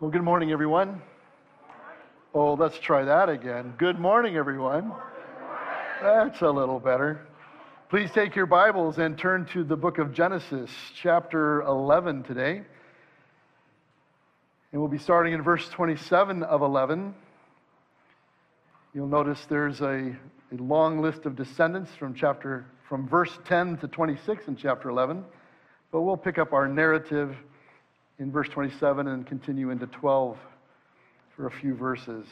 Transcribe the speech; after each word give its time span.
Well, 0.00 0.12
good 0.12 0.22
morning, 0.22 0.52
everyone. 0.52 1.02
Oh, 2.32 2.54
let's 2.54 2.78
try 2.78 3.02
that 3.02 3.28
again. 3.28 3.74
Good 3.78 3.98
morning, 3.98 4.36
everyone. 4.36 4.92
That's 6.00 6.40
a 6.40 6.48
little 6.48 6.78
better. 6.78 7.26
Please 7.90 8.08
take 8.12 8.36
your 8.36 8.46
Bibles 8.46 8.98
and 8.98 9.18
turn 9.18 9.46
to 9.46 9.64
the 9.64 9.74
book 9.74 9.98
of 9.98 10.14
Genesis, 10.14 10.70
chapter 11.02 11.62
11 11.62 12.22
today. 12.22 12.62
And 14.70 14.80
we'll 14.80 14.88
be 14.88 14.98
starting 14.98 15.32
in 15.32 15.42
verse 15.42 15.68
27 15.68 16.44
of 16.44 16.62
11. 16.62 17.12
You'll 18.94 19.08
notice 19.08 19.44
there's 19.50 19.80
a, 19.80 20.16
a 20.52 20.56
long 20.60 21.00
list 21.00 21.26
of 21.26 21.34
descendants 21.34 21.90
from 21.98 22.14
chapter 22.14 22.66
from 22.88 23.08
verse 23.08 23.36
10 23.46 23.78
to 23.78 23.88
26 23.88 24.46
in 24.46 24.54
chapter 24.54 24.90
11. 24.90 25.24
But 25.90 26.02
we'll 26.02 26.16
pick 26.16 26.38
up 26.38 26.52
our 26.52 26.68
narrative 26.68 27.36
in 28.18 28.32
verse 28.32 28.48
27 28.48 29.06
and 29.06 29.26
continue 29.26 29.70
into 29.70 29.86
12 29.86 30.36
for 31.36 31.46
a 31.46 31.50
few 31.50 31.74
verses. 31.74 32.26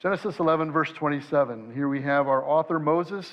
Genesis 0.00 0.38
11, 0.38 0.72
verse 0.72 0.92
27. 0.92 1.74
Here 1.74 1.88
we 1.88 2.00
have 2.02 2.28
our 2.28 2.44
author 2.44 2.78
Moses 2.78 3.28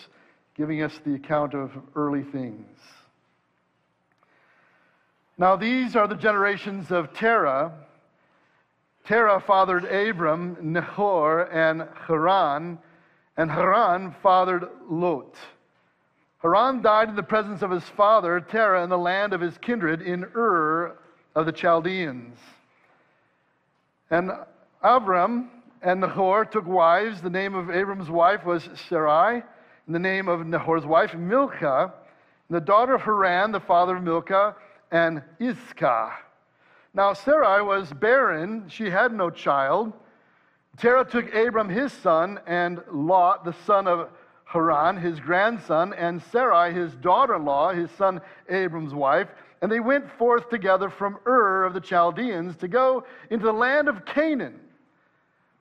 giving 0.58 0.82
us 0.82 1.00
the 1.06 1.16
account 1.16 1.54
of 1.54 1.72
early 1.96 2.24
things. 2.24 2.78
Now, 5.38 5.56
these 5.56 5.96
are 5.96 6.08
the 6.08 6.16
generations 6.16 6.92
of 6.92 7.14
Terah. 7.14 7.74
Terah 9.06 9.42
fathered 9.46 9.86
Abram, 9.86 10.58
Nahor, 10.62 11.44
and 11.44 11.88
Haran, 12.08 12.80
and 13.38 13.52
Haran 13.52 14.16
fathered 14.24 14.66
Lot. 14.90 15.36
Haran 16.40 16.82
died 16.82 17.10
in 17.10 17.16
the 17.16 17.24
presence 17.24 17.62
of 17.62 17.72
his 17.72 17.84
father, 17.84 18.40
Terah, 18.40 18.84
in 18.84 18.90
the 18.90 18.98
land 18.98 19.34
of 19.34 19.42
his 19.42 19.58
kindred 19.58 20.02
in 20.02 20.26
Ur 20.36 20.98
of 21.36 21.46
the 21.46 21.52
Chaldeans. 21.52 22.38
And 24.10 24.32
Abram 24.82 25.50
and 25.82 26.02
Nahor 26.02 26.46
took 26.46 26.66
wives. 26.66 27.22
The 27.22 27.30
name 27.30 27.54
of 27.54 27.70
Abram's 27.70 28.10
wife 28.10 28.46
was 28.46 28.70
Sarai, 28.90 29.44
and 29.86 29.96
the 29.96 30.00
name 30.00 30.28
of 30.28 30.46
Nahor's 30.46 30.86
wife, 30.86 31.14
Milcah, 31.14 31.94
the 32.50 32.62
daughter 32.62 32.96
of 32.96 33.02
Haran, 33.02 33.52
the 33.52 33.60
father 33.60 33.98
of 33.98 34.04
Milcah, 34.04 34.56
and 34.92 35.22
Iscah. 35.40 36.14
Now 36.94 37.14
Sarai 37.14 37.62
was 37.62 37.92
barren, 37.92 38.70
she 38.70 38.90
had 38.90 39.12
no 39.12 39.30
child. 39.30 39.92
Terah 40.78 41.06
took 41.06 41.34
Abram 41.34 41.70
his 41.70 41.92
son, 41.92 42.40
and 42.48 42.82
Lot, 42.92 43.44
the 43.44 43.56
son 43.66 43.88
of 43.88 44.10
Haran, 44.46 44.98
his 44.98 45.20
grandson, 45.20 45.94
and 45.94 46.22
Sarai, 46.32 46.74
his 46.74 46.94
daughter 46.96 47.36
in 47.36 47.46
law, 47.46 47.74
his 47.74 47.92
son 47.92 48.22
Abram's 48.48 48.94
wife, 48.94 49.28
and 49.66 49.72
they 49.72 49.80
went 49.80 50.08
forth 50.20 50.48
together 50.52 50.92
from 50.92 51.18
Ur 51.26 51.64
of 51.64 51.74
the 51.74 51.82
Chaldeans 51.82 52.56
to 52.58 52.68
go 52.68 53.04
into 53.32 53.48
the 53.48 53.52
land 53.52 53.90
of 53.90 54.06
Canaan. 54.06 54.60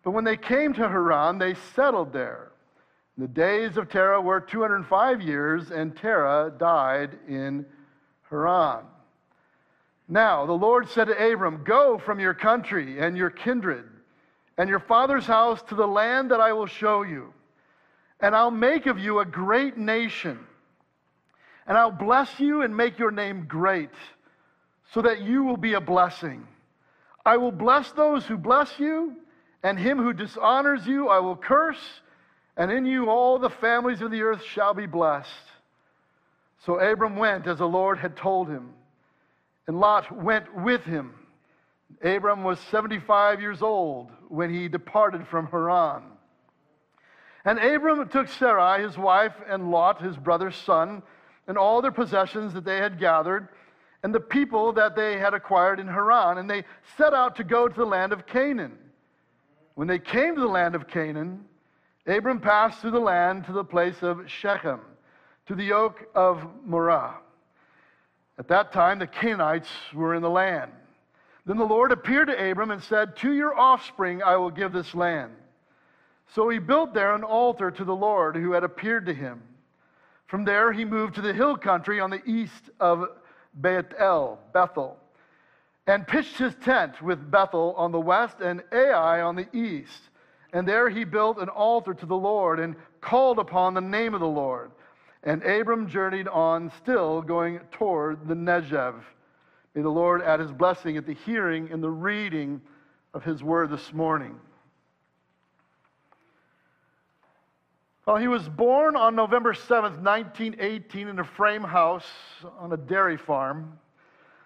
But 0.02 0.10
when 0.10 0.24
they 0.24 0.36
came 0.36 0.74
to 0.74 0.86
Haran, 0.86 1.38
they 1.38 1.54
settled 1.74 2.12
there. 2.12 2.52
The 3.16 3.26
days 3.26 3.78
of 3.78 3.88
Terah 3.88 4.20
were 4.20 4.42
205 4.42 5.22
years, 5.22 5.70
and 5.70 5.96
Terah 5.96 6.52
died 6.58 7.18
in 7.26 7.64
Haran. 8.28 8.84
Now, 10.06 10.44
the 10.44 10.52
Lord 10.52 10.86
said 10.90 11.06
to 11.06 11.32
Abram, 11.32 11.64
Go 11.64 11.96
from 11.96 12.20
your 12.20 12.34
country 12.34 13.00
and 13.00 13.16
your 13.16 13.30
kindred 13.30 13.88
and 14.58 14.68
your 14.68 14.80
father's 14.80 15.24
house 15.24 15.62
to 15.62 15.74
the 15.74 15.88
land 15.88 16.30
that 16.30 16.42
I 16.42 16.52
will 16.52 16.66
show 16.66 17.00
you, 17.00 17.32
and 18.20 18.36
I'll 18.36 18.50
make 18.50 18.84
of 18.84 18.98
you 18.98 19.20
a 19.20 19.24
great 19.24 19.78
nation 19.78 20.46
and 21.66 21.76
I'll 21.76 21.90
bless 21.90 22.38
you 22.38 22.62
and 22.62 22.76
make 22.76 22.98
your 22.98 23.10
name 23.10 23.46
great, 23.46 23.90
so 24.92 25.02
that 25.02 25.22
you 25.22 25.44
will 25.44 25.56
be 25.56 25.74
a 25.74 25.80
blessing. 25.80 26.46
I 27.24 27.36
will 27.38 27.52
bless 27.52 27.90
those 27.92 28.26
who 28.26 28.36
bless 28.36 28.78
you, 28.78 29.16
and 29.62 29.78
him 29.78 29.98
who 29.98 30.12
dishonors 30.12 30.86
you 30.86 31.08
I 31.08 31.18
will 31.20 31.36
curse, 31.36 32.00
and 32.56 32.70
in 32.70 32.84
you 32.84 33.08
all 33.08 33.38
the 33.38 33.50
families 33.50 34.02
of 34.02 34.10
the 34.10 34.22
earth 34.22 34.42
shall 34.44 34.74
be 34.74 34.86
blessed. 34.86 35.30
So 36.64 36.78
Abram 36.78 37.16
went 37.16 37.46
as 37.46 37.58
the 37.58 37.68
Lord 37.68 37.98
had 37.98 38.16
told 38.16 38.48
him, 38.48 38.70
and 39.66 39.80
Lot 39.80 40.10
went 40.14 40.54
with 40.54 40.84
him. 40.84 41.14
Abram 42.02 42.44
was 42.44 42.58
75 42.70 43.40
years 43.40 43.62
old 43.62 44.10
when 44.28 44.52
he 44.52 44.68
departed 44.68 45.26
from 45.26 45.46
Haran. 45.46 46.02
And 47.44 47.58
Abram 47.58 48.08
took 48.08 48.28
Sarai, 48.28 48.82
his 48.82 48.96
wife, 48.96 49.34
and 49.48 49.70
Lot, 49.70 50.00
his 50.02 50.16
brother's 50.16 50.56
son, 50.56 51.02
and 51.46 51.58
all 51.58 51.82
their 51.82 51.92
possessions 51.92 52.54
that 52.54 52.64
they 52.64 52.78
had 52.78 52.98
gathered 52.98 53.48
and 54.04 54.14
the 54.14 54.20
people 54.20 54.70
that 54.74 54.94
they 54.94 55.18
had 55.18 55.32
acquired 55.32 55.80
in 55.80 55.88
Haran, 55.88 56.36
and 56.36 56.48
they 56.48 56.64
set 56.98 57.14
out 57.14 57.36
to 57.36 57.44
go 57.44 57.66
to 57.66 57.74
the 57.74 57.86
land 57.86 58.12
of 58.12 58.26
Canaan. 58.26 58.76
When 59.76 59.88
they 59.88 59.98
came 59.98 60.34
to 60.34 60.40
the 60.42 60.46
land 60.46 60.74
of 60.74 60.86
Canaan, 60.86 61.46
Abram 62.06 62.38
passed 62.38 62.80
through 62.80 62.90
the 62.90 63.00
land 63.00 63.46
to 63.46 63.52
the 63.52 63.64
place 63.64 64.02
of 64.02 64.30
Shechem, 64.30 64.80
to 65.46 65.54
the 65.54 65.72
oak 65.72 66.06
of 66.14 66.46
Moreh. 66.66 67.14
At 68.38 68.48
that 68.48 68.72
time, 68.72 68.98
the 68.98 69.06
Canaanites 69.06 69.70
were 69.94 70.14
in 70.14 70.20
the 70.20 70.28
land. 70.28 70.70
Then 71.46 71.56
the 71.56 71.64
Lord 71.64 71.90
appeared 71.90 72.28
to 72.28 72.50
Abram 72.50 72.72
and 72.72 72.82
said, 72.82 73.16
To 73.16 73.32
your 73.32 73.58
offspring 73.58 74.22
I 74.22 74.36
will 74.36 74.50
give 74.50 74.72
this 74.72 74.94
land. 74.94 75.32
So 76.34 76.50
he 76.50 76.58
built 76.58 76.92
there 76.92 77.14
an 77.14 77.24
altar 77.24 77.70
to 77.70 77.84
the 77.84 77.96
Lord 77.96 78.36
who 78.36 78.52
had 78.52 78.64
appeared 78.64 79.06
to 79.06 79.14
him. 79.14 79.42
From 80.26 80.44
there, 80.44 80.72
he 80.72 80.84
moved 80.84 81.14
to 81.16 81.20
the 81.20 81.32
hill 81.32 81.56
country 81.56 82.00
on 82.00 82.10
the 82.10 82.24
east 82.24 82.70
of 82.80 83.06
Bethel, 83.54 84.38
Bethel, 84.52 84.98
and 85.86 86.06
pitched 86.06 86.38
his 86.38 86.54
tent 86.56 87.02
with 87.02 87.30
Bethel 87.30 87.74
on 87.76 87.92
the 87.92 88.00
west 88.00 88.40
and 88.40 88.62
Ai 88.72 89.20
on 89.20 89.36
the 89.36 89.46
east. 89.52 90.10
And 90.52 90.66
there 90.66 90.88
he 90.88 91.04
built 91.04 91.38
an 91.38 91.48
altar 91.48 91.94
to 91.94 92.06
the 92.06 92.16
Lord 92.16 92.60
and 92.60 92.76
called 93.00 93.38
upon 93.38 93.74
the 93.74 93.80
name 93.80 94.14
of 94.14 94.20
the 94.20 94.26
Lord. 94.26 94.70
And 95.22 95.42
Abram 95.42 95.88
journeyed 95.88 96.28
on, 96.28 96.70
still 96.82 97.22
going 97.22 97.60
toward 97.72 98.28
the 98.28 98.34
Negev. 98.34 98.94
May 99.74 99.82
the 99.82 99.88
Lord 99.88 100.22
add 100.22 100.40
his 100.40 100.52
blessing 100.52 100.96
at 100.96 101.06
the 101.06 101.14
hearing 101.14 101.70
and 101.72 101.82
the 101.82 101.90
reading 101.90 102.60
of 103.12 103.24
his 103.24 103.42
word 103.42 103.70
this 103.70 103.92
morning. 103.92 104.38
Well, 108.06 108.16
he 108.16 108.28
was 108.28 108.46
born 108.46 108.96
on 108.96 109.16
November 109.16 109.54
7th, 109.54 110.02
1918, 110.02 111.08
in 111.08 111.18
a 111.18 111.24
frame 111.24 111.62
house 111.62 112.04
on 112.58 112.70
a 112.70 112.76
dairy 112.76 113.16
farm. 113.16 113.78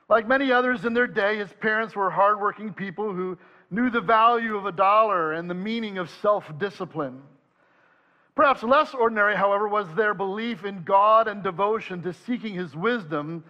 Like 0.09 0.29
many 0.29 0.53
others 0.53 0.85
in 0.85 0.95
their 0.95 1.09
day, 1.09 1.39
his 1.39 1.53
parents 1.55 1.97
were 1.97 2.09
hardworking 2.09 2.73
people 2.73 3.13
who 3.13 3.37
knew 3.73 3.91
the 3.91 4.01
value 4.01 4.57
of 4.57 4.67
a 4.67 4.73
dollar 4.73 5.33
and 5.33 5.51
the 5.51 5.55
meaning 5.55 5.99
of 5.99 6.09
self 6.09 6.57
discipline. 6.59 7.21
Perhaps 8.37 8.63
less 8.63 8.95
ordinary, 8.95 9.35
however, 9.35 9.67
was 9.67 9.93
their 9.97 10.15
belief 10.15 10.65
in 10.65 10.85
God 10.85 11.27
and 11.27 11.43
devotion 11.43 12.01
to 12.03 12.13
seeking 12.13 12.55
his 12.55 12.77
wisdom 12.77 13.43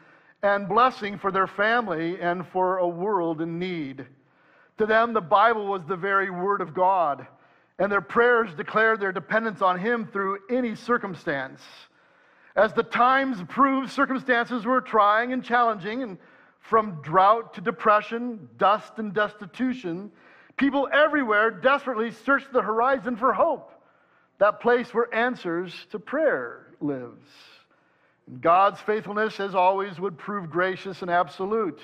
and 0.43 0.71
blessing 0.71 1.19
for 1.19 1.31
their 1.31 1.47
family 1.47 2.19
and 2.19 2.47
for 2.47 2.79
a 2.79 2.89
world 2.89 3.43
in 3.43 3.59
need. 3.59 4.07
To 4.79 4.87
them, 4.87 5.13
the 5.13 5.21
Bible 5.21 5.67
was 5.67 5.85
the 5.85 5.97
very 5.97 6.31
Word 6.31 6.63
of 6.63 6.73
God 6.73 7.27
and 7.79 7.91
their 7.91 8.01
prayers 8.01 8.55
declared 8.55 9.01
their 9.01 9.13
dependence 9.13 9.63
on 9.63 9.79
Him 9.79 10.07
through 10.07 10.39
any 10.51 10.75
circumstance. 10.75 11.61
As 12.57 12.73
the 12.73 12.83
times 12.83 13.39
proved, 13.49 13.91
circumstances 13.91 14.65
were 14.65 14.81
trying 14.81 15.33
and 15.33 15.45
challenging, 15.45 16.03
and 16.03 16.19
from 16.61 17.01
drought 17.03 17.55
to 17.55 17.61
depression, 17.61 18.49
dust 18.59 18.95
and 18.99 19.15
destitution, 19.15 20.11
people 20.57 20.89
everywhere 20.93 21.51
desperately 21.51 22.11
searched 22.11 22.53
the 22.53 22.61
horizon 22.61 23.17
for 23.17 23.33
hope, 23.33 23.73
that 24.39 24.61
place 24.61 24.93
where 24.93 25.13
answers 25.15 25.73
to 25.91 25.99
prayer 25.99 26.67
lives. 26.81 27.29
And 28.27 28.41
God's 28.41 28.81
faithfulness, 28.81 29.41
as 29.41 29.55
always, 29.55 30.01
would 30.01 30.19
prove 30.19 30.51
gracious 30.51 31.03
and 31.03 31.11
absolute. 31.11 31.81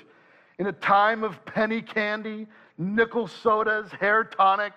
In 0.58 0.66
a 0.66 0.72
time 0.72 1.24
of 1.24 1.44
penny 1.44 1.82
candy, 1.82 2.46
nickel 2.76 3.28
sodas, 3.28 3.90
hair 3.92 4.24
tonic, 4.24 4.72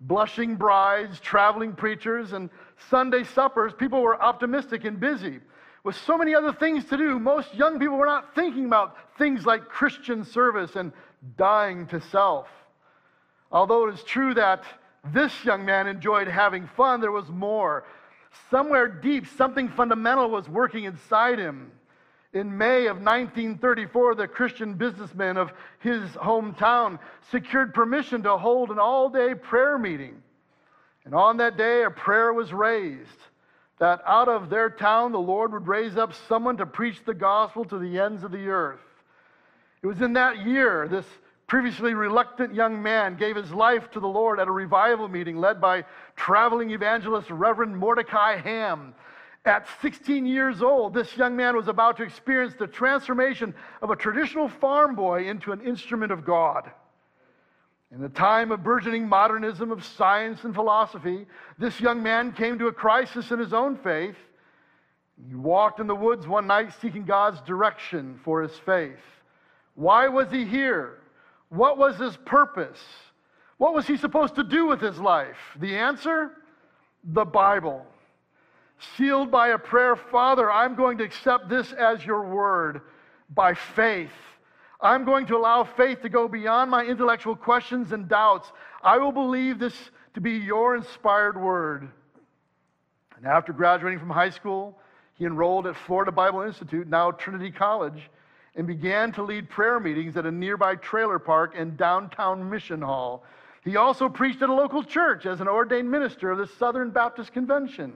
blushing 0.00 0.56
brides, 0.56 1.20
traveling 1.20 1.72
preachers, 1.72 2.32
and 2.32 2.50
Sunday 2.88 3.24
suppers, 3.24 3.72
people 3.72 4.02
were 4.02 4.20
optimistic 4.20 4.84
and 4.84 4.98
busy. 4.98 5.40
With 5.84 5.96
so 5.96 6.18
many 6.18 6.34
other 6.34 6.52
things 6.52 6.84
to 6.86 6.96
do, 6.96 7.18
most 7.18 7.54
young 7.54 7.78
people 7.78 7.96
were 7.96 8.06
not 8.06 8.34
thinking 8.34 8.66
about 8.66 8.96
things 9.18 9.46
like 9.46 9.68
Christian 9.68 10.24
service 10.24 10.76
and 10.76 10.92
dying 11.36 11.86
to 11.88 12.00
self. 12.00 12.48
Although 13.52 13.88
it 13.88 13.94
is 13.94 14.02
true 14.04 14.34
that 14.34 14.64
this 15.12 15.44
young 15.44 15.64
man 15.64 15.86
enjoyed 15.86 16.28
having 16.28 16.68
fun, 16.76 17.00
there 17.00 17.12
was 17.12 17.28
more. 17.28 17.84
Somewhere 18.50 18.86
deep, 18.88 19.26
something 19.26 19.68
fundamental 19.68 20.30
was 20.30 20.48
working 20.48 20.84
inside 20.84 21.38
him. 21.38 21.72
In 22.32 22.56
May 22.56 22.86
of 22.86 22.98
1934, 22.98 24.14
the 24.14 24.28
Christian 24.28 24.74
businessman 24.74 25.36
of 25.36 25.52
his 25.80 26.02
hometown 26.10 27.00
secured 27.30 27.74
permission 27.74 28.22
to 28.22 28.36
hold 28.36 28.70
an 28.70 28.78
all 28.78 29.08
day 29.08 29.34
prayer 29.34 29.78
meeting. 29.78 30.22
And 31.04 31.14
on 31.14 31.38
that 31.38 31.56
day, 31.56 31.82
a 31.82 31.90
prayer 31.90 32.32
was 32.32 32.52
raised 32.52 33.08
that 33.80 34.02
out 34.06 34.28
of 34.28 34.48
their 34.48 34.70
town, 34.70 35.10
the 35.10 35.18
Lord 35.18 35.52
would 35.52 35.66
raise 35.66 35.96
up 35.96 36.12
someone 36.28 36.58
to 36.58 36.66
preach 36.66 37.02
the 37.04 37.14
gospel 37.14 37.64
to 37.64 37.78
the 37.78 37.98
ends 37.98 38.22
of 38.22 38.30
the 38.30 38.48
earth. 38.48 38.80
It 39.82 39.86
was 39.86 40.00
in 40.00 40.12
that 40.12 40.46
year, 40.46 40.86
this 40.86 41.06
previously 41.46 41.94
reluctant 41.94 42.54
young 42.54 42.80
man 42.80 43.16
gave 43.16 43.34
his 43.34 43.50
life 43.50 43.90
to 43.90 43.98
the 43.98 44.06
Lord 44.06 44.38
at 44.38 44.46
a 44.46 44.52
revival 44.52 45.08
meeting 45.08 45.38
led 45.38 45.60
by 45.60 45.84
traveling 46.14 46.70
evangelist 46.70 47.28
Reverend 47.30 47.76
Mordecai 47.76 48.36
Ham. 48.36 48.94
At 49.44 49.66
16 49.80 50.26
years 50.26 50.60
old, 50.60 50.92
this 50.92 51.16
young 51.16 51.34
man 51.34 51.56
was 51.56 51.68
about 51.68 51.96
to 51.96 52.02
experience 52.02 52.54
the 52.58 52.66
transformation 52.66 53.54
of 53.80 53.90
a 53.90 53.96
traditional 53.96 54.48
farm 54.48 54.94
boy 54.94 55.28
into 55.28 55.52
an 55.52 55.62
instrument 55.62 56.12
of 56.12 56.26
God. 56.26 56.70
In 57.92 58.00
the 58.00 58.08
time 58.08 58.52
of 58.52 58.62
burgeoning 58.62 59.08
modernism 59.08 59.72
of 59.72 59.84
science 59.84 60.44
and 60.44 60.54
philosophy, 60.54 61.26
this 61.58 61.80
young 61.80 62.02
man 62.02 62.32
came 62.32 62.58
to 62.58 62.68
a 62.68 62.72
crisis 62.72 63.30
in 63.30 63.38
his 63.38 63.52
own 63.52 63.76
faith. 63.76 64.16
He 65.28 65.34
walked 65.34 65.80
in 65.80 65.86
the 65.86 65.94
woods 65.94 66.26
one 66.26 66.46
night 66.46 66.72
seeking 66.80 67.04
God's 67.04 67.40
direction 67.40 68.20
for 68.22 68.42
his 68.42 68.56
faith. 68.58 69.00
Why 69.74 70.08
was 70.08 70.30
he 70.30 70.44
here? 70.44 70.98
What 71.48 71.78
was 71.78 71.96
his 71.96 72.16
purpose? 72.18 72.80
What 73.56 73.74
was 73.74 73.86
he 73.86 73.96
supposed 73.96 74.36
to 74.36 74.44
do 74.44 74.66
with 74.66 74.80
his 74.80 74.98
life? 74.98 75.36
The 75.58 75.76
answer? 75.76 76.32
The 77.02 77.24
Bible. 77.24 77.86
Sealed 78.96 79.30
by 79.30 79.48
a 79.48 79.58
prayer, 79.58 79.94
Father, 79.94 80.50
I'm 80.50 80.74
going 80.74 80.98
to 80.98 81.04
accept 81.04 81.48
this 81.48 81.72
as 81.72 82.04
your 82.04 82.22
word 82.22 82.80
by 83.34 83.54
faith. 83.54 84.10
I'm 84.80 85.04
going 85.04 85.26
to 85.26 85.36
allow 85.36 85.64
faith 85.64 86.00
to 86.02 86.08
go 86.08 86.26
beyond 86.26 86.70
my 86.70 86.84
intellectual 86.84 87.36
questions 87.36 87.92
and 87.92 88.08
doubts. 88.08 88.50
I 88.82 88.96
will 88.96 89.12
believe 89.12 89.58
this 89.58 89.74
to 90.14 90.20
be 90.20 90.32
your 90.32 90.76
inspired 90.76 91.38
word. 91.38 91.90
And 93.16 93.26
after 93.26 93.52
graduating 93.52 93.98
from 93.98 94.08
high 94.08 94.30
school, 94.30 94.78
he 95.14 95.26
enrolled 95.26 95.66
at 95.66 95.76
Florida 95.76 96.10
Bible 96.10 96.40
Institute, 96.40 96.88
now 96.88 97.10
Trinity 97.10 97.50
College, 97.50 98.08
and 98.56 98.66
began 98.66 99.12
to 99.12 99.22
lead 99.22 99.50
prayer 99.50 99.78
meetings 99.78 100.16
at 100.16 100.24
a 100.24 100.30
nearby 100.30 100.74
trailer 100.76 101.18
park 101.18 101.52
and 101.54 101.76
downtown 101.76 102.48
mission 102.48 102.80
hall. 102.80 103.24
He 103.62 103.76
also 103.76 104.08
preached 104.08 104.40
at 104.40 104.48
a 104.48 104.54
local 104.54 104.82
church 104.82 105.26
as 105.26 105.42
an 105.42 105.48
ordained 105.48 105.90
minister 105.90 106.30
of 106.30 106.38
the 106.38 106.46
Southern 106.46 106.90
Baptist 106.90 107.34
Convention. 107.34 107.92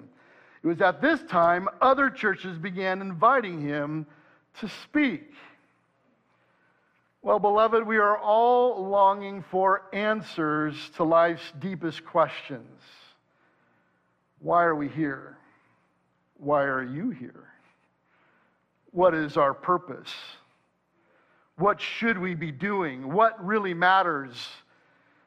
It 0.64 0.69
was 0.69 0.81
at 0.81 1.02
this 1.02 1.22
time 1.25 1.69
other 1.82 2.08
churches 2.08 2.56
began 2.56 3.02
inviting 3.02 3.61
him 3.61 4.06
to 4.61 4.69
speak. 4.82 5.31
Well, 7.20 7.38
beloved, 7.38 7.87
we 7.87 7.99
are 7.99 8.16
all 8.16 8.88
longing 8.88 9.44
for 9.50 9.82
answers 9.93 10.75
to 10.96 11.05
life's 11.05 11.52
deepest 11.61 12.06
questions. 12.06 12.81
Why 14.38 14.64
are 14.64 14.75
we 14.75 14.88
here? 14.88 15.37
Why 16.38 16.62
are 16.62 16.82
you 16.82 17.10
here? 17.10 17.44
What 18.90 19.14
is 19.14 19.37
our 19.37 19.52
purpose? 19.52 20.14
What 21.56 21.78
should 21.78 22.19
we 22.19 22.34
be 22.34 22.50
doing? 22.50 23.12
What 23.12 23.44
really 23.44 23.75
matters? 23.75 24.49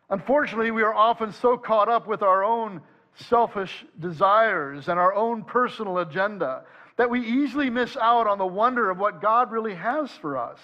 Unfortunately, 0.10 0.72
we 0.72 0.82
are 0.82 0.96
often 0.96 1.32
so 1.32 1.58
caught 1.58 1.90
up 1.90 2.08
with 2.08 2.24
our 2.24 2.44
own 2.44 2.82
selfish 3.30 3.86
desires 4.00 4.88
and 4.88 5.00
our 5.00 5.14
own 5.14 5.44
personal 5.44 6.00
agenda 6.00 6.64
that 6.98 7.10
we 7.10 7.22
easily 7.22 7.70
miss 7.70 7.96
out 7.98 8.28
on 8.28 8.38
the 8.38 8.46
wonder 8.46 8.90
of 8.90 8.98
what 8.98 9.22
God 9.22 9.52
really 9.52 9.76
has 9.76 10.12
for 10.12 10.38
us. 10.38 10.60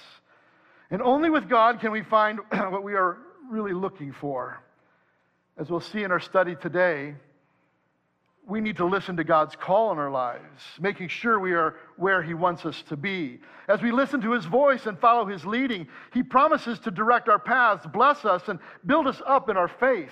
And 0.90 1.02
only 1.02 1.30
with 1.30 1.48
God 1.48 1.80
can 1.80 1.92
we 1.92 2.04
find 2.04 2.40
what 2.52 2.84
we 2.84 2.96
are 2.96 3.18
really 3.50 3.74
looking 3.74 4.12
for. 4.12 4.62
As 5.58 5.70
we'll 5.70 5.80
see 5.80 6.04
in 6.04 6.12
our 6.12 6.20
study 6.20 6.56
today, 6.56 7.16
we 8.46 8.60
need 8.60 8.78
to 8.78 8.86
listen 8.86 9.16
to 9.18 9.24
God's 9.24 9.56
call 9.56 9.92
in 9.92 9.98
our 9.98 10.12
lives, 10.12 10.62
making 10.80 11.08
sure 11.08 11.40
we 11.40 11.54
are 11.54 11.76
where 11.96 12.22
He 12.22 12.34
wants 12.34 12.66
us 12.66 12.82
to 12.90 12.98
be. 12.98 13.40
As 13.70 13.82
we 13.82 13.92
listen 13.92 14.20
to 14.22 14.32
His 14.32 14.46
voice 14.46 14.86
and 14.86 15.00
follow 15.00 15.26
His 15.26 15.46
leading, 15.46 15.88
He 16.14 16.24
promises 16.24 16.80
to 16.80 16.92
direct 16.92 17.30
our 17.30 17.40
paths, 17.40 17.86
bless 17.86 18.26
us, 18.26 18.50
and 18.50 18.60
build 18.86 19.08
us 19.08 19.22
up 19.26 19.50
in 19.50 19.56
our 19.56 19.70
faith. 19.70 20.12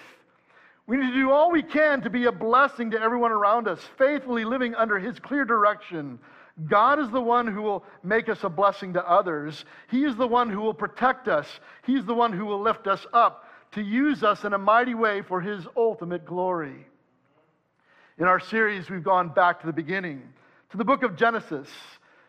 We 0.92 0.98
need 0.98 1.14
to 1.14 1.22
do 1.22 1.32
all 1.32 1.50
we 1.50 1.64
can 1.64 2.02
to 2.02 2.10
be 2.10 2.26
a 2.26 2.34
blessing 2.34 2.92
to 2.92 3.02
everyone 3.02 3.32
around 3.32 3.70
us, 3.70 3.80
faithfully 3.98 4.44
living 4.44 4.76
under 4.76 5.00
His 5.00 5.20
clear 5.20 5.46
direction, 5.46 6.20
God 6.68 7.00
is 7.00 7.10
the 7.10 7.22
one 7.22 7.48
who 7.48 7.62
will 7.62 7.86
make 8.04 8.28
us 8.28 8.44
a 8.44 8.50
blessing 8.50 8.92
to 8.96 9.10
others. 9.10 9.64
He 9.90 10.04
is 10.04 10.18
the 10.18 10.28
one 10.28 10.50
who 10.50 10.60
will 10.60 10.74
protect 10.74 11.30
us. 11.30 11.48
He's 11.86 12.04
the 12.04 12.14
one 12.14 12.34
who 12.34 12.46
will 12.46 12.62
lift 12.62 12.88
us 12.88 13.08
up 13.14 13.46
to 13.72 13.82
use 13.82 14.22
us 14.22 14.44
in 14.44 14.52
a 14.52 14.58
mighty 14.58 14.94
way 14.94 15.22
for 15.22 15.40
His 15.40 15.66
ultimate 15.78 16.26
glory. 16.26 16.86
In 18.18 18.26
our 18.26 18.42
series, 18.42 18.90
we've 18.90 19.02
gone 19.02 19.30
back 19.30 19.62
to 19.62 19.68
the 19.68 19.72
beginning, 19.72 20.22
to 20.72 20.78
the 20.78 20.84
book 20.84 21.04
of 21.04 21.16
Genesis. 21.16 21.70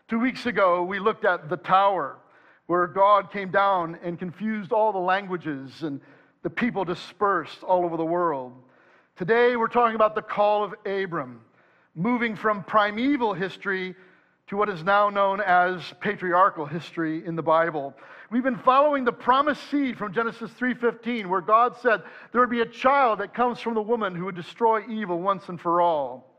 Two 0.07 0.19
weeks 0.19 0.45
ago, 0.45 0.83
we 0.83 0.99
looked 0.99 1.25
at 1.25 1.49
the 1.49 1.57
tower 1.57 2.15
where 2.67 2.87
God 2.87 3.29
came 3.29 3.51
down 3.51 3.99
and 4.01 4.17
confused 4.17 4.71
all 4.71 4.93
the 4.93 4.99
languages 4.99 5.83
and 5.83 5.99
the 6.43 6.49
people 6.49 6.85
dispersed 6.85 7.63
all 7.63 7.83
over 7.85 7.97
the 7.97 8.05
world. 8.05 8.53
Today, 9.15 9.55
we're 9.55 9.67
talking 9.67 9.95
about 9.95 10.13
the 10.13 10.21
call 10.21 10.63
of 10.63 10.75
Abram, 10.85 11.41
moving 11.95 12.35
from 12.35 12.63
primeval 12.63 13.33
history 13.33 13.95
to 14.47 14.57
what 14.57 14.69
is 14.69 14.83
now 14.83 15.09
known 15.09 15.39
as 15.39 15.81
patriarchal 16.01 16.65
history 16.65 17.25
in 17.25 17.35
the 17.35 17.41
Bible. 17.41 17.93
We've 18.29 18.43
been 18.43 18.57
following 18.57 19.05
the 19.05 19.13
promised 19.13 19.63
seed 19.69 19.97
from 19.97 20.11
Genesis 20.11 20.51
3:15 20.53 21.29
where 21.29 21.41
God 21.41 21.77
said 21.77 22.03
there 22.31 22.41
would 22.41 22.49
be 22.49 22.61
a 22.61 22.65
child 22.65 23.19
that 23.19 23.33
comes 23.33 23.59
from 23.61 23.73
the 23.73 23.81
woman 23.81 24.15
who 24.15 24.25
would 24.25 24.35
destroy 24.35 24.83
evil 24.87 25.21
once 25.21 25.47
and 25.47 25.61
for 25.61 25.79
all. 25.79 26.29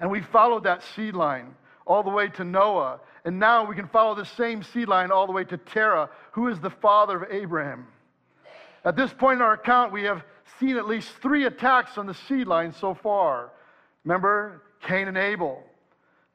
And 0.00 0.10
we 0.10 0.22
followed 0.22 0.64
that 0.64 0.82
seed 0.82 1.14
line 1.14 1.56
all 1.86 2.02
the 2.02 2.10
way 2.10 2.28
to 2.28 2.44
Noah, 2.44 3.00
and 3.24 3.38
now 3.38 3.64
we 3.64 3.74
can 3.74 3.88
follow 3.88 4.14
the 4.14 4.24
same 4.24 4.62
seed 4.62 4.88
line 4.88 5.10
all 5.10 5.26
the 5.26 5.32
way 5.32 5.44
to 5.44 5.58
Terah, 5.58 6.08
who 6.32 6.48
is 6.48 6.58
the 6.60 6.70
father 6.70 7.22
of 7.22 7.30
Abraham. 7.30 7.86
At 8.84 8.96
this 8.96 9.12
point 9.12 9.38
in 9.38 9.42
our 9.42 9.54
account, 9.54 9.92
we 9.92 10.04
have 10.04 10.22
seen 10.60 10.76
at 10.76 10.86
least 10.86 11.08
three 11.22 11.46
attacks 11.46 11.96
on 11.96 12.06
the 12.06 12.14
seed 12.14 12.46
line 12.46 12.72
so 12.72 12.94
far. 12.94 13.50
Remember 14.04 14.62
Cain 14.86 15.08
and 15.08 15.16
Abel. 15.16 15.62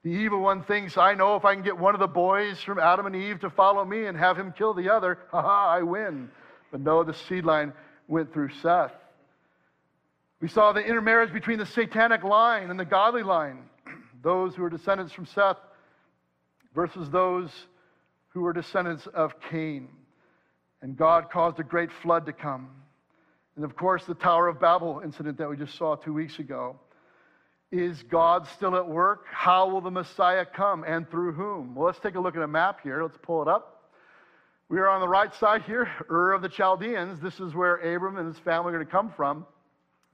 The 0.03 0.09
evil 0.09 0.39
one 0.39 0.63
thinks, 0.63 0.97
I 0.97 1.13
know 1.13 1.35
if 1.35 1.45
I 1.45 1.53
can 1.53 1.63
get 1.63 1.77
one 1.77 1.93
of 1.93 1.99
the 1.99 2.07
boys 2.07 2.61
from 2.61 2.79
Adam 2.79 3.05
and 3.05 3.15
Eve 3.15 3.41
to 3.41 3.49
follow 3.49 3.83
me 3.83 4.05
and 4.05 4.17
have 4.17 4.37
him 4.37 4.53
kill 4.53 4.73
the 4.73 4.89
other, 4.89 5.19
ha, 5.31 5.69
I 5.69 5.83
win. 5.83 6.31
But 6.71 6.81
no, 6.81 7.03
the 7.03 7.13
seed 7.13 7.45
line 7.45 7.73
went 8.07 8.33
through 8.33 8.49
Seth. 8.61 8.93
We 10.41 10.47
saw 10.47 10.71
the 10.71 10.81
intermarriage 10.81 11.33
between 11.33 11.59
the 11.59 11.65
satanic 11.65 12.23
line 12.23 12.69
and 12.71 12.79
the 12.79 12.85
godly 12.85 13.23
line, 13.23 13.63
those 14.23 14.55
who 14.55 14.63
are 14.63 14.69
descendants 14.69 15.11
from 15.11 15.25
Seth 15.25 15.57
versus 16.73 17.09
those 17.09 17.51
who 18.29 18.41
were 18.41 18.53
descendants 18.53 19.05
of 19.07 19.39
Cain. 19.41 19.89
And 20.81 20.95
God 20.95 21.29
caused 21.29 21.59
a 21.59 21.63
great 21.63 21.91
flood 21.91 22.25
to 22.25 22.33
come. 22.33 22.69
And 23.55 23.65
of 23.65 23.75
course, 23.75 24.05
the 24.05 24.13
Tower 24.13 24.47
of 24.47 24.59
Babel 24.59 25.01
incident 25.03 25.37
that 25.37 25.49
we 25.49 25.57
just 25.57 25.77
saw 25.77 25.95
two 25.95 26.13
weeks 26.13 26.39
ago. 26.39 26.79
Is 27.71 28.01
God 28.03 28.47
still 28.47 28.75
at 28.75 28.87
work? 28.87 29.25
How 29.31 29.69
will 29.69 29.81
the 29.81 29.91
Messiah 29.91 30.45
come 30.45 30.83
and 30.83 31.09
through 31.09 31.33
whom? 31.33 31.75
Well, 31.75 31.85
let's 31.85 31.99
take 31.99 32.15
a 32.15 32.19
look 32.19 32.35
at 32.35 32.41
a 32.41 32.47
map 32.47 32.79
here. 32.81 33.03
Let's 33.03 33.17
pull 33.21 33.41
it 33.41 33.47
up. 33.47 33.91
We 34.69 34.79
are 34.79 34.87
on 34.87 35.01
the 35.01 35.07
right 35.07 35.33
side 35.35 35.63
here, 35.63 35.89
Ur 36.09 36.31
of 36.31 36.41
the 36.41 36.49
Chaldeans. 36.49 37.19
This 37.19 37.39
is 37.39 37.53
where 37.53 37.77
Abram 37.77 38.17
and 38.17 38.27
his 38.27 38.37
family 38.37 38.69
are 38.69 38.75
going 38.75 38.85
to 38.85 38.91
come 38.91 39.11
from, 39.11 39.45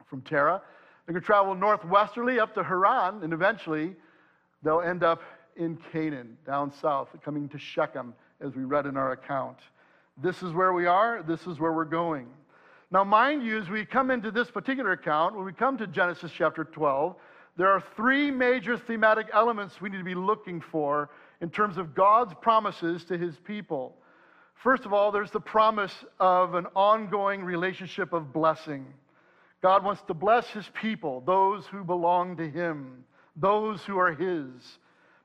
from 0.09 0.21
Terah. 0.21 0.61
They're 1.05 1.13
going 1.13 1.21
to 1.21 1.25
travel 1.25 1.55
northwesterly 1.55 2.39
up 2.39 2.55
to 2.55 2.63
Haran, 2.63 3.21
and 3.21 3.33
eventually 3.33 3.95
they'll 4.63 4.81
end 4.81 5.03
up 5.03 5.21
in 5.55 5.77
Canaan, 5.91 6.37
down 6.45 6.71
south, 6.81 7.09
coming 7.23 7.47
to 7.49 7.59
Shechem, 7.59 8.13
as 8.41 8.55
we 8.55 8.63
read 8.63 8.85
in 8.85 8.97
our 8.97 9.11
account. 9.11 9.57
This 10.21 10.41
is 10.41 10.53
where 10.53 10.73
we 10.73 10.85
are, 10.85 11.23
this 11.23 11.45
is 11.45 11.59
where 11.59 11.73
we're 11.73 11.85
going. 11.85 12.27
Now, 12.89 13.03
mind 13.03 13.43
you, 13.43 13.59
as 13.59 13.69
we 13.69 13.83
come 13.83 14.11
into 14.11 14.31
this 14.31 14.49
particular 14.49 14.93
account, 14.93 15.35
when 15.35 15.45
we 15.45 15.51
come 15.51 15.77
to 15.77 15.87
Genesis 15.87 16.31
chapter 16.31 16.63
12, 16.63 17.15
there 17.57 17.69
are 17.69 17.83
three 17.95 18.31
major 18.31 18.77
thematic 18.77 19.27
elements 19.33 19.81
we 19.81 19.89
need 19.89 19.97
to 19.97 20.03
be 20.03 20.15
looking 20.15 20.61
for 20.61 21.09
in 21.41 21.49
terms 21.49 21.77
of 21.77 21.95
God's 21.95 22.33
promises 22.41 23.03
to 23.05 23.17
his 23.17 23.35
people. 23.45 23.95
First 24.55 24.85
of 24.85 24.93
all, 24.93 25.11
there's 25.11 25.31
the 25.31 25.39
promise 25.39 25.93
of 26.19 26.53
an 26.53 26.67
ongoing 26.75 27.43
relationship 27.43 28.13
of 28.13 28.31
blessing. 28.31 28.85
God 29.61 29.83
wants 29.83 30.01
to 30.07 30.13
bless 30.13 30.47
his 30.47 30.69
people, 30.79 31.21
those 31.25 31.65
who 31.65 31.83
belong 31.83 32.37
to 32.37 32.49
him, 32.49 33.03
those 33.35 33.81
who 33.81 33.97
are 33.97 34.13
his. 34.13 34.49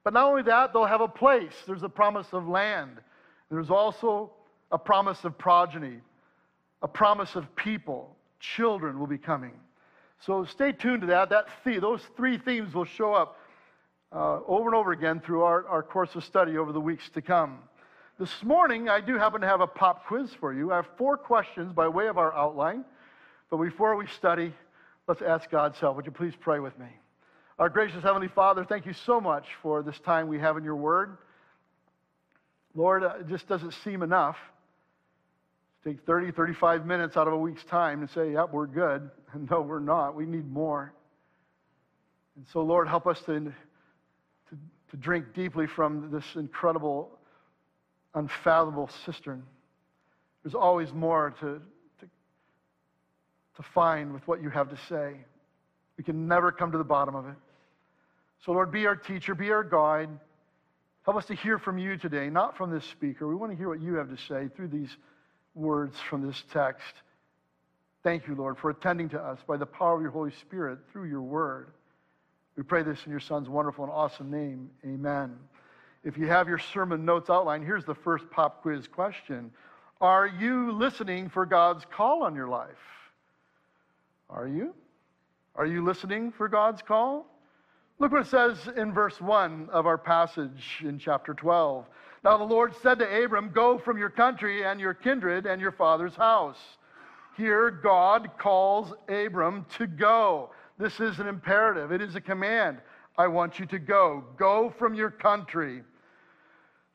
But 0.02 0.14
not 0.14 0.26
only 0.26 0.42
that, 0.42 0.72
they'll 0.72 0.84
have 0.84 1.00
a 1.00 1.08
place. 1.08 1.52
There's 1.66 1.82
a 1.82 1.88
promise 1.88 2.26
of 2.32 2.48
land. 2.48 2.98
There's 3.50 3.70
also 3.70 4.32
a 4.70 4.78
promise 4.78 5.24
of 5.24 5.36
progeny, 5.36 6.00
a 6.82 6.88
promise 6.88 7.34
of 7.34 7.54
people. 7.56 8.16
Children 8.38 8.98
will 8.98 9.06
be 9.06 9.18
coming. 9.18 9.52
So 10.24 10.44
stay 10.44 10.72
tuned 10.72 11.02
to 11.02 11.06
that. 11.08 11.30
That 11.30 11.48
those 11.64 12.02
three 12.16 12.38
themes 12.38 12.74
will 12.74 12.84
show 12.84 13.14
up 13.14 13.38
uh, 14.12 14.40
over 14.46 14.68
and 14.68 14.74
over 14.74 14.92
again 14.92 15.20
through 15.20 15.42
our, 15.42 15.66
our 15.68 15.82
course 15.82 16.14
of 16.14 16.24
study 16.24 16.56
over 16.58 16.72
the 16.72 16.80
weeks 16.80 17.08
to 17.10 17.22
come. 17.22 17.58
This 18.18 18.42
morning, 18.42 18.88
I 18.88 19.00
do 19.00 19.16
happen 19.16 19.40
to 19.40 19.46
have 19.46 19.60
a 19.60 19.66
pop 19.66 20.06
quiz 20.06 20.30
for 20.40 20.52
you. 20.52 20.72
I 20.72 20.76
have 20.76 20.88
four 20.98 21.16
questions 21.16 21.72
by 21.72 21.88
way 21.88 22.06
of 22.08 22.18
our 22.18 22.34
outline. 22.34 22.84
But 23.50 23.58
before 23.58 23.96
we 23.96 24.06
study, 24.06 24.52
let's 25.08 25.22
ask 25.22 25.50
God's 25.50 25.78
help. 25.78 25.96
Would 25.96 26.06
you 26.06 26.12
please 26.12 26.34
pray 26.38 26.60
with 26.60 26.78
me? 26.78 26.88
Our 27.58 27.68
gracious 27.68 28.02
Heavenly 28.02 28.28
Father, 28.28 28.64
thank 28.64 28.86
you 28.86 28.92
so 28.92 29.20
much 29.20 29.46
for 29.62 29.82
this 29.82 29.98
time 30.00 30.28
we 30.28 30.38
have 30.38 30.56
in 30.56 30.64
your 30.64 30.76
word. 30.76 31.16
Lord, 32.74 33.04
uh, 33.04 33.14
it 33.20 33.28
just 33.28 33.48
doesn't 33.48 33.72
seem 33.84 34.02
enough 34.02 34.36
take 35.84 36.04
30, 36.04 36.32
35 36.32 36.86
minutes 36.86 37.16
out 37.16 37.26
of 37.26 37.32
a 37.32 37.38
week's 37.38 37.64
time 37.64 38.00
and 38.00 38.10
say, 38.10 38.32
yep, 38.32 38.52
we're 38.52 38.66
good. 38.66 39.10
And 39.32 39.50
no, 39.50 39.62
we're 39.62 39.80
not. 39.80 40.14
We 40.14 40.26
need 40.26 40.50
more. 40.50 40.92
And 42.36 42.46
so, 42.52 42.62
Lord, 42.62 42.88
help 42.88 43.06
us 43.06 43.18
to, 43.26 43.40
to, 43.40 43.52
to 44.90 44.96
drink 44.98 45.26
deeply 45.34 45.66
from 45.66 46.10
this 46.10 46.24
incredible, 46.36 47.10
unfathomable 48.14 48.90
cistern. 49.06 49.42
There's 50.42 50.54
always 50.54 50.92
more 50.92 51.34
to, 51.40 51.60
to, 52.00 52.06
to 53.56 53.62
find 53.74 54.12
with 54.12 54.26
what 54.26 54.42
you 54.42 54.50
have 54.50 54.68
to 54.70 54.78
say. 54.88 55.16
We 55.96 56.04
can 56.04 56.28
never 56.28 56.52
come 56.52 56.72
to 56.72 56.78
the 56.78 56.84
bottom 56.84 57.14
of 57.14 57.26
it. 57.26 57.36
So, 58.44 58.52
Lord, 58.52 58.72
be 58.72 58.86
our 58.86 58.96
teacher, 58.96 59.34
be 59.34 59.50
our 59.50 59.64
guide. 59.64 60.08
Help 61.04 61.16
us 61.16 61.26
to 61.26 61.34
hear 61.34 61.58
from 61.58 61.78
you 61.78 61.96
today, 61.96 62.30
not 62.30 62.56
from 62.56 62.70
this 62.70 62.84
speaker. 62.84 63.26
We 63.26 63.34
want 63.34 63.52
to 63.52 63.56
hear 63.56 63.68
what 63.68 63.80
you 63.80 63.94
have 63.94 64.08
to 64.08 64.16
say 64.28 64.48
through 64.54 64.68
these 64.68 64.96
words 65.54 65.96
from 66.08 66.26
this 66.26 66.42
text. 66.52 66.94
Thank 68.02 68.26
you, 68.26 68.34
Lord, 68.34 68.58
for 68.58 68.70
attending 68.70 69.08
to 69.10 69.20
us 69.20 69.38
by 69.46 69.56
the 69.56 69.66
power 69.66 69.96
of 69.96 70.02
your 70.02 70.10
Holy 70.10 70.32
Spirit 70.40 70.78
through 70.90 71.04
your 71.04 71.22
word. 71.22 71.68
We 72.56 72.62
pray 72.62 72.82
this 72.82 72.98
in 73.04 73.10
your 73.10 73.20
Son's 73.20 73.48
wonderful 73.48 73.84
and 73.84 73.92
awesome 73.92 74.30
name. 74.30 74.70
Amen. 74.84 75.36
If 76.02 76.16
you 76.16 76.26
have 76.28 76.48
your 76.48 76.58
sermon 76.58 77.04
notes 77.04 77.28
outlined, 77.28 77.64
here's 77.64 77.84
the 77.84 77.94
first 77.94 78.30
pop 78.30 78.62
quiz 78.62 78.86
question 78.86 79.50
Are 80.00 80.26
you 80.26 80.72
listening 80.72 81.28
for 81.28 81.44
God's 81.44 81.84
call 81.94 82.22
on 82.22 82.34
your 82.34 82.48
life? 82.48 82.68
Are 84.30 84.48
you? 84.48 84.74
Are 85.56 85.66
you 85.66 85.84
listening 85.84 86.32
for 86.32 86.48
God's 86.48 86.80
call? 86.80 87.26
Look 87.98 88.12
what 88.12 88.22
it 88.22 88.28
says 88.28 88.56
in 88.76 88.94
verse 88.94 89.20
1 89.20 89.68
of 89.70 89.86
our 89.86 89.98
passage 89.98 90.78
in 90.80 90.98
chapter 90.98 91.34
12. 91.34 91.84
Now 92.22 92.36
the 92.36 92.44
Lord 92.44 92.74
said 92.82 92.98
to 92.98 93.24
Abram, 93.24 93.50
Go 93.50 93.78
from 93.78 93.96
your 93.96 94.10
country 94.10 94.64
and 94.64 94.78
your 94.78 94.94
kindred 94.94 95.46
and 95.46 95.60
your 95.60 95.72
father's 95.72 96.14
house. 96.14 96.58
Here, 97.36 97.70
God 97.70 98.30
calls 98.38 98.92
Abram 99.08 99.64
to 99.78 99.86
go. 99.86 100.50
This 100.78 101.00
is 101.00 101.18
an 101.18 101.26
imperative, 101.26 101.92
it 101.92 102.02
is 102.02 102.14
a 102.14 102.20
command. 102.20 102.78
I 103.16 103.26
want 103.26 103.58
you 103.58 103.66
to 103.66 103.78
go. 103.78 104.24
Go 104.36 104.72
from 104.78 104.94
your 104.94 105.10
country. 105.10 105.82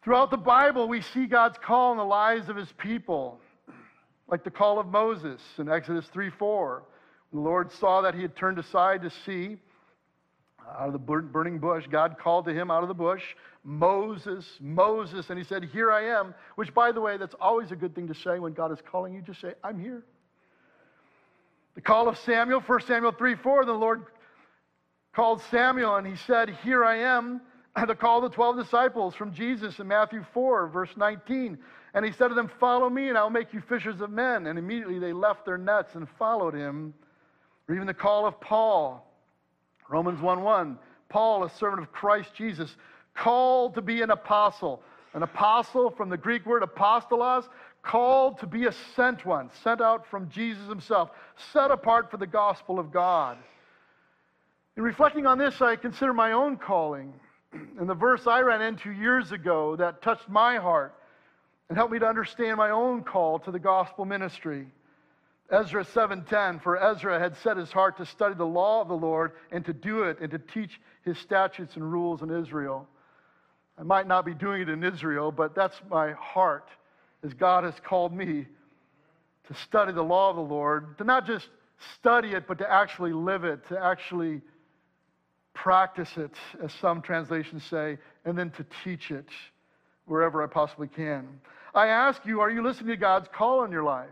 Throughout 0.03 0.31
the 0.31 0.37
Bible, 0.37 0.87
we 0.87 1.01
see 1.01 1.25
God's 1.25 1.57
call 1.57 1.91
in 1.91 1.97
the 1.97 2.05
lives 2.05 2.49
of 2.49 2.55
his 2.55 2.71
people, 2.73 3.39
like 4.27 4.43
the 4.43 4.51
call 4.51 4.79
of 4.79 4.87
Moses 4.87 5.41
in 5.57 5.69
Exodus 5.69 6.05
3 6.07 6.29
4. 6.29 6.83
When 7.31 7.43
the 7.43 7.49
Lord 7.49 7.71
saw 7.71 8.01
that 8.01 8.13
he 8.13 8.21
had 8.21 8.35
turned 8.35 8.59
aside 8.59 9.01
to 9.01 9.09
see, 9.09 9.57
out 10.77 10.87
of 10.87 10.93
the 10.93 10.99
burning 10.99 11.59
bush. 11.59 11.85
God 11.89 12.17
called 12.19 12.45
to 12.45 12.53
him 12.53 12.71
out 12.71 12.83
of 12.83 12.89
the 12.89 12.95
bush, 12.95 13.23
Moses, 13.63 14.45
Moses, 14.59 15.29
and 15.29 15.37
he 15.37 15.43
said, 15.45 15.63
Here 15.63 15.91
I 15.91 16.19
am. 16.19 16.33
Which, 16.55 16.73
by 16.73 16.91
the 16.91 17.01
way, 17.01 17.17
that's 17.17 17.35
always 17.39 17.71
a 17.71 17.75
good 17.75 17.95
thing 17.95 18.07
to 18.07 18.15
say 18.15 18.39
when 18.39 18.53
God 18.53 18.71
is 18.71 18.79
calling 18.91 19.13
you. 19.13 19.21
Just 19.21 19.41
say, 19.41 19.53
I'm 19.63 19.79
here. 19.79 20.03
The 21.75 21.81
call 21.81 22.07
of 22.07 22.17
Samuel, 22.19 22.61
1 22.61 22.81
Samuel 22.81 23.11
3 23.11 23.35
4, 23.35 23.65
the 23.65 23.73
Lord 23.73 24.05
called 25.13 25.41
Samuel 25.49 25.95
and 25.95 26.07
he 26.07 26.15
said, 26.15 26.49
Here 26.63 26.83
I 26.83 26.97
am. 26.97 27.41
The 27.87 27.93
call 27.93 28.23
of 28.23 28.31
the 28.31 28.35
12 28.35 28.55
disciples 28.55 29.15
from 29.15 29.33
Jesus 29.33 29.79
in 29.79 29.87
Matthew 29.89 30.25
4, 30.33 30.67
verse 30.69 30.91
19. 30.95 31.57
And 31.93 32.05
he 32.05 32.13
said 32.13 32.29
to 32.29 32.33
them, 32.33 32.49
Follow 32.57 32.89
me, 32.89 33.09
and 33.09 33.17
I'll 33.17 33.29
make 33.29 33.53
you 33.53 33.61
fishers 33.67 33.99
of 33.99 34.09
men. 34.09 34.47
And 34.47 34.57
immediately 34.57 34.97
they 34.97 35.11
left 35.11 35.45
their 35.45 35.57
nets 35.57 35.95
and 35.95 36.07
followed 36.17 36.53
him. 36.53 36.93
Or 37.67 37.75
even 37.75 37.85
the 37.85 37.93
call 37.93 38.25
of 38.25 38.39
Paul 38.39 39.04
Romans 39.89 40.21
1 40.21 40.41
1. 40.41 40.77
Paul, 41.09 41.43
a 41.43 41.49
servant 41.49 41.81
of 41.81 41.91
Christ 41.91 42.33
Jesus, 42.35 42.75
called 43.13 43.75
to 43.75 43.81
be 43.81 44.01
an 44.01 44.11
apostle. 44.11 44.81
An 45.13 45.23
apostle 45.23 45.89
from 45.89 46.09
the 46.09 46.17
Greek 46.17 46.45
word 46.45 46.61
apostolos, 46.61 47.47
called 47.81 48.39
to 48.39 48.47
be 48.47 48.65
a 48.65 48.73
sent 48.95 49.25
one, 49.25 49.49
sent 49.63 49.79
out 49.79 50.05
from 50.07 50.29
Jesus 50.29 50.67
himself, 50.67 51.11
set 51.53 51.71
apart 51.71 52.11
for 52.11 52.17
the 52.17 52.27
gospel 52.27 52.79
of 52.79 52.91
God. 52.91 53.37
In 54.75 54.83
reflecting 54.83 55.25
on 55.25 55.37
this, 55.37 55.61
I 55.61 55.77
consider 55.77 56.13
my 56.13 56.33
own 56.33 56.57
calling. 56.57 57.13
And 57.79 57.87
the 57.87 57.93
verse 57.93 58.27
I 58.27 58.41
ran 58.41 58.61
into 58.61 58.91
years 58.91 59.31
ago 59.31 59.77
that 59.77 60.01
touched 60.01 60.27
my 60.27 60.57
heart 60.57 60.93
and 61.69 61.77
helped 61.77 61.93
me 61.93 61.99
to 61.99 62.07
understand 62.07 62.57
my 62.57 62.71
own 62.71 63.03
call 63.03 63.39
to 63.39 63.51
the 63.51 63.59
gospel 63.59 64.03
ministry. 64.03 64.67
Ezra 65.49 65.83
7:10 65.83 66.61
for 66.61 66.77
Ezra 66.77 67.19
had 67.19 67.35
set 67.37 67.57
his 67.57 67.71
heart 67.71 67.97
to 67.97 68.05
study 68.05 68.33
the 68.33 68.45
law 68.45 68.81
of 68.81 68.87
the 68.87 68.97
Lord 68.97 69.33
and 69.51 69.63
to 69.65 69.73
do 69.73 70.03
it 70.03 70.19
and 70.19 70.31
to 70.31 70.39
teach 70.39 70.81
his 71.03 71.17
statutes 71.19 71.75
and 71.75 71.91
rules 71.91 72.21
in 72.23 72.31
Israel. 72.31 72.87
I 73.77 73.83
might 73.83 74.07
not 74.07 74.25
be 74.25 74.33
doing 74.33 74.61
it 74.61 74.69
in 74.69 74.83
Israel, 74.83 75.31
but 75.31 75.53
that's 75.53 75.79
my 75.89 76.13
heart 76.13 76.69
as 77.23 77.33
God 77.33 77.63
has 77.63 77.75
called 77.83 78.13
me 78.13 78.47
to 79.47 79.53
study 79.53 79.91
the 79.91 80.03
law 80.03 80.31
of 80.31 80.35
the 80.35 80.41
Lord, 80.41 80.97
to 80.97 81.03
not 81.03 81.27
just 81.27 81.47
study 81.95 82.33
it, 82.33 82.47
but 82.47 82.57
to 82.59 82.71
actually 82.71 83.13
live 83.13 83.43
it, 83.43 83.67
to 83.67 83.77
actually 83.77 84.41
practice 85.53 86.09
it, 86.17 86.31
as 86.63 86.73
some 86.73 87.01
translations 87.01 87.63
say, 87.63 87.97
and 88.25 88.37
then 88.37 88.49
to 88.51 88.65
teach 88.83 89.11
it 89.11 89.29
wherever 90.05 90.43
I 90.43 90.47
possibly 90.47 90.87
can. 90.87 91.27
I 91.73 91.87
ask 91.87 92.25
you, 92.25 92.41
are 92.41 92.49
you 92.49 92.63
listening 92.63 92.89
to 92.89 92.97
God's 92.97 93.27
call 93.27 93.63
in 93.63 93.71
your 93.71 93.83
life? 93.83 94.09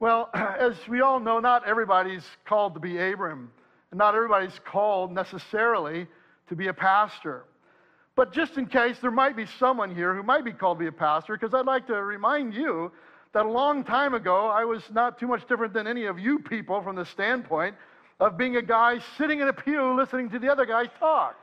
Well, 0.00 0.30
as 0.34 0.76
we 0.88 1.00
all 1.00 1.20
know, 1.20 1.40
not 1.40 1.66
everybody's 1.66 2.24
called 2.44 2.74
to 2.74 2.80
be 2.80 2.98
Abram, 2.98 3.50
and 3.90 3.98
not 3.98 4.14
everybody's 4.14 4.58
called 4.64 5.12
necessarily 5.12 6.06
to 6.48 6.56
be 6.56 6.68
a 6.68 6.74
pastor. 6.74 7.44
But 8.14 8.32
just 8.32 8.58
in 8.58 8.66
case 8.66 8.98
there 8.98 9.10
might 9.10 9.36
be 9.36 9.46
someone 9.46 9.94
here 9.94 10.14
who 10.14 10.22
might 10.22 10.44
be 10.44 10.52
called 10.52 10.78
to 10.78 10.84
be 10.84 10.88
a 10.88 10.92
pastor, 10.92 11.36
because 11.36 11.54
I'd 11.54 11.66
like 11.66 11.86
to 11.86 12.02
remind 12.02 12.54
you 12.54 12.90
that 13.32 13.46
a 13.46 13.48
long 13.48 13.84
time 13.84 14.14
ago, 14.14 14.48
I 14.48 14.64
was 14.64 14.82
not 14.90 15.18
too 15.18 15.26
much 15.26 15.46
different 15.46 15.72
than 15.72 15.86
any 15.86 16.06
of 16.06 16.18
you 16.18 16.38
people 16.38 16.82
from 16.82 16.96
the 16.96 17.04
standpoint 17.04 17.76
of 18.20 18.36
being 18.36 18.56
a 18.56 18.62
guy 18.62 18.98
sitting 19.16 19.40
in 19.40 19.48
a 19.48 19.52
pew 19.52 19.94
listening 19.94 20.30
to 20.30 20.38
the 20.38 20.50
other 20.50 20.66
guys 20.66 20.88
talk. 20.98 21.36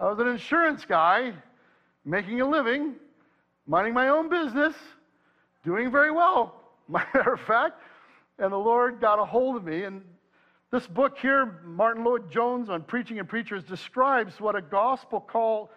I 0.00 0.04
was 0.06 0.18
an 0.18 0.28
insurance 0.28 0.84
guy, 0.84 1.32
making 2.04 2.40
a 2.40 2.48
living, 2.48 2.94
minding 3.66 3.94
my 3.94 4.08
own 4.08 4.28
business, 4.28 4.74
doing 5.64 5.90
very 5.90 6.10
well 6.10 6.55
matter 6.88 7.34
of 7.34 7.40
fact. 7.40 7.80
And 8.38 8.52
the 8.52 8.58
Lord 8.58 9.00
got 9.00 9.18
a 9.18 9.24
hold 9.24 9.56
of 9.56 9.64
me. 9.64 9.84
And 9.84 10.02
this 10.70 10.86
book 10.86 11.16
here, 11.18 11.60
Martyn 11.64 12.04
Lloyd-Jones 12.04 12.68
on 12.68 12.82
Preaching 12.82 13.18
and 13.18 13.28
Preachers, 13.28 13.64
describes 13.64 14.40
what 14.40 14.56
a 14.56 14.62
gospel 14.62 15.20
call 15.20 15.70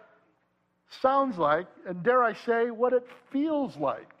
sounds 1.00 1.38
like, 1.38 1.66
and 1.86 2.02
dare 2.02 2.22
I 2.22 2.32
say, 2.32 2.70
what 2.70 2.92
it 2.92 3.06
feels 3.30 3.76
like. 3.76 4.12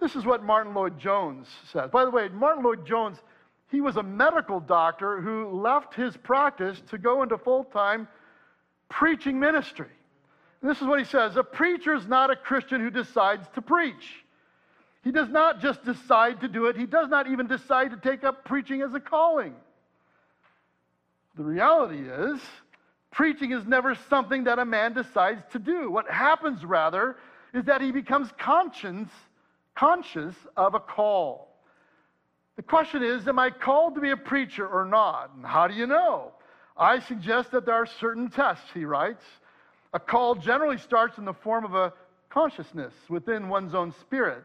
This 0.00 0.16
is 0.16 0.24
what 0.24 0.42
Martyn 0.42 0.74
Lloyd-Jones 0.74 1.46
says. 1.70 1.90
By 1.90 2.04
the 2.04 2.10
way, 2.10 2.28
Martyn 2.28 2.64
Lloyd-Jones, 2.64 3.18
he 3.70 3.80
was 3.80 3.96
a 3.96 4.02
medical 4.02 4.58
doctor 4.58 5.20
who 5.20 5.50
left 5.60 5.94
his 5.94 6.16
practice 6.16 6.82
to 6.88 6.98
go 6.98 7.22
into 7.22 7.38
full 7.38 7.64
time 7.64 8.08
preaching 8.88 9.38
ministry. 9.38 9.90
And 10.60 10.70
this 10.70 10.80
is 10.80 10.86
what 10.86 10.98
he 10.98 11.04
says 11.04 11.36
A 11.36 11.44
preacher 11.44 11.94
is 11.94 12.06
not 12.06 12.30
a 12.30 12.36
Christian 12.36 12.80
who 12.80 12.90
decides 12.90 13.46
to 13.54 13.62
preach. 13.62 14.24
He 15.02 15.10
does 15.10 15.28
not 15.28 15.60
just 15.60 15.84
decide 15.84 16.40
to 16.40 16.48
do 16.48 16.66
it, 16.66 16.76
he 16.76 16.86
does 16.86 17.08
not 17.08 17.26
even 17.26 17.48
decide 17.48 17.90
to 17.90 17.96
take 17.96 18.22
up 18.22 18.44
preaching 18.44 18.82
as 18.82 18.94
a 18.94 19.00
calling. 19.00 19.54
The 21.36 21.42
reality 21.42 22.08
is, 22.08 22.40
preaching 23.10 23.52
is 23.52 23.66
never 23.66 23.96
something 24.08 24.44
that 24.44 24.58
a 24.58 24.64
man 24.64 24.92
decides 24.92 25.42
to 25.52 25.58
do. 25.58 25.90
What 25.90 26.08
happens, 26.08 26.64
rather, 26.64 27.16
is 27.52 27.64
that 27.64 27.80
he 27.80 27.90
becomes 27.90 28.28
conscious, 28.38 29.08
conscious 29.74 30.34
of 30.56 30.74
a 30.74 30.80
call. 30.80 31.48
The 32.56 32.62
question 32.62 33.02
is, 33.02 33.26
am 33.26 33.38
I 33.38 33.50
called 33.50 33.94
to 33.96 34.00
be 34.00 34.10
a 34.10 34.16
preacher 34.16 34.66
or 34.66 34.84
not? 34.84 35.32
And 35.34 35.44
how 35.44 35.66
do 35.66 35.74
you 35.74 35.86
know? 35.86 36.32
I 36.76 37.00
suggest 37.00 37.50
that 37.52 37.66
there 37.66 37.74
are 37.74 37.86
certain 37.86 38.30
tests, 38.30 38.68
he 38.72 38.84
writes. 38.84 39.24
A 39.94 39.98
call 39.98 40.34
generally 40.34 40.78
starts 40.78 41.18
in 41.18 41.24
the 41.24 41.32
form 41.32 41.64
of 41.64 41.74
a 41.74 41.92
consciousness 42.28 42.94
within 43.08 43.48
one's 43.48 43.74
own 43.74 43.92
spirit 44.00 44.44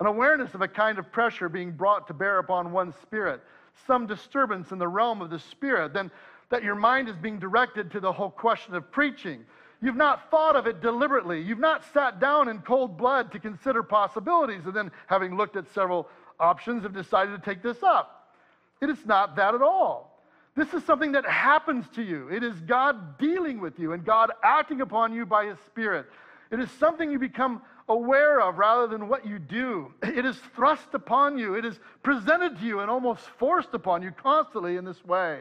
an 0.00 0.06
awareness 0.06 0.54
of 0.54 0.62
a 0.62 0.68
kind 0.68 0.98
of 0.98 1.12
pressure 1.12 1.48
being 1.48 1.72
brought 1.72 2.06
to 2.08 2.14
bear 2.14 2.38
upon 2.38 2.72
one's 2.72 2.94
spirit, 3.02 3.40
some 3.86 4.06
disturbance 4.06 4.72
in 4.72 4.78
the 4.78 4.88
realm 4.88 5.22
of 5.22 5.30
the 5.30 5.38
spirit, 5.38 5.92
then 5.92 6.10
that 6.50 6.62
your 6.62 6.74
mind 6.74 7.08
is 7.08 7.16
being 7.16 7.38
directed 7.38 7.90
to 7.90 8.00
the 8.00 8.12
whole 8.12 8.30
question 8.30 8.74
of 8.74 8.90
preaching. 8.92 9.44
You've 9.80 9.96
not 9.96 10.30
thought 10.30 10.56
of 10.56 10.66
it 10.66 10.80
deliberately. 10.80 11.40
You've 11.40 11.58
not 11.58 11.84
sat 11.92 12.20
down 12.20 12.48
in 12.48 12.60
cold 12.60 12.96
blood 12.96 13.32
to 13.32 13.38
consider 13.38 13.82
possibilities 13.82 14.64
and 14.64 14.74
then, 14.74 14.90
having 15.06 15.36
looked 15.36 15.56
at 15.56 15.72
several 15.74 16.08
options, 16.40 16.82
have 16.82 16.94
decided 16.94 17.32
to 17.32 17.38
take 17.44 17.62
this 17.62 17.82
up. 17.82 18.32
It 18.80 18.90
is 18.90 19.04
not 19.04 19.36
that 19.36 19.54
at 19.54 19.62
all. 19.62 20.22
This 20.56 20.72
is 20.72 20.84
something 20.84 21.12
that 21.12 21.26
happens 21.26 21.84
to 21.96 22.02
you. 22.02 22.28
It 22.28 22.44
is 22.44 22.54
God 22.60 23.18
dealing 23.18 23.60
with 23.60 23.78
you 23.78 23.92
and 23.92 24.04
God 24.04 24.30
acting 24.42 24.80
upon 24.80 25.12
you 25.12 25.26
by 25.26 25.46
His 25.46 25.58
Spirit. 25.66 26.06
It 26.50 26.60
is 26.60 26.70
something 26.78 27.10
you 27.10 27.18
become 27.18 27.62
aware 27.88 28.40
of 28.40 28.58
rather 28.58 28.86
than 28.86 29.08
what 29.08 29.26
you 29.26 29.38
do. 29.38 29.92
It 30.02 30.24
is 30.24 30.38
thrust 30.54 30.88
upon 30.94 31.38
you, 31.38 31.54
it 31.54 31.64
is 31.64 31.78
presented 32.02 32.58
to 32.58 32.64
you 32.64 32.80
and 32.80 32.90
almost 32.90 33.22
forced 33.38 33.74
upon 33.74 34.02
you 34.02 34.10
constantly 34.10 34.76
in 34.76 34.84
this 34.84 35.04
way. 35.04 35.40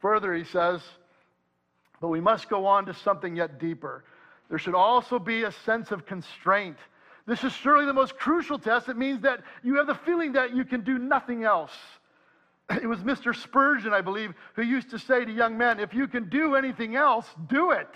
Further, 0.00 0.34
he 0.34 0.44
says, 0.44 0.82
but 2.00 2.08
we 2.08 2.20
must 2.20 2.48
go 2.48 2.66
on 2.66 2.86
to 2.86 2.94
something 2.94 3.36
yet 3.36 3.58
deeper. 3.58 4.04
There 4.48 4.58
should 4.58 4.74
also 4.74 5.18
be 5.18 5.44
a 5.44 5.52
sense 5.52 5.90
of 5.90 6.04
constraint. 6.04 6.76
This 7.26 7.42
is 7.44 7.52
surely 7.52 7.86
the 7.86 7.94
most 7.94 8.18
crucial 8.18 8.58
test. 8.58 8.88
It 8.88 8.98
means 8.98 9.22
that 9.22 9.40
you 9.62 9.76
have 9.76 9.86
the 9.86 9.94
feeling 9.94 10.32
that 10.32 10.54
you 10.54 10.64
can 10.64 10.82
do 10.82 10.98
nothing 10.98 11.44
else. 11.44 11.72
It 12.82 12.86
was 12.86 13.00
Mr. 13.00 13.34
Spurgeon, 13.34 13.92
I 13.92 14.00
believe, 14.00 14.32
who 14.54 14.62
used 14.62 14.90
to 14.90 14.98
say 14.98 15.24
to 15.24 15.32
young 15.32 15.56
men, 15.56 15.78
if 15.80 15.92
you 15.92 16.06
can 16.06 16.28
do 16.28 16.54
anything 16.54 16.96
else, 16.96 17.26
do 17.48 17.72
it. 17.72 17.88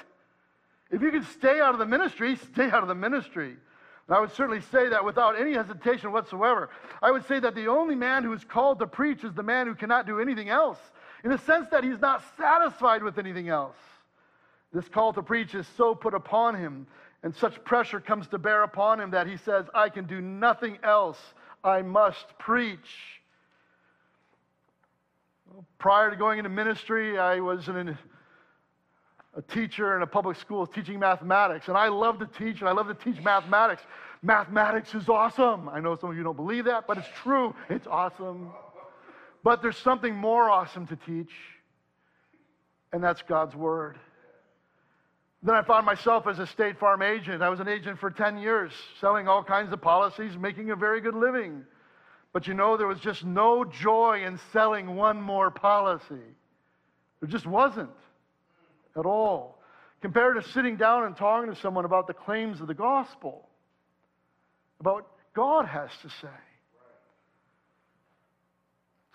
If 0.90 1.02
you 1.02 1.11
can 1.11 1.25
stay 1.25 1.61
out 1.61 1.75
of 1.75 1.78
the 1.78 1.87
ministry, 1.87 2.37
stay 2.52 2.71
out 2.71 2.83
of 2.83 2.88
the 2.88 2.95
ministry. 2.95 3.57
And 4.09 4.16
I 4.16 4.21
would 4.21 4.33
certainly 4.33 4.62
say 4.73 4.88
that 4.88 5.04
without 5.04 5.38
any 5.38 5.52
hesitation 5.52 6.12
whatsoever. 6.12 6.71
I 7.02 7.11
would 7.11 7.26
say 7.26 7.38
that 7.40 7.54
the 7.54 7.68
only 7.68 7.95
man 7.95 8.25
who 8.25 8.33
is 8.33 8.42
called 8.42 8.78
to 8.78 8.87
preach 8.87 9.23
is 9.23 9.35
the 9.35 9.42
man 9.42 9.66
who 9.66 9.75
cannot 9.75 10.07
do 10.07 10.21
anything 10.21 10.49
else, 10.49 10.78
in 11.25 11.30
the 11.30 11.38
sense 11.38 11.68
that 11.71 11.85
he's 11.85 12.00
not 12.00 12.23
satisfied 12.38 13.02
with 13.02 13.18
anything 13.18 13.49
else. 13.49 13.76
This 14.73 14.88
call 14.88 15.12
to 15.12 15.23
preach 15.23 15.54
is 15.54 15.66
so 15.76 15.95
put 15.95 16.14
upon 16.14 16.54
him, 16.54 16.87
and 17.23 17.35
such 17.35 17.62
pressure 17.64 18.00
comes 18.00 18.28
to 18.28 18.38
bear 18.38 18.62
upon 18.62 19.00
him 19.00 19.11
that 19.11 19.26
he 19.26 19.37
says, 19.37 19.66
I 19.75 19.88
can 19.88 20.07
do 20.07 20.21
nothing 20.21 20.78
else. 20.83 21.18
I 21.64 21.83
must 21.83 22.38
preach. 22.38 23.21
Prior 25.78 26.11
to 26.11 26.16
going 26.16 26.38
into 26.38 26.50
ministry, 26.50 27.18
I 27.18 27.40
was 27.40 27.68
in 27.68 27.76
an, 27.76 27.99
a 29.38 29.42
teacher 29.42 29.95
in 29.97 30.02
a 30.02 30.07
public 30.07 30.37
school 30.37 30.66
teaching 30.66 30.99
mathematics, 30.99 31.68
and 31.68 31.76
I 31.76 31.87
love 31.88 32.18
to 32.18 32.26
teach, 32.26 32.59
and 32.59 32.68
I 32.68 32.73
love 32.73 32.88
to 32.88 32.95
teach 32.95 33.23
mathematics. 33.23 33.83
Mathematics 34.21 34.97
is 34.97 35.09
awesome. 35.09 35.68
I 35.68 35.78
know 35.78 35.97
some 35.97 36.11
of 36.11 36.16
you 36.16 36.25
don't 36.25 36.37
believe 36.37 36.64
that, 36.64 36.88
but 36.88 36.99
it's 36.99 37.09
true. 37.23 37.54
It's 37.71 37.87
awesome. 37.87 38.50
But 39.45 39.62
there's 39.62 39.76
something 39.76 40.12
more 40.12 40.50
awesome 40.50 40.88
to 40.88 40.97
teach, 40.97 41.30
and 42.92 43.02
that's 43.02 43.23
God's 43.23 43.54
Word. 43.54 43.97
Then 45.45 45.54
I 45.54 45.62
found 45.62 45.87
myself 45.87 46.26
as 46.26 46.40
a 46.40 46.47
State 46.49 46.80
Farm 46.80 47.00
agent. 47.00 47.40
I 47.40 47.49
was 47.49 47.61
an 47.61 47.68
agent 47.68 48.00
for 48.00 48.11
10 48.11 48.38
years, 48.38 48.73
selling 49.00 49.28
all 49.28 49.45
kinds 49.45 49.73
of 49.73 49.80
policies, 49.80 50.37
making 50.37 50.73
a 50.73 50.76
very 50.76 51.00
good 51.00 51.14
living. 51.14 51.62
But 52.33 52.49
you 52.49 52.54
know, 52.54 52.76
there 52.76 52.88
was 52.88 52.99
just 52.99 53.25
no 53.25 53.64
joy 53.64 54.25
in 54.26 54.40
selling 54.52 54.97
one 54.97 55.23
more 55.23 55.52
policy. 55.52 56.26
There 57.21 57.28
just 57.28 57.47
wasn't 57.47 57.90
at 58.99 59.07
all. 59.07 59.59
Compared 60.00 60.43
to 60.43 60.49
sitting 60.50 60.76
down 60.76 61.05
and 61.05 61.17
talking 61.17 61.52
to 61.52 61.61
someone 61.61 61.85
about 61.85 62.07
the 62.07 62.14
claims 62.14 62.61
of 62.61 62.67
the 62.67 62.75
gospel, 62.75 63.49
about 64.81 64.95
what 64.95 65.07
God 65.35 65.67
has 65.67 65.90
to 66.02 66.09
say. 66.09 66.28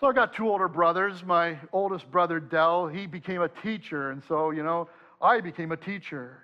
So 0.00 0.08
I 0.08 0.12
got 0.12 0.34
two 0.34 0.48
older 0.48 0.68
brothers. 0.68 1.22
My 1.24 1.58
oldest 1.72 2.10
brother, 2.10 2.38
Dell, 2.38 2.86
he 2.86 3.06
became 3.06 3.40
a 3.40 3.48
teacher. 3.48 4.10
And 4.10 4.22
so, 4.28 4.50
you 4.50 4.62
know, 4.62 4.88
I 5.22 5.40
became 5.40 5.72
a 5.72 5.76
teacher. 5.76 6.42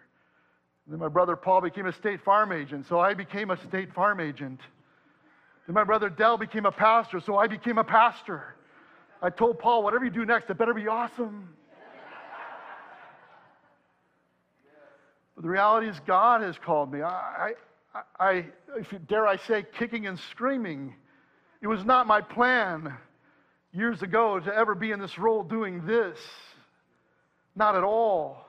And 0.87 0.95
then 0.95 1.01
my 1.01 1.09
brother 1.09 1.37
Paul 1.37 1.61
became 1.61 1.87
a 1.87 1.93
state 1.93 2.23
farm 2.25 2.53
agent. 2.53 2.87
So 2.89 2.99
I 2.99 3.13
became 3.13 3.51
a 3.51 3.59
state 3.69 3.93
farm 3.93 4.21
agent. 4.21 4.61
Then 5.67 5.75
my 5.75 5.85
brother 5.85 6.09
Dell 6.09 6.39
became 6.39 6.65
a 6.65 6.73
pastor, 6.73 7.21
so 7.21 7.37
I 7.37 7.47
became 7.47 7.77
a 7.79 7.85
pastor. 7.85 8.57
I 9.21 9.31
told 9.31 9.59
Paul, 9.59 9.83
whatever 9.83 10.05
you 10.05 10.11
do 10.11 10.25
next, 10.25 10.49
it 10.49 10.57
better 10.57 10.73
be 10.73 10.89
awesome. 10.89 11.51
The 15.41 15.49
reality 15.49 15.89
is, 15.89 15.99
God 16.07 16.43
has 16.43 16.59
called 16.59 16.93
me. 16.93 17.03
I, 17.03 17.53
I, 17.95 18.01
I 18.19 18.47
if 18.77 18.93
you, 18.93 18.99
dare 18.99 19.27
I 19.27 19.37
say, 19.37 19.65
kicking 19.79 20.07
and 20.07 20.19
screaming. 20.31 20.95
It 21.63 21.67
was 21.67 21.85
not 21.85 22.07
my 22.07 22.21
plan 22.21 22.95
years 23.73 24.03
ago 24.03 24.41
to 24.41 24.55
ever 24.55 24.75
be 24.75 24.91
in 24.91 25.01
this 25.01 25.19
role 25.19 25.43
doing 25.43 25.87
this. 25.87 26.19
Not 27.57 27.77
at 27.77 27.85
all. 27.85 28.47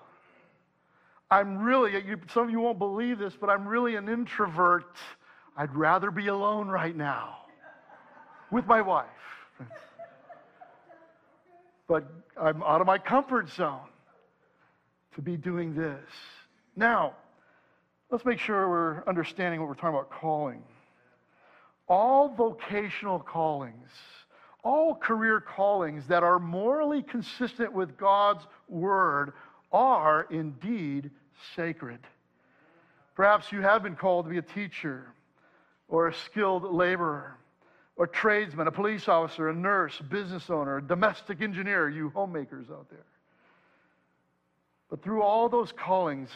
I'm 1.30 1.60
really, 1.60 1.94
some 2.34 2.44
of 2.44 2.50
you 2.50 2.60
won't 2.60 2.78
believe 2.78 3.18
this, 3.18 3.34
but 3.40 3.50
I'm 3.50 3.66
really 3.68 3.96
an 3.96 4.10
introvert. 4.10 4.98
I'd 5.56 5.74
rather 5.76 6.12
be 6.12 6.28
alone 6.28 6.68
right 6.68 6.96
now 6.96 7.38
with 8.52 8.66
my 8.66 8.82
wife. 8.82 9.08
But 11.88 12.12
I'm 12.40 12.62
out 12.64 12.82
of 12.82 12.88
my 12.88 12.98
comfort 12.98 13.50
zone 13.50 13.80
to 15.16 15.22
be 15.22 15.38
doing 15.38 15.74
this. 15.74 16.00
Now, 16.76 17.16
let's 18.10 18.26
make 18.26 18.40
sure 18.40 18.70
we're 18.70 19.04
understanding 19.08 19.60
what 19.60 19.70
we're 19.70 19.76
talking 19.76 19.90
about 19.90 20.12
calling. 20.12 20.64
All 21.88 22.30
vocational 22.30 23.20
callings, 23.20 23.90
all 24.64 24.96
career 24.96 25.42
callings 25.42 26.08
that 26.08 26.24
are 26.24 26.40
morally 26.40 27.02
consistent 27.02 27.74
with 27.74 27.98
God's 27.98 28.46
word 28.70 29.34
are 29.72 30.28
indeed 30.30 31.12
sacred. 31.56 32.00
Perhaps 33.16 33.52
you 33.52 33.62
have 33.62 33.84
been 33.84 33.96
called 33.96 34.26
to 34.26 34.32
be 34.32 34.38
a 34.38 34.42
teacher 34.42 35.14
or 35.88 36.08
a 36.08 36.14
skilled 36.14 36.64
laborer 36.64 37.38
or 37.98 38.08
tradesman, 38.08 38.68
a 38.68 38.72
police 38.72 39.08
officer, 39.08 39.50
a 39.50 39.54
nurse, 39.54 40.00
a 40.00 40.04
business 40.04 40.50
owner, 40.50 40.78
a 40.78 40.82
domestic 40.82 41.42
engineer, 41.42 41.90
you 41.90 42.10
homemakers 42.10 42.68
out 42.72 42.90
there. 42.90 43.06
But 44.90 45.04
through 45.04 45.22
all 45.22 45.50
those 45.50 45.72
callings, 45.72 46.30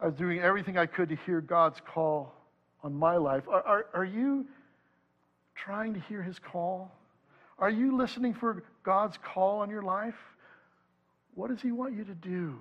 I 0.00 0.06
was 0.06 0.14
doing 0.14 0.40
everything 0.40 0.76
I 0.76 0.86
could 0.86 1.08
to 1.08 1.16
hear 1.26 1.40
God's 1.40 1.80
call 1.86 2.34
on 2.82 2.94
my 2.94 3.16
life. 3.16 3.44
Are, 3.48 3.62
are, 3.62 3.86
are 3.94 4.04
you 4.04 4.46
trying 5.54 5.94
to 5.94 6.00
hear 6.00 6.22
his 6.22 6.38
call? 6.38 6.94
Are 7.58 7.70
you 7.70 7.96
listening 7.96 8.34
for 8.34 8.62
God's 8.82 9.16
call 9.18 9.60
on 9.60 9.70
your 9.70 9.82
life? 9.82 10.14
What 11.34 11.50
does 11.50 11.60
he 11.60 11.72
want 11.72 11.96
you 11.96 12.04
to 12.04 12.14
do? 12.14 12.58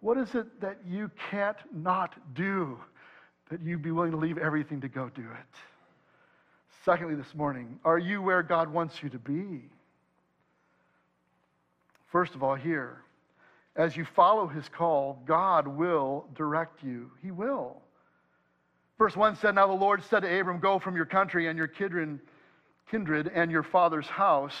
What 0.00 0.18
is 0.18 0.34
it 0.34 0.60
that 0.60 0.78
you 0.86 1.10
can't 1.30 1.56
not 1.72 2.14
do? 2.34 2.78
that 3.54 3.60
you'd 3.62 3.82
be 3.82 3.90
willing 3.92 4.10
to 4.10 4.16
leave 4.16 4.36
everything 4.38 4.80
to 4.80 4.88
go 4.88 5.08
do 5.14 5.22
it. 5.22 5.58
Secondly, 6.84 7.14
this 7.14 7.34
morning, 7.34 7.78
are 7.84 7.98
you 7.98 8.20
where 8.20 8.42
God 8.42 8.68
wants 8.68 9.00
you 9.00 9.08
to 9.10 9.18
be? 9.18 9.62
First 12.10 12.34
of 12.34 12.42
all, 12.42 12.54
here, 12.54 13.02
as 13.76 13.96
you 13.96 14.04
follow 14.04 14.46
his 14.46 14.68
call, 14.68 15.22
God 15.26 15.66
will 15.66 16.26
direct 16.34 16.82
you. 16.82 17.10
He 17.22 17.30
will. 17.30 17.82
Verse 18.98 19.16
1 19.16 19.36
said, 19.36 19.56
Now 19.56 19.66
the 19.66 19.72
Lord 19.72 20.02
said 20.04 20.20
to 20.20 20.40
Abram, 20.40 20.60
Go 20.60 20.78
from 20.78 20.94
your 20.94 21.06
country 21.06 21.48
and 21.48 21.58
your 21.58 21.66
kindred, 21.66 22.20
kindred 22.90 23.30
and 23.34 23.50
your 23.50 23.64
father's 23.64 24.06
house 24.06 24.56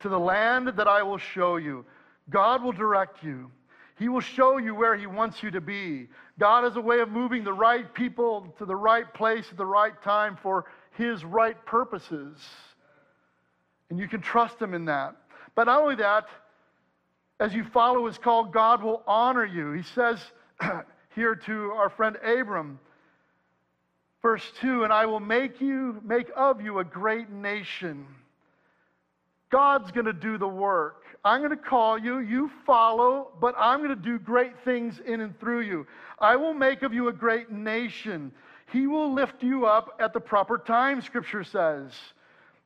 to 0.00 0.08
the 0.08 0.18
land 0.18 0.68
that 0.76 0.88
I 0.88 1.02
will 1.02 1.18
show 1.18 1.56
you. 1.56 1.84
God 2.30 2.62
will 2.62 2.72
direct 2.72 3.22
you. 3.22 3.50
He 3.98 4.08
will 4.08 4.20
show 4.20 4.58
you 4.58 4.74
where 4.74 4.96
He 4.96 5.06
wants 5.06 5.42
you 5.42 5.50
to 5.52 5.60
be. 5.60 6.08
God 6.38 6.64
has 6.64 6.76
a 6.76 6.80
way 6.80 7.00
of 7.00 7.08
moving 7.08 7.42
the 7.42 7.52
right 7.52 7.92
people 7.94 8.54
to 8.58 8.64
the 8.64 8.76
right 8.76 9.12
place 9.12 9.46
at 9.50 9.56
the 9.56 9.66
right 9.66 10.00
time 10.02 10.36
for 10.40 10.66
His 10.92 11.24
right 11.24 11.56
purposes. 11.64 12.38
And 13.90 13.98
you 13.98 14.08
can 14.08 14.20
trust 14.20 14.60
Him 14.60 14.74
in 14.74 14.84
that. 14.86 15.16
But 15.54 15.64
not 15.64 15.82
only 15.82 15.96
that, 15.96 16.26
as 17.40 17.54
you 17.54 17.64
follow 17.64 18.06
His 18.06 18.18
call, 18.18 18.44
God 18.44 18.82
will 18.82 19.02
honor 19.06 19.44
you. 19.44 19.72
He 19.72 19.82
says 19.82 20.18
here 21.14 21.34
to 21.34 21.70
our 21.72 21.90
friend 21.90 22.16
Abram, 22.16 22.78
verse 24.22 24.44
2 24.60 24.84
And 24.84 24.92
I 24.92 25.06
will 25.06 25.20
make 25.20 25.60
you, 25.60 26.00
make 26.04 26.28
of 26.36 26.60
you 26.60 26.78
a 26.78 26.84
great 26.84 27.30
nation. 27.30 28.06
God's 29.50 29.90
going 29.92 30.06
to 30.06 30.12
do 30.12 30.36
the 30.36 30.48
work. 30.48 31.04
I'm 31.24 31.40
going 31.40 31.50
to 31.50 31.56
call 31.56 31.98
you, 31.98 32.18
you 32.18 32.50
follow, 32.66 33.32
but 33.40 33.54
I'm 33.58 33.78
going 33.78 33.90
to 33.90 33.96
do 33.96 34.18
great 34.18 34.52
things 34.64 35.00
in 35.04 35.20
and 35.20 35.38
through 35.40 35.60
you. 35.60 35.86
I 36.18 36.36
will 36.36 36.54
make 36.54 36.82
of 36.82 36.92
you 36.92 37.08
a 37.08 37.12
great 37.12 37.50
nation. 37.50 38.32
He 38.72 38.86
will 38.86 39.12
lift 39.12 39.42
you 39.42 39.66
up 39.66 39.96
at 40.00 40.12
the 40.12 40.20
proper 40.20 40.58
time, 40.58 41.00
Scripture 41.00 41.44
says. 41.44 41.92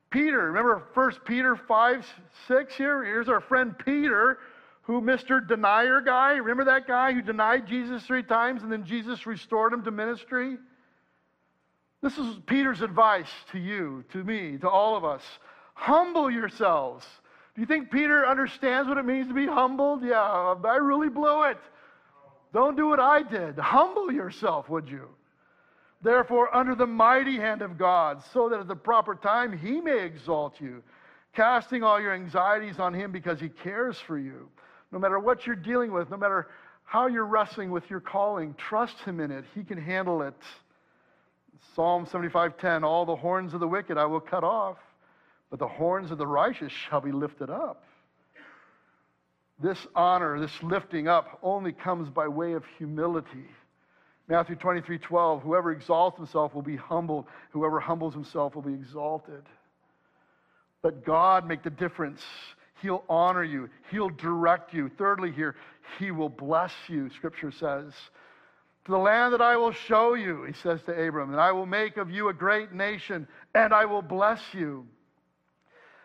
Peter, 0.09 0.45
remember 0.45 0.83
1 0.93 1.11
Peter 1.25 1.55
5 1.55 2.05
6 2.47 2.75
here? 2.75 3.03
Here's 3.03 3.29
our 3.29 3.41
friend 3.41 3.75
Peter, 3.83 4.37
who 4.83 5.01
Mr. 5.01 5.45
Denier 5.45 6.01
guy. 6.01 6.35
Remember 6.35 6.65
that 6.65 6.87
guy 6.87 7.13
who 7.13 7.21
denied 7.21 7.67
Jesus 7.67 8.03
three 8.03 8.23
times 8.23 8.63
and 8.63 8.71
then 8.71 8.85
Jesus 8.85 9.25
restored 9.25 9.73
him 9.73 9.83
to 9.83 9.91
ministry? 9.91 10.57
This 12.01 12.17
is 12.17 12.37
Peter's 12.45 12.81
advice 12.81 13.29
to 13.51 13.59
you, 13.59 14.03
to 14.11 14.23
me, 14.23 14.57
to 14.57 14.69
all 14.69 14.95
of 14.95 15.05
us. 15.05 15.23
Humble 15.73 16.29
yourselves 16.29 17.05
do 17.55 17.61
you 17.61 17.67
think 17.67 17.91
Peter 17.91 18.25
understands 18.25 18.89
what 18.89 18.97
it 18.97 19.05
means 19.05 19.27
to 19.27 19.33
be 19.33 19.45
humbled? 19.45 20.03
Yeah, 20.03 20.21
I 20.21 20.77
really 20.77 21.09
blew 21.09 21.43
it. 21.43 21.59
Don't 22.51 22.75
do 22.75 22.87
what 22.87 22.99
I 22.99 23.21
did. 23.21 23.57
Humble 23.59 24.11
yourself, 24.11 24.69
would 24.69 24.89
you? 24.89 25.07
Therefore, 26.01 26.55
under 26.55 26.75
the 26.75 26.87
mighty 26.87 27.37
hand 27.37 27.61
of 27.61 27.77
God, 27.77 28.23
so 28.33 28.49
that 28.49 28.59
at 28.59 28.67
the 28.67 28.75
proper 28.75 29.15
time 29.15 29.55
he 29.55 29.81
may 29.81 30.03
exalt 30.03 30.59
you, 30.59 30.83
casting 31.35 31.83
all 31.83 32.01
your 32.01 32.13
anxieties 32.13 32.79
on 32.79 32.93
him 32.93 33.11
because 33.11 33.39
he 33.39 33.49
cares 33.49 33.97
for 33.97 34.17
you. 34.17 34.49
No 34.93 34.99
matter 34.99 35.19
what 35.19 35.45
you're 35.45 35.55
dealing 35.57 35.91
with, 35.91 36.09
no 36.09 36.17
matter 36.17 36.47
how 36.85 37.07
you're 37.07 37.25
wrestling 37.25 37.71
with 37.71 37.89
your 37.89 37.99
calling, 37.99 38.53
trust 38.53 38.97
him 38.99 39.19
in 39.19 39.31
it. 39.31 39.43
He 39.53 39.63
can 39.63 39.77
handle 39.77 40.21
it. 40.21 40.35
Psalm 41.75 42.05
75:10, 42.05 42.83
all 42.83 43.05
the 43.05 43.15
horns 43.15 43.53
of 43.53 43.59
the 43.59 43.67
wicked 43.67 43.97
I 43.97 44.05
will 44.05 44.21
cut 44.21 44.45
off 44.45 44.77
but 45.53 45.59
the 45.59 45.67
horns 45.67 46.09
of 46.09 46.17
the 46.17 46.25
righteous 46.25 46.71
shall 46.71 46.99
be 46.99 47.11
lifted 47.11 47.51
up. 47.51 47.83
This 49.61 49.77
honor, 49.95 50.39
this 50.39 50.63
lifting 50.63 51.07
up, 51.07 51.37
only 51.43 51.71
comes 51.71 52.09
by 52.09 52.27
way 52.27 52.53
of 52.53 52.63
humility. 52.79 53.45
Matthew 54.27 54.55
23 54.55 54.97
12, 54.97 55.43
whoever 55.43 55.71
exalts 55.71 56.17
himself 56.17 56.55
will 56.55 56.63
be 56.63 56.75
humbled, 56.75 57.25
whoever 57.51 57.79
humbles 57.79 58.15
himself 58.15 58.55
will 58.55 58.63
be 58.63 58.73
exalted. 58.73 59.43
Let 60.81 61.05
God 61.05 61.47
make 61.47 61.61
the 61.61 61.69
difference. 61.69 62.23
He'll 62.83 63.05
honor 63.07 63.45
you, 63.45 63.69
He'll 63.89 64.09
direct 64.09 64.73
you. 64.73 64.91
Thirdly, 64.97 65.31
here, 65.31 65.55
He 65.97 66.11
will 66.11 66.29
bless 66.29 66.73
you, 66.89 67.09
Scripture 67.11 67.51
says. 67.51 67.93
To 68.85 68.91
the 68.91 68.97
land 68.97 69.33
that 69.33 69.41
I 69.41 69.55
will 69.55 69.71
show 69.71 70.15
you, 70.15 70.43
He 70.43 70.53
says 70.53 70.83
to 70.83 70.91
Abram, 70.91 71.31
and 71.31 71.39
I 71.39 71.53
will 71.53 71.65
make 71.65 71.95
of 71.95 72.11
you 72.11 72.27
a 72.27 72.33
great 72.33 72.73
nation, 72.73 73.25
and 73.55 73.73
I 73.73 73.85
will 73.85 74.01
bless 74.01 74.41
you. 74.51 74.85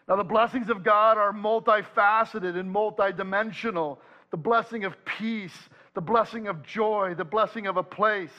Now, 0.09 0.15
the 0.15 0.25
blessings 0.25 0.71
of 0.71 0.85
God 0.85 1.19
are 1.19 1.33
multifaceted 1.33 2.57
and 2.57 2.73
multidimensional. 2.73 3.99
The 4.31 4.37
blessing 4.37 4.85
of 4.85 4.95
peace, 5.05 5.57
the 5.95 6.01
blessing 6.01 6.47
of 6.47 6.63
joy, 6.63 7.15
the 7.17 7.25
blessing 7.25 7.67
of 7.67 7.77
a 7.77 7.83
place, 7.83 8.31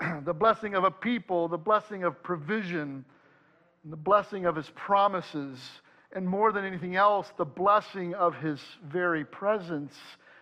the 0.24 0.32
blessing 0.32 0.74
of 0.74 0.84
a 0.84 0.90
people, 0.90 1.48
the 1.48 1.58
blessing 1.58 2.02
of 2.02 2.22
provision, 2.22 3.04
and 3.84 3.92
the 3.92 3.96
blessing 3.96 4.46
of 4.46 4.56
his 4.56 4.70
promises, 4.74 5.58
and 6.12 6.26
more 6.26 6.52
than 6.52 6.64
anything 6.64 6.96
else, 6.96 7.30
the 7.36 7.44
blessing 7.44 8.14
of 8.14 8.34
his 8.36 8.60
very 8.84 9.24
presence 9.24 9.94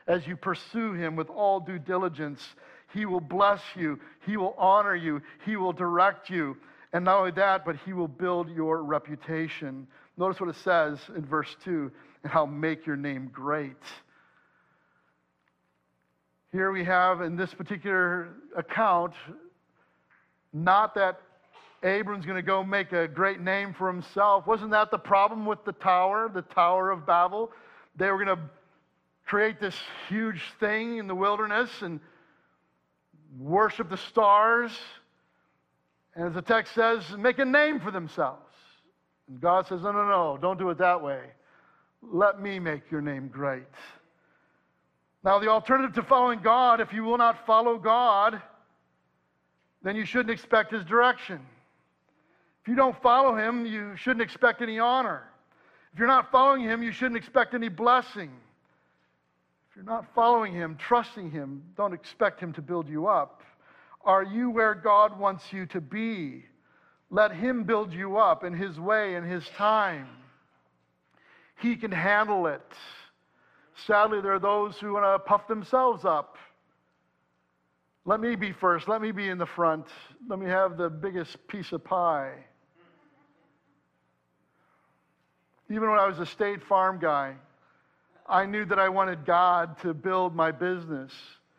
as 0.07 0.27
you 0.27 0.37
pursue 0.37 0.93
him 0.93 1.17
with 1.17 1.29
all 1.29 1.59
due 1.59 1.79
diligence. 1.79 2.41
He 2.95 3.07
will 3.07 3.21
bless 3.21 3.61
you, 3.75 3.99
he 4.25 4.37
will 4.37 4.55
honor 4.57 4.95
you, 4.95 5.21
he 5.45 5.57
will 5.57 5.73
direct 5.73 6.31
you. 6.31 6.57
And 6.93 7.05
not 7.05 7.19
only 7.19 7.33
that, 7.33 7.65
but 7.65 7.77
he 7.85 7.93
will 7.93 8.09
build 8.09 8.49
your 8.49 8.83
reputation. 8.83 9.87
Notice 10.17 10.41
what 10.41 10.49
it 10.49 10.57
says 10.63 10.99
in 11.15 11.27
verse 11.27 11.55
2 11.65 11.91
and 12.23 12.33
how 12.33 12.47
make 12.47 12.87
your 12.87 12.97
name 12.97 13.29
great. 13.33 13.77
Here 16.53 16.71
we 16.71 16.85
have 16.85 17.21
in 17.21 17.37
this 17.37 17.53
particular 17.53 18.29
account, 18.57 19.13
not 20.53 20.95
that 20.95 21.21
Abram's 21.83 22.25
going 22.25 22.37
to 22.37 22.43
go 22.43 22.65
make 22.65 22.93
a 22.93 23.07
great 23.07 23.41
name 23.41 23.75
for 23.75 23.93
himself. 23.93 24.47
Wasn't 24.47 24.71
that 24.71 24.91
the 24.91 24.99
problem 24.99 25.47
with 25.47 25.65
the 25.65 25.73
tower, 25.73 26.31
the 26.33 26.43
Tower 26.43 26.91
of 26.91 27.07
Babel? 27.07 27.53
They 27.97 28.11
were 28.11 28.25
going 28.25 28.37
to 28.37 28.43
create 29.27 29.61
this 29.61 29.77
huge 30.09 30.43
thing 30.59 30.99
in 30.99 31.07
the 31.07 31.15
wilderness 31.15 31.71
and 31.83 32.01
worship 33.39 33.91
the 33.91 33.97
stars. 33.97 34.73
And 36.15 36.29
as 36.29 36.35
the 36.35 36.43
text 36.43 36.75
says, 36.75 37.03
make 37.19 37.39
a 37.39 37.45
name 37.45 37.81
for 37.81 37.91
themselves. 37.91 38.41
And 39.29 39.41
God 39.41 39.67
says, 39.67 39.83
no, 39.83 39.93
no, 39.93 40.09
no, 40.09 40.39
don't 40.41 40.59
do 40.59 40.71
it 40.71 40.79
that 40.79 41.03
way. 41.03 41.21
Let 42.03 42.41
me 42.41 42.59
make 42.59 42.91
your 42.91 43.01
name 43.01 43.29
great. 43.29 43.65
Now, 45.25 45.41
the 45.41 45.49
alternative 45.49 45.95
to 45.97 46.03
following 46.03 46.41
God, 46.41 46.81
if 46.81 46.93
you 46.93 47.03
will 47.03 47.19
not 47.19 47.45
follow 47.47 47.79
God, 47.79 48.41
then 49.83 49.97
you 49.97 50.05
shouldn't 50.05 50.31
expect 50.31 50.73
his 50.73 50.85
direction. 50.85 51.41
If 52.67 52.71
you 52.71 52.75
don't 52.75 53.01
follow 53.01 53.37
him, 53.37 53.65
you 53.65 53.95
shouldn't 53.95 54.23
expect 54.23 54.61
any 54.61 54.81
honor. 54.81 55.23
If 55.93 56.01
you're 56.01 56.09
not 56.09 56.33
following 56.33 56.63
him, 56.63 56.83
you 56.83 56.91
shouldn't 56.91 57.17
expect 57.17 57.55
any 57.55 57.69
blessing. 57.69 58.33
If 59.71 59.77
you're 59.77 59.85
not 59.85 60.05
following 60.17 60.53
him, 60.53 60.77
trusting 60.77 61.31
him, 61.31 61.63
don't 61.77 61.95
expect 61.95 62.41
him 62.41 62.53
to 62.55 62.61
build 62.61 62.89
you 62.89 63.07
up. 63.07 63.43
Are 64.05 64.25
you 64.25 64.51
where 64.51 64.75
God 64.75 65.17
wants 65.17 65.53
you 65.53 65.67
to 65.67 65.81
be? 65.81 66.45
Let 67.09 67.31
him 67.31 67.63
build 67.63 67.93
you 67.93 68.17
up 68.17 68.43
in 68.43 68.53
his 68.53 68.81
way, 68.81 69.15
in 69.15 69.23
his 69.23 69.47
time. 69.51 70.09
He 71.61 71.77
can 71.77 71.93
handle 71.93 72.49
it. 72.49 72.73
Sadly, 73.87 74.21
there 74.21 74.35
are 74.35 74.41
those 74.41 74.77
who 74.79 74.95
want 74.95 75.05
to 75.05 75.21
puff 75.21 75.47
themselves 75.47 76.05
up. 76.05 76.37
Let 78.05 78.19
me 78.19 78.35
be 78.35 78.51
first. 78.51 78.89
Let 78.89 79.01
me 79.03 79.13
be 79.13 79.29
in 79.29 79.39
the 79.39 79.47
front. 79.47 79.87
Let 80.29 80.41
me 80.41 80.47
have 80.47 80.77
the 80.77 80.91
biggest 80.91 81.47
piece 81.47 81.71
of 81.71 81.85
pie. 81.85 82.33
Even 85.69 85.91
when 85.91 85.99
I 85.99 86.07
was 86.07 86.19
a 86.21 86.27
state 86.27 86.63
farm 86.63 86.99
guy, 87.01 87.35
I 88.29 88.47
knew 88.47 88.65
that 88.67 88.79
I 88.79 88.89
wanted 88.89 89.25
God 89.25 89.81
to 89.83 89.95
build 89.95 90.35
my 90.35 90.53
business. 90.53 91.13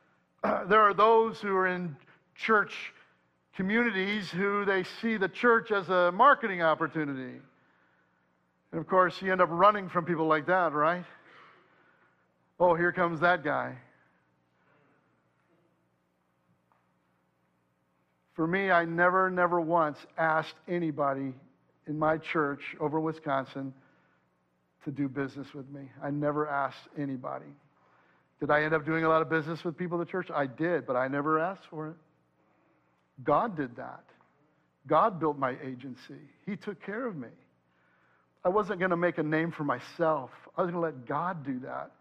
there 0.43 0.81
are 0.81 0.93
those 0.93 1.39
who 1.39 1.55
are 1.55 1.67
in 1.67 1.95
church 2.35 2.93
communities 3.55 4.29
who 4.29 4.63
they 4.65 4.83
see 5.01 5.17
the 5.17 5.27
church 5.27 5.71
as 5.71 5.89
a 5.89 6.11
marketing 6.11 6.61
opportunity. 6.61 7.39
And 8.71 8.79
of 8.79 8.87
course, 8.87 9.21
you 9.21 9.31
end 9.31 9.41
up 9.41 9.49
running 9.51 9.89
from 9.89 10.05
people 10.05 10.27
like 10.27 10.45
that, 10.47 10.73
right? 10.73 11.05
Oh, 12.59 12.75
here 12.75 12.91
comes 12.91 13.19
that 13.21 13.43
guy. 13.43 13.75
For 18.35 18.45
me, 18.45 18.69
I 18.69 18.85
never, 18.85 19.31
never 19.31 19.59
once 19.59 19.97
asked 20.17 20.55
anybody 20.67 21.33
in 21.87 21.97
my 21.97 22.17
church 22.17 22.75
over 22.79 22.99
in 22.99 23.03
Wisconsin 23.03 23.73
to 24.87 24.91
do 24.91 25.09
business 25.09 25.47
with 25.53 25.69
me. 25.69 25.81
I 26.01 26.09
never 26.11 26.47
asked 26.47 26.87
anybody. 26.97 27.51
Did 28.39 28.49
I 28.49 28.63
end 28.63 28.73
up 28.73 28.85
doing 28.85 29.03
a 29.03 29.09
lot 29.09 29.21
of 29.21 29.29
business 29.29 29.61
with 29.65 29.77
people 29.77 29.99
in 29.99 30.05
the 30.05 30.09
church? 30.09 30.29
I 30.33 30.47
did, 30.47 30.87
but 30.87 30.95
I 30.95 31.09
never 31.09 31.39
asked 31.39 31.65
for 31.69 31.89
it. 31.89 31.95
God 33.21 33.57
did 33.57 33.75
that. 33.75 34.05
God 34.87 35.19
built 35.19 35.37
my 35.37 35.57
agency, 35.61 36.21
He 36.45 36.55
took 36.55 36.81
care 36.81 37.05
of 37.05 37.17
me. 37.17 37.27
I 38.45 38.49
wasn't 38.49 38.79
going 38.79 38.91
to 38.91 38.97
make 38.97 39.17
a 39.17 39.23
name 39.23 39.51
for 39.51 39.65
myself, 39.65 40.29
I 40.57 40.61
was 40.61 40.71
going 40.71 40.81
to 40.81 40.97
let 40.97 41.05
God 41.05 41.45
do 41.45 41.59
that. 41.59 41.91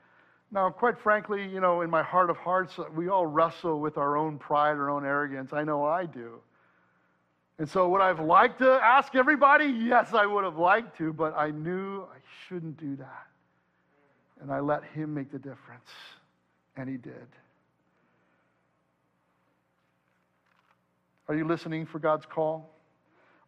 Now, 0.53 0.71
quite 0.71 0.95
frankly, 1.03 1.45
you 1.45 1.61
know, 1.61 1.81
in 1.81 1.91
my 1.91 2.05
heart 2.05 2.31
of 2.31 2.37
hearts, 2.37 2.79
we 2.95 3.09
all 3.09 3.27
wrestle 3.27 3.81
with 3.81 3.99
our 3.99 4.17
own 4.17 4.39
pride, 4.39 4.77
our 4.77 4.91
own 4.91 5.05
arrogance. 5.05 5.53
I 5.53 5.65
know 5.65 5.85
I 5.85 6.07
do. 6.07 6.39
And 7.59 7.69
so, 7.69 7.89
would 7.89 8.03
I 8.03 8.09
have 8.09 8.21
liked 8.21 8.59
to 8.59 8.71
ask 8.71 9.15
everybody? 9.15 9.67
Yes, 9.67 10.13
I 10.13 10.27
would 10.27 10.45
have 10.45 10.59
liked 10.59 10.99
to, 10.99 11.13
but 11.13 11.35
I 11.37 11.51
knew 11.51 12.03
I 12.03 12.19
shouldn't 12.47 12.79
do 12.79 12.97
that. 12.97 13.27
And 14.43 14.53
I 14.53 14.61
let 14.61 14.85
Him 14.85 15.15
make 15.15 15.33
the 15.33 15.39
difference. 15.39 15.89
And 16.77 16.89
He 16.89 16.99
did. 16.99 17.27
Are 21.29 21.35
you 21.35 21.47
listening 21.47 21.87
for 21.87 21.99
God's 21.99 22.27
call? 22.27 22.71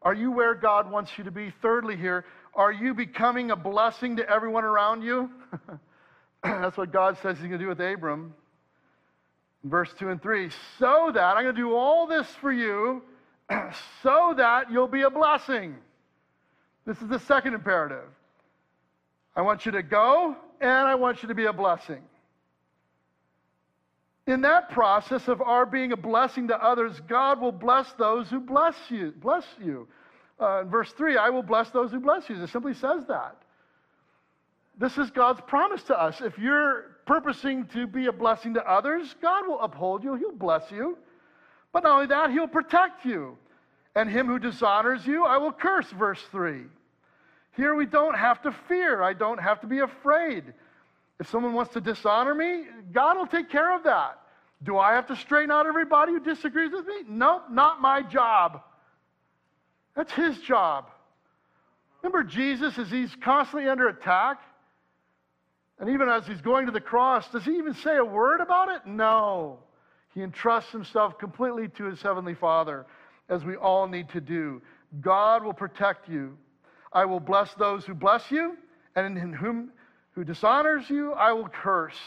Are 0.02 0.14
you 0.14 0.30
where 0.30 0.54
God 0.54 0.90
wants 0.90 1.12
you 1.18 1.24
to 1.24 1.30
be? 1.30 1.52
Thirdly, 1.60 1.96
here, 1.96 2.24
are 2.54 2.72
you 2.72 2.94
becoming 2.94 3.50
a 3.50 3.56
blessing 3.56 4.16
to 4.16 4.28
everyone 4.28 4.64
around 4.64 5.02
you? 5.02 5.30
That's 6.42 6.76
what 6.76 6.92
God 6.92 7.18
says 7.22 7.36
He's 7.36 7.46
going 7.46 7.58
to 7.58 7.64
do 7.64 7.68
with 7.68 7.80
Abram. 7.80 8.34
Verse 9.64 9.90
2 9.98 10.08
and 10.08 10.22
3 10.22 10.50
so 10.78 11.10
that 11.12 11.36
I'm 11.36 11.44
going 11.44 11.54
to 11.54 11.60
do 11.60 11.74
all 11.74 12.06
this 12.06 12.26
for 12.40 12.52
you, 12.52 13.02
so 14.02 14.34
that 14.36 14.70
you'll 14.70 14.88
be 14.88 15.02
a 15.02 15.10
blessing. 15.10 15.76
This 16.86 17.00
is 17.00 17.08
the 17.08 17.18
second 17.20 17.54
imperative. 17.54 18.08
I 19.36 19.42
want 19.42 19.66
you 19.66 19.72
to 19.72 19.82
go, 19.82 20.36
and 20.60 20.70
I 20.70 20.94
want 20.94 21.22
you 21.22 21.28
to 21.28 21.34
be 21.34 21.44
a 21.44 21.52
blessing. 21.52 22.02
In 24.26 24.42
that 24.42 24.70
process 24.70 25.26
of 25.28 25.40
our 25.40 25.64
being 25.64 25.92
a 25.92 25.96
blessing 25.96 26.48
to 26.48 26.56
others, 26.62 27.00
God 27.08 27.40
will 27.40 27.52
bless 27.52 27.90
those 27.94 28.28
who 28.28 28.40
bless 28.40 28.74
you. 28.90 29.12
Bless 29.20 29.44
you. 29.62 29.88
Uh, 30.40 30.60
in 30.60 30.68
verse 30.68 30.92
3, 30.92 31.16
I 31.16 31.30
will 31.30 31.42
bless 31.42 31.70
those 31.70 31.90
who 31.90 32.00
bless 32.00 32.28
you. 32.28 32.42
It 32.42 32.48
simply 32.50 32.74
says 32.74 33.06
that. 33.08 33.36
This 34.78 34.96
is 34.98 35.10
God's 35.10 35.40
promise 35.46 35.82
to 35.84 36.00
us. 36.00 36.20
If 36.20 36.38
you're 36.38 36.96
purposing 37.06 37.66
to 37.68 37.86
be 37.86 38.06
a 38.06 38.12
blessing 38.12 38.54
to 38.54 38.70
others, 38.70 39.14
God 39.20 39.48
will 39.48 39.60
uphold 39.60 40.04
you, 40.04 40.14
He'll 40.14 40.32
bless 40.32 40.70
you. 40.70 40.98
But 41.72 41.84
not 41.84 41.92
only 41.92 42.06
that, 42.06 42.30
He'll 42.30 42.48
protect 42.48 43.04
you. 43.04 43.36
And 43.94 44.08
him 44.08 44.26
who 44.28 44.38
dishonors 44.38 45.04
you, 45.06 45.24
I 45.24 45.38
will 45.38 45.50
curse, 45.50 45.90
verse 45.90 46.22
3. 46.30 46.62
Here 47.56 47.74
we 47.74 47.84
don't 47.84 48.16
have 48.16 48.40
to 48.42 48.52
fear. 48.68 49.02
I 49.02 49.12
don't 49.12 49.38
have 49.38 49.60
to 49.62 49.66
be 49.66 49.80
afraid. 49.80 50.44
If 51.18 51.28
someone 51.30 51.52
wants 51.52 51.72
to 51.72 51.80
dishonor 51.80 52.32
me, 52.32 52.66
God 52.92 53.16
will 53.16 53.26
take 53.26 53.50
care 53.50 53.74
of 53.74 53.82
that. 53.82 54.20
Do 54.62 54.78
I 54.78 54.92
have 54.92 55.08
to 55.08 55.16
straighten 55.16 55.50
out 55.50 55.66
everybody 55.66 56.12
who 56.12 56.20
disagrees 56.20 56.70
with 56.72 56.86
me? 56.86 57.02
No, 57.08 57.42
not 57.50 57.80
my 57.80 58.02
job. 58.02 58.62
That's 59.96 60.12
his 60.12 60.38
job. 60.38 60.90
Remember 62.02 62.22
Jesus 62.22 62.78
as 62.78 62.88
he's 62.90 63.10
constantly 63.16 63.68
under 63.68 63.88
attack? 63.88 64.40
And 65.80 65.90
even 65.90 66.08
as 66.08 66.26
he's 66.26 66.40
going 66.40 66.66
to 66.66 66.72
the 66.72 66.80
cross, 66.80 67.28
does 67.30 67.44
he 67.44 67.56
even 67.58 67.74
say 67.74 67.96
a 67.96 68.04
word 68.04 68.40
about 68.40 68.68
it? 68.68 68.86
No. 68.86 69.58
He 70.14 70.22
entrusts 70.22 70.72
himself 70.72 71.18
completely 71.18 71.68
to 71.68 71.84
his 71.84 72.02
heavenly 72.02 72.34
Father, 72.34 72.86
as 73.28 73.44
we 73.44 73.56
all 73.56 73.86
need 73.86 74.08
to 74.10 74.20
do. 74.20 74.62
God 75.00 75.44
will 75.44 75.52
protect 75.52 76.08
you. 76.08 76.36
I 76.92 77.04
will 77.04 77.20
bless 77.20 77.52
those 77.54 77.84
who 77.84 77.94
bless 77.94 78.30
you, 78.30 78.56
and 78.96 79.18
in 79.18 79.32
whom 79.32 79.70
who 80.12 80.24
dishonors 80.24 80.88
you, 80.88 81.12
I 81.12 81.32
will 81.32 81.48
curse. 81.48 81.98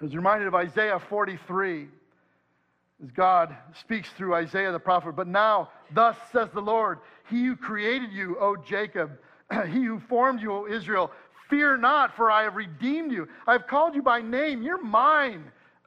I 0.00 0.04
was 0.04 0.16
reminded 0.16 0.48
of 0.48 0.54
Isaiah 0.54 0.98
43 1.08 1.88
as 3.02 3.10
God 3.12 3.56
speaks 3.80 4.10
through 4.10 4.34
Isaiah 4.34 4.72
the 4.72 4.78
prophet. 4.78 5.16
But 5.16 5.28
now, 5.28 5.70
thus 5.92 6.16
says 6.32 6.48
the 6.52 6.60
Lord, 6.60 6.98
He 7.30 7.46
who 7.46 7.56
created 7.56 8.12
you, 8.12 8.36
O 8.40 8.56
Jacob, 8.56 9.18
He 9.68 9.84
who 9.84 10.00
formed 10.00 10.40
you, 10.40 10.52
O 10.52 10.66
Israel, 10.66 11.10
Fear 11.50 11.78
not, 11.78 12.16
for 12.16 12.30
I 12.30 12.44
have 12.44 12.56
redeemed 12.56 13.12
you. 13.12 13.28
I 13.46 13.52
have 13.52 13.66
called 13.66 13.94
you 13.94 14.02
by 14.02 14.22
name. 14.22 14.62
You're 14.62 14.82
mine. 14.82 15.44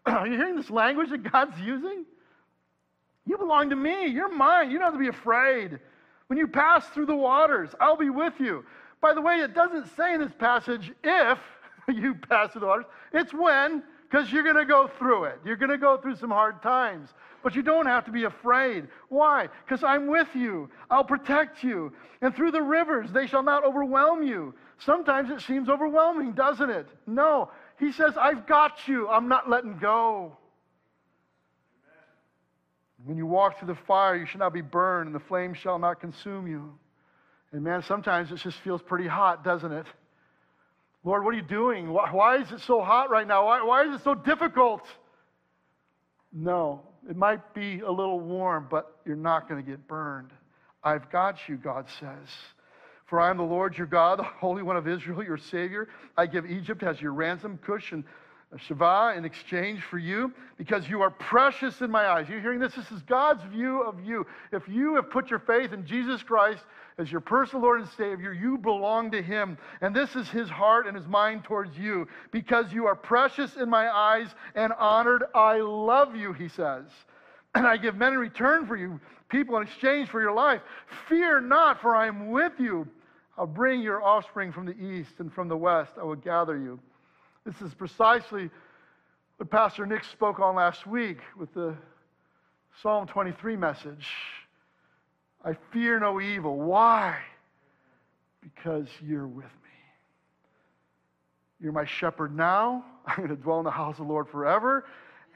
Are 0.15 0.25
you 0.25 0.37
hearing 0.37 0.55
this 0.55 0.69
language 0.69 1.09
that 1.09 1.29
God's 1.29 1.59
using? 1.59 2.05
You 3.25 3.37
belong 3.37 3.69
to 3.71 3.75
me. 3.75 4.07
You're 4.07 4.33
mine. 4.33 4.71
You 4.71 4.79
don't 4.79 4.85
have 4.85 4.93
to 4.93 4.99
be 4.99 5.09
afraid. 5.09 5.79
When 6.27 6.39
you 6.39 6.47
pass 6.47 6.87
through 6.87 7.07
the 7.07 7.15
waters, 7.15 7.71
I'll 7.81 7.97
be 7.97 8.09
with 8.09 8.33
you. 8.39 8.63
By 9.01 9.13
the 9.13 9.21
way, 9.21 9.35
it 9.41 9.53
doesn't 9.53 9.95
say 9.97 10.13
in 10.13 10.21
this 10.21 10.31
passage 10.39 10.91
if 11.03 11.37
you 11.89 12.15
pass 12.15 12.51
through 12.51 12.61
the 12.61 12.67
waters, 12.67 12.85
it's 13.13 13.33
when, 13.33 13.83
because 14.09 14.31
you're 14.31 14.43
going 14.43 14.55
to 14.55 14.65
go 14.65 14.89
through 14.97 15.25
it. 15.25 15.39
You're 15.43 15.57
going 15.57 15.71
to 15.71 15.77
go 15.77 15.97
through 15.97 16.15
some 16.15 16.31
hard 16.31 16.61
times. 16.61 17.09
But 17.43 17.55
you 17.55 17.61
don't 17.61 17.85
have 17.85 18.05
to 18.05 18.11
be 18.11 18.23
afraid. 18.23 18.87
Why? 19.09 19.49
Because 19.65 19.83
I'm 19.83 20.07
with 20.07 20.29
you. 20.33 20.69
I'll 20.89 21.03
protect 21.03 21.63
you. 21.63 21.93
And 22.21 22.33
through 22.33 22.51
the 22.51 22.61
rivers, 22.61 23.11
they 23.11 23.27
shall 23.27 23.43
not 23.43 23.63
overwhelm 23.65 24.23
you. 24.23 24.53
Sometimes 24.79 25.29
it 25.29 25.41
seems 25.41 25.69
overwhelming, 25.69 26.31
doesn't 26.31 26.69
it? 26.69 26.87
No. 27.05 27.51
He 27.79 27.91
says, 27.91 28.13
I've 28.19 28.47
got 28.47 28.87
you. 28.87 29.07
I'm 29.07 29.27
not 29.27 29.49
letting 29.49 29.77
go. 29.77 30.37
When 33.05 33.17
you 33.17 33.25
walk 33.25 33.59
through 33.59 33.67
the 33.67 33.79
fire, 33.87 34.15
you 34.15 34.25
shall 34.25 34.39
not 34.39 34.53
be 34.53 34.61
burned, 34.61 35.07
and 35.07 35.15
the 35.15 35.25
flame 35.27 35.53
shall 35.53 35.77
not 35.77 36.01
consume 36.01 36.47
you. 36.47 36.73
And 37.51 37.63
man, 37.63 37.83
sometimes 37.83 38.31
it 38.31 38.37
just 38.37 38.59
feels 38.61 38.81
pretty 38.81 39.07
hot, 39.07 39.43
doesn't 39.43 39.71
it? 39.71 39.85
Lord, 41.03 41.23
what 41.23 41.33
are 41.33 41.37
you 41.37 41.43
doing? 41.43 41.89
Why, 41.89 42.11
why 42.11 42.37
is 42.41 42.51
it 42.51 42.59
so 42.61 42.81
hot 42.81 43.09
right 43.09 43.27
now? 43.27 43.45
Why, 43.45 43.63
why 43.63 43.87
is 43.87 43.95
it 43.95 44.03
so 44.03 44.15
difficult? 44.15 44.81
No, 46.33 46.81
it 47.09 47.15
might 47.15 47.53
be 47.53 47.79
a 47.79 47.91
little 47.91 48.19
warm, 48.19 48.67
but 48.69 48.97
you're 49.05 49.15
not 49.15 49.47
going 49.47 49.63
to 49.63 49.69
get 49.69 49.87
burned. 49.87 50.31
I've 50.83 51.09
got 51.09 51.37
you, 51.47 51.55
God 51.55 51.85
says. 51.99 52.27
For 53.07 53.19
I 53.21 53.29
am 53.29 53.37
the 53.37 53.43
Lord 53.43 53.77
your 53.77 53.87
God, 53.87 54.19
the 54.19 54.23
Holy 54.23 54.61
One 54.61 54.77
of 54.77 54.87
Israel, 54.87 55.23
your 55.23 55.37
Savior. 55.37 55.89
I 56.15 56.27
give 56.27 56.45
Egypt 56.45 56.83
as 56.83 57.01
your 57.01 57.13
ransom, 57.13 57.57
Cush 57.57 57.91
and 57.91 58.03
Seba 58.65 59.13
in 59.17 59.25
exchange 59.25 59.81
for 59.83 59.97
you 59.97 60.31
because 60.57 60.87
you 60.87 61.01
are 61.01 61.11
precious 61.11 61.81
in 61.81 61.91
my 61.91 62.07
eyes. 62.07 62.29
You 62.29 62.39
hearing 62.39 62.59
this? 62.59 62.75
This 62.75 62.89
is 62.91 63.01
God's 63.01 63.43
view 63.43 63.81
of 63.81 63.99
you. 63.99 64.25
If 64.53 64.69
you 64.69 64.95
have 64.95 65.09
put 65.09 65.29
your 65.29 65.39
faith 65.39 65.73
in 65.73 65.85
Jesus 65.85 66.23
Christ 66.23 66.63
as 66.97 67.11
your 67.11 67.19
personal 67.19 67.63
Lord 67.63 67.81
and 67.81 67.89
Savior, 67.97 68.31
you 68.31 68.57
belong 68.57 69.11
to 69.11 69.21
Him. 69.21 69.57
And 69.81 69.93
this 69.93 70.15
is 70.15 70.29
His 70.29 70.49
heart 70.49 70.87
and 70.87 70.95
His 70.95 71.07
mind 71.07 71.43
towards 71.43 71.77
you 71.77 72.07
because 72.31 72.71
you 72.71 72.85
are 72.85 72.95
precious 72.95 73.57
in 73.57 73.69
my 73.69 73.89
eyes 73.89 74.27
and 74.55 74.71
honored. 74.79 75.25
I 75.35 75.57
love 75.59 76.15
you, 76.15 76.31
He 76.31 76.47
says. 76.47 76.85
And 77.53 77.67
I 77.67 77.75
give 77.75 77.95
men 77.95 78.13
in 78.13 78.19
return 78.19 78.65
for 78.65 78.77
you, 78.77 78.99
people 79.27 79.57
in 79.57 79.63
exchange 79.63 80.07
for 80.07 80.21
your 80.21 80.33
life. 80.33 80.61
Fear 81.09 81.41
not, 81.41 81.81
for 81.81 81.95
I 81.95 82.07
am 82.07 82.29
with 82.29 82.53
you. 82.59 82.87
I'll 83.37 83.45
bring 83.45 83.81
your 83.81 84.01
offspring 84.01 84.51
from 84.51 84.65
the 84.65 84.75
east 84.77 85.11
and 85.19 85.31
from 85.31 85.47
the 85.47 85.57
west. 85.57 85.91
I 85.99 86.03
will 86.03 86.15
gather 86.15 86.57
you. 86.57 86.79
This 87.45 87.61
is 87.61 87.73
precisely 87.73 88.49
what 89.37 89.51
Pastor 89.51 89.85
Nick 89.85 90.03
spoke 90.05 90.39
on 90.39 90.55
last 90.55 90.87
week 90.87 91.19
with 91.37 91.53
the 91.53 91.75
Psalm 92.81 93.05
23 93.05 93.55
message. 93.55 94.07
I 95.45 95.55
fear 95.71 95.99
no 95.99 96.19
evil. 96.19 96.57
Why? 96.57 97.17
Because 98.41 98.87
you're 99.05 99.27
with 99.27 99.45
me. 99.45 99.51
You're 101.59 101.73
my 101.73 101.85
shepherd 101.85 102.35
now. 102.35 102.83
I'm 103.05 103.17
going 103.17 103.29
to 103.29 103.35
dwell 103.35 103.59
in 103.59 103.65
the 103.65 103.71
house 103.71 103.99
of 103.99 104.07
the 104.07 104.11
Lord 104.11 104.27
forever. 104.29 104.85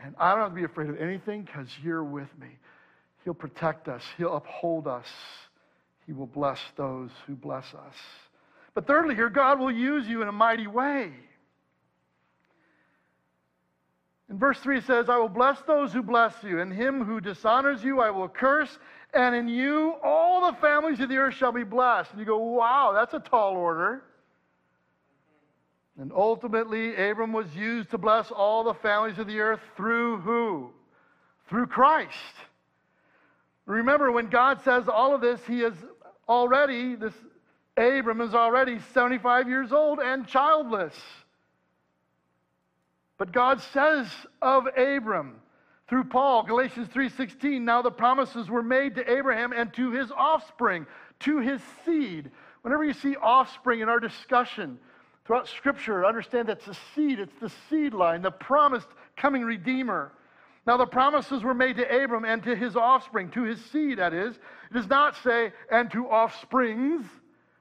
And 0.03 0.15
I 0.17 0.31
don't 0.31 0.39
have 0.39 0.49
to 0.49 0.55
be 0.55 0.63
afraid 0.63 0.89
of 0.89 0.97
anything 0.99 1.43
because 1.43 1.67
you're 1.83 2.03
with 2.03 2.29
me. 2.39 2.47
He'll 3.23 3.35
protect 3.35 3.87
us, 3.87 4.01
He'll 4.17 4.35
uphold 4.35 4.87
us, 4.87 5.05
He 6.05 6.13
will 6.13 6.27
bless 6.27 6.59
those 6.75 7.09
who 7.27 7.35
bless 7.35 7.73
us. 7.73 7.95
But 8.73 8.87
thirdly, 8.87 9.15
here, 9.15 9.29
God 9.29 9.59
will 9.59 9.71
use 9.71 10.07
you 10.07 10.21
in 10.21 10.27
a 10.27 10.33
mighty 10.33 10.67
way. 10.67 11.11
In 14.29 14.37
verse 14.37 14.57
3 14.59 14.77
it 14.77 14.85
says, 14.85 15.09
I 15.09 15.17
will 15.17 15.27
bless 15.27 15.61
those 15.67 15.91
who 15.91 16.01
bless 16.01 16.33
you, 16.41 16.61
and 16.61 16.71
him 16.71 17.03
who 17.03 17.19
dishonors 17.19 17.83
you 17.83 17.99
I 17.99 18.11
will 18.11 18.29
curse, 18.29 18.79
and 19.13 19.35
in 19.35 19.49
you 19.49 19.95
all 20.01 20.49
the 20.49 20.57
families 20.59 21.01
of 21.01 21.09
the 21.09 21.17
earth 21.17 21.35
shall 21.35 21.51
be 21.51 21.65
blessed. 21.65 22.11
And 22.11 22.19
you 22.19 22.25
go, 22.25 22.37
wow, 22.37 22.93
that's 22.95 23.13
a 23.13 23.19
tall 23.19 23.57
order. 23.57 24.03
And 25.99 26.13
ultimately, 26.15 26.95
Abram 26.95 27.33
was 27.33 27.53
used 27.53 27.91
to 27.91 27.97
bless 27.97 28.31
all 28.31 28.63
the 28.63 28.73
families 28.75 29.19
of 29.19 29.27
the 29.27 29.39
earth 29.41 29.59
through 29.75 30.21
who? 30.21 30.71
Through 31.49 31.67
Christ. 31.67 32.15
Remember, 33.65 34.13
when 34.13 34.29
God 34.29 34.63
says 34.63 34.87
all 34.87 35.13
of 35.13 35.19
this, 35.19 35.41
he 35.45 35.61
is 35.61 35.73
already, 36.27 36.95
this 36.95 37.13
Abram 37.77 38.21
is 38.21 38.35
already 38.35 38.79
75 38.93 39.47
years 39.47 39.71
old 39.71 39.99
and 39.99 40.27
childless. 40.27 40.95
But 43.17 43.31
God 43.31 43.61
says 43.61 44.07
of 44.41 44.67
Abram 44.77 45.35
through 45.87 46.05
Paul, 46.05 46.43
Galatians 46.43 46.87
3:16, 46.89 47.65
now 47.65 47.81
the 47.81 47.91
promises 47.91 48.49
were 48.49 48.63
made 48.63 48.95
to 48.95 49.11
Abraham 49.11 49.53
and 49.53 49.73
to 49.73 49.91
his 49.91 50.11
offspring, 50.11 50.87
to 51.19 51.39
his 51.39 51.61
seed. 51.85 52.31
Whenever 52.61 52.83
you 52.83 52.93
see 52.93 53.15
offspring 53.15 53.81
in 53.81 53.89
our 53.89 53.99
discussion 53.99 54.79
throughout 55.25 55.47
scripture, 55.47 56.05
understand 56.05 56.47
that's 56.47 56.67
a 56.67 56.73
seed, 56.95 57.19
it's 57.19 57.39
the 57.39 57.51
seed 57.69 57.93
line, 57.93 58.21
the 58.21 58.31
promised 58.31 58.87
coming 59.15 59.43
redeemer. 59.43 60.11
Now, 60.65 60.77
the 60.77 60.85
promises 60.85 61.43
were 61.43 61.55
made 61.55 61.77
to 61.77 62.03
Abram 62.03 62.23
and 62.23 62.43
to 62.43 62.55
his 62.55 62.75
offspring, 62.75 63.31
to 63.31 63.43
his 63.43 63.63
seed, 63.65 63.97
that 63.97 64.13
is. 64.13 64.39
It 64.71 64.73
does 64.73 64.87
not 64.87 65.15
say, 65.23 65.51
and 65.69 65.91
to 65.91 66.07
offsprings, 66.07 67.05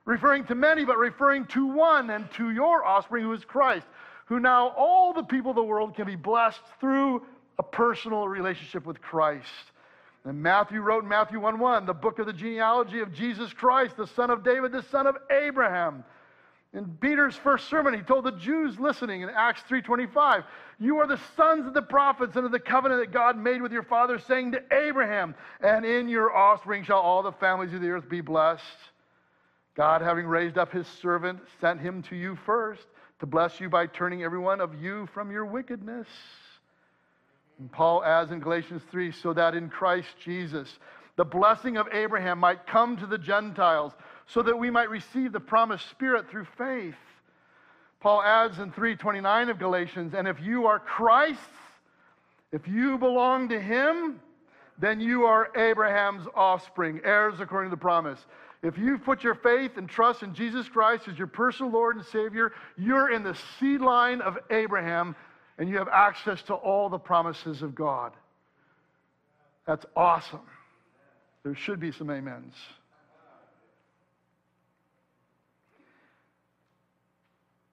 referring 0.07 0.46
to 0.46 0.55
many, 0.55 0.85
but 0.85 0.96
referring 0.96 1.46
to 1.49 1.66
one 1.66 2.09
and 2.09 2.31
to 2.33 2.51
your 2.51 2.85
offspring, 2.85 3.25
who 3.25 3.33
is 3.33 3.44
Christ 3.44 3.87
who 4.31 4.38
now 4.38 4.68
all 4.77 5.12
the 5.12 5.25
people 5.25 5.51
of 5.51 5.57
the 5.57 5.62
world 5.62 5.96
can 5.96 6.07
be 6.07 6.14
blessed 6.14 6.62
through 6.79 7.20
a 7.59 7.64
personal 7.64 8.29
relationship 8.29 8.87
with 8.87 9.03
Christ. 9.03 9.73
And 10.25 10.40
Matthew 10.40 10.81
wrote 10.81 11.03
in 11.03 11.09
Matthew 11.09 11.40
1 11.40 11.59
1, 11.59 11.85
the 11.85 11.92
book 11.92 12.20
of 12.20 12.27
the 12.27 12.33
genealogy 12.33 13.01
of 13.01 13.12
Jesus 13.12 13.53
Christ, 13.53 13.96
the 13.96 14.07
son 14.07 14.31
of 14.31 14.44
David, 14.44 14.70
the 14.70 14.85
son 14.85 15.09
of 15.09 15.16
Abraham. 15.33 16.05
In 16.72 16.87
Peter's 17.00 17.37
first 17.37 17.68
sermon, 17.68 17.94
he 17.94 18.02
told 18.02 18.24
the 18.24 18.33
Jews 18.33 18.78
listening 18.78 19.22
in 19.22 19.30
Acts 19.30 19.62
3:25, 19.62 20.44
"You 20.78 20.98
are 20.98 21.06
the 21.06 21.16
sons 21.16 21.66
of 21.66 21.74
the 21.74 21.83
prophets 21.83 22.37
and 22.37 22.46
of 22.46 22.52
the 22.52 22.61
covenant 22.61 23.00
that 23.00 23.11
God 23.12 23.37
made 23.37 23.61
with 23.61 23.72
your 23.72 23.83
fathers, 23.83 24.24
saying 24.24 24.52
to 24.52 24.62
Abraham, 24.72 25.35
and 25.61 25.85
in 25.85 26.09
your 26.09 26.35
offspring 26.35 26.85
shall 26.85 27.00
all 27.00 27.22
the 27.22 27.33
families 27.33 27.74
of 27.74 27.80
the 27.80 27.90
earth 27.90 28.09
be 28.09 28.20
blessed." 28.20 28.92
God, 29.74 30.00
having 30.00 30.26
raised 30.26 30.59
up 30.59 30.70
his 30.70 30.87
servant, 30.87 31.40
sent 31.61 31.80
him 31.80 32.02
to 32.02 32.16
you 32.16 32.37
first 32.37 32.87
to 33.18 33.26
bless 33.26 33.61
you 33.61 33.68
by 33.68 33.87
turning 33.87 34.22
every 34.22 34.38
one 34.38 34.61
of 34.61 34.74
you 34.74 35.06
from 35.06 35.33
your 35.33 35.46
wickedness. 35.46 36.09
And 37.59 37.70
Paul 37.70 38.04
adds 38.04 38.30
in 38.30 38.40
Galatians 38.40 38.85
3 38.85 39.11
so 39.11 39.33
that 39.33 39.54
in 39.54 39.70
Christ 39.70 40.18
Jesus 40.18 40.78
the 41.16 41.24
blessing 41.24 41.76
of 41.76 41.88
Abraham 41.92 42.38
might 42.38 42.66
come 42.66 42.96
to 42.96 43.06
the 43.06 43.18
Gentiles, 43.18 43.94
so 44.33 44.43
that 44.43 44.57
we 44.57 44.71
might 44.71 44.90
receive 44.90 45.33
the 45.33 45.40
promised 45.40 45.88
Spirit 45.90 46.31
through 46.31 46.47
faith. 46.57 46.95
Paul 48.01 48.23
adds 48.23 48.59
in 48.59 48.71
329 48.73 49.51
of 49.51 49.59
Galatians, 49.59 50.14
and 50.14 50.29
if 50.29 50.40
you 50.40 50.66
are 50.66 50.79
Christ's, 50.79 51.43
if 52.53 52.66
you 52.66 52.97
belong 52.97 53.49
to 53.51 53.61
him, 53.61 54.21
then 54.79 55.01
you 55.01 55.25
are 55.25 55.51
Abraham's 55.57 56.27
offspring, 56.35 57.01
heirs 57.05 57.40
according 57.40 57.71
to 57.71 57.77
the 57.77 57.81
promise. 57.81 58.19
If 58.62 58.79
you've 58.79 59.05
put 59.05 59.23
your 59.23 59.35
faith 59.35 59.77
and 59.77 59.88
trust 59.88 60.23
in 60.23 60.35
Jesus 60.35 60.69
Christ 60.69 61.09
as 61.09 61.19
your 61.19 61.27
personal 61.27 61.73
Lord 61.73 61.97
and 61.97 62.05
Savior, 62.05 62.53
you're 62.77 63.11
in 63.11 63.23
the 63.23 63.37
seed 63.59 63.81
line 63.81 64.21
of 64.21 64.38
Abraham 64.51 65.16
and 65.59 65.69
you 65.69 65.77
have 65.79 65.88
access 65.88 66.43
to 66.43 66.55
all 66.55 66.88
the 66.88 66.99
promises 66.99 67.62
of 67.62 67.75
God. 67.75 68.12
That's 69.66 69.85
awesome. 69.95 70.40
There 71.43 71.55
should 71.55 71.81
be 71.81 71.93
some 71.93 72.11
amens. 72.11 72.55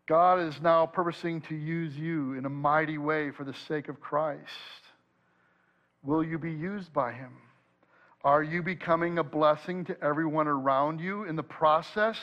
God 0.07 0.39
is 0.39 0.61
now 0.61 0.85
purposing 0.85 1.41
to 1.41 1.55
use 1.55 1.95
you 1.97 2.33
in 2.33 2.45
a 2.45 2.49
mighty 2.49 2.97
way 2.97 3.29
for 3.31 3.43
the 3.43 3.53
sake 3.67 3.89
of 3.89 3.99
Christ. 3.99 4.41
Will 6.01 6.23
you 6.23 6.39
be 6.39 6.53
used 6.53 6.93
by 6.93 7.11
him? 7.11 7.33
Are 8.23 8.41
you 8.41 8.63
becoming 8.63 9.19
a 9.19 9.23
blessing 9.23 9.83
to 9.85 10.01
everyone 10.01 10.47
around 10.47 11.01
you 11.01 11.25
in 11.25 11.35
the 11.35 11.43
process? 11.43 12.17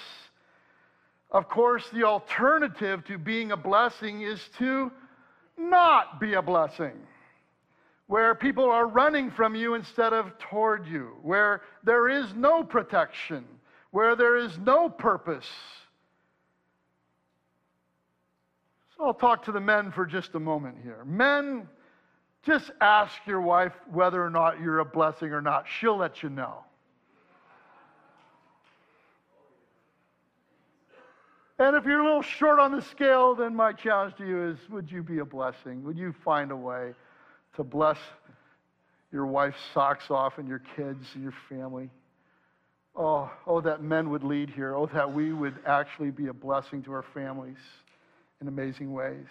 Of 1.30 1.48
course, 1.50 1.84
the 1.92 2.04
alternative 2.04 3.04
to 3.04 3.18
being 3.18 3.52
a 3.52 3.56
blessing 3.56 4.22
is 4.22 4.40
to 4.58 4.90
not 5.58 6.18
be 6.20 6.34
a 6.34 6.42
blessing, 6.42 6.94
where 8.06 8.34
people 8.34 8.64
are 8.64 8.86
running 8.86 9.30
from 9.30 9.54
you 9.54 9.74
instead 9.74 10.14
of 10.14 10.38
toward 10.38 10.86
you, 10.86 11.16
where 11.22 11.60
there 11.84 12.08
is 12.08 12.32
no 12.34 12.64
protection, 12.64 13.44
where 13.90 14.16
there 14.16 14.36
is 14.36 14.56
no 14.58 14.88
purpose. 14.88 15.46
So 18.96 19.04
I'll 19.06 19.14
talk 19.14 19.44
to 19.44 19.52
the 19.52 19.60
men 19.60 19.90
for 19.90 20.06
just 20.06 20.34
a 20.34 20.40
moment 20.40 20.76
here. 20.82 21.04
Men, 21.04 21.68
just 22.42 22.70
ask 22.80 23.14
your 23.26 23.40
wife 23.40 23.72
whether 23.90 24.24
or 24.24 24.30
not 24.30 24.60
you're 24.60 24.78
a 24.78 24.84
blessing 24.84 25.32
or 25.32 25.40
not. 25.40 25.66
She'll 25.80 25.96
let 25.96 26.22
you 26.22 26.28
know. 26.28 26.64
And 31.58 31.76
if 31.76 31.84
you're 31.84 32.00
a 32.00 32.04
little 32.04 32.22
short 32.22 32.58
on 32.58 32.72
the 32.72 32.82
scale, 32.82 33.34
then 33.34 33.54
my 33.54 33.72
challenge 33.72 34.16
to 34.16 34.26
you 34.26 34.48
is 34.48 34.58
would 34.70 34.90
you 34.90 35.02
be 35.02 35.18
a 35.20 35.24
blessing? 35.24 35.84
Would 35.84 35.96
you 35.96 36.14
find 36.24 36.50
a 36.50 36.56
way? 36.56 36.94
to 37.56 37.64
bless 37.64 37.98
your 39.12 39.26
wife's 39.26 39.60
socks 39.72 40.10
off 40.10 40.38
and 40.38 40.48
your 40.48 40.62
kids 40.76 41.06
and 41.14 41.22
your 41.22 41.34
family. 41.48 41.88
Oh, 42.96 43.30
oh, 43.46 43.60
that 43.60 43.82
men 43.82 44.10
would 44.10 44.24
lead 44.24 44.50
here. 44.50 44.74
Oh, 44.74 44.86
that 44.86 45.12
we 45.12 45.32
would 45.32 45.58
actually 45.66 46.10
be 46.10 46.28
a 46.28 46.32
blessing 46.32 46.82
to 46.84 46.92
our 46.92 47.04
families 47.14 47.58
in 48.40 48.48
amazing 48.48 48.92
ways. 48.92 49.26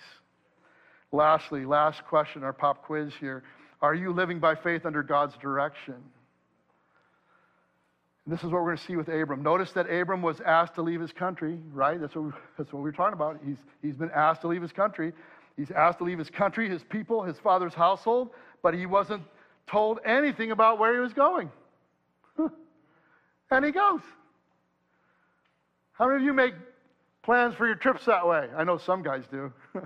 Lastly, 1.12 1.66
last 1.66 2.04
question, 2.06 2.44
our 2.44 2.54
pop 2.54 2.84
quiz 2.84 3.14
here. 3.20 3.44
Are 3.82 3.94
you 3.94 4.12
living 4.14 4.40
by 4.40 4.56
faith 4.56 4.86
under 4.86 5.04
God's 5.04 5.36
direction? 5.38 5.96
And 8.26 8.34
this 8.34 8.40
is 8.40 8.46
what 8.46 8.54
we're 8.54 8.70
going 8.70 8.78
to 8.78 8.84
see 8.84 8.96
with 8.96 9.10
Abram. 9.10 9.44
Notice 9.44 9.72
that 9.74 9.92
Abram 9.92 10.22
was 10.22 10.40
asked 10.42 10.76
to 10.76 10.82
leave 10.82 11.02
his 11.02 11.12
country, 11.12 11.60
right? 11.72 12.00
That's 12.00 12.16
what, 12.16 12.26
we, 12.26 12.32
that's 12.58 12.72
what 12.72 12.82
we 12.82 12.90
we're 12.90 12.96
talking 12.96 13.14
about. 13.14 13.40
He's, 13.46 13.58
he's 13.82 13.96
been 13.96 14.12
asked 14.12 14.42
to 14.42 14.48
leave 14.48 14.62
his 14.62 14.72
country. 14.72 15.12
He's 15.58 15.72
asked 15.72 15.98
to 16.00 16.06
leave 16.06 16.18
his 16.18 16.30
country, 16.30 16.70
his 16.70 16.84
people, 16.84 17.24
his 17.24 17.38
father's 17.40 17.74
household, 17.74 18.30
but 18.62 18.74
he 18.74 18.86
wasn't 18.86 19.24
told 19.68 20.00
anything 20.06 20.52
about 20.52 20.80
where 20.80 20.94
he 20.94 21.00
was 21.00 21.14
going. 21.14 21.52
and 23.52 23.66
he 23.66 23.72
goes. 23.72 24.02
How 25.92 26.08
many 26.08 26.18
of 26.18 26.24
you 26.24 26.34
make 26.34 26.54
plans 27.24 27.56
for 27.56 27.66
your 27.66 27.76
trips 27.76 28.06
that 28.06 28.28
way? 28.28 28.48
I 28.56 28.64
know 28.64 28.78
some 28.78 29.02
guys 29.02 29.24
do. 29.32 29.52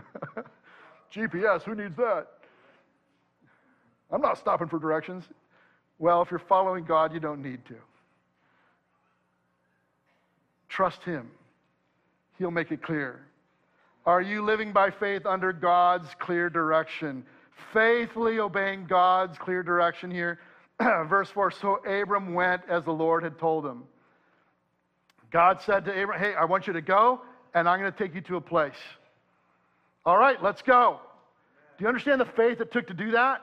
GPS, 1.13 1.63
who 1.63 1.75
needs 1.75 1.95
that? 1.95 2.27
I'm 4.11 4.21
not 4.21 4.37
stopping 4.37 4.67
for 4.67 4.79
directions. 4.79 5.23
Well, 5.99 6.21
if 6.21 6.31
you're 6.31 6.39
following 6.39 6.83
God, 6.83 7.13
you 7.13 7.19
don't 7.19 7.41
need 7.41 7.65
to. 7.65 7.75
Trust 10.69 11.03
Him, 11.03 11.29
He'll 12.37 12.51
make 12.51 12.71
it 12.71 12.83
clear. 12.83 13.21
Are 14.05 14.21
you 14.21 14.41
living 14.43 14.71
by 14.71 14.89
faith 14.91 15.25
under 15.25 15.51
God's 15.51 16.07
clear 16.19 16.49
direction? 16.49 17.25
Faithfully 17.73 18.39
obeying 18.39 18.85
God's 18.85 19.37
clear 19.37 19.63
direction 19.63 20.11
here. 20.11 20.39
Verse 20.79 21.29
4 21.29 21.51
So 21.51 21.75
Abram 21.85 22.33
went 22.33 22.61
as 22.69 22.83
the 22.83 22.93
Lord 22.93 23.23
had 23.23 23.37
told 23.37 23.65
him. 23.65 23.83
God 25.31 25.61
said 25.61 25.83
to 25.85 25.91
Abram, 25.91 26.19
Hey, 26.19 26.33
I 26.35 26.45
want 26.45 26.67
you 26.67 26.73
to 26.73 26.81
go, 26.81 27.21
and 27.53 27.67
I'm 27.67 27.79
going 27.79 27.91
to 27.91 27.97
take 27.97 28.15
you 28.15 28.21
to 28.21 28.37
a 28.37 28.41
place. 28.41 28.77
All 30.05 30.17
right, 30.17 30.41
let's 30.41 30.61
go. 30.61 30.99
Do 31.77 31.83
you 31.83 31.87
understand 31.87 32.21
the 32.21 32.25
faith 32.25 32.61
it 32.61 32.71
took 32.71 32.87
to 32.87 32.93
do 32.93 33.11
that? 33.11 33.41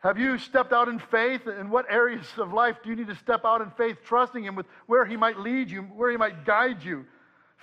Have 0.00 0.18
you 0.18 0.38
stepped 0.38 0.72
out 0.72 0.88
in 0.88 0.98
faith? 0.98 1.46
In 1.46 1.68
what 1.68 1.84
areas 1.90 2.26
of 2.38 2.52
life 2.52 2.76
do 2.82 2.90
you 2.90 2.96
need 2.96 3.08
to 3.08 3.16
step 3.16 3.44
out 3.44 3.60
in 3.60 3.70
faith, 3.72 3.98
trusting 4.04 4.42
Him 4.42 4.54
with 4.54 4.66
where 4.86 5.04
He 5.04 5.16
might 5.16 5.38
lead 5.38 5.70
you, 5.70 5.82
where 5.82 6.10
He 6.10 6.16
might 6.16 6.46
guide 6.46 6.82
you, 6.82 7.04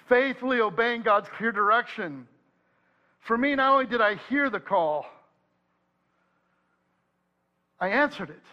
faithfully 0.08 0.60
obeying 0.60 1.02
God's 1.02 1.30
clear 1.30 1.52
direction? 1.52 2.28
For 3.22 3.38
me, 3.38 3.56
not 3.56 3.74
only 3.74 3.86
did 3.88 4.02
I 4.02 4.16
hear 4.30 4.50
the 4.50 4.60
call, 4.60 5.06
I 7.80 7.90
answered 7.90 8.30
it. 8.30 8.44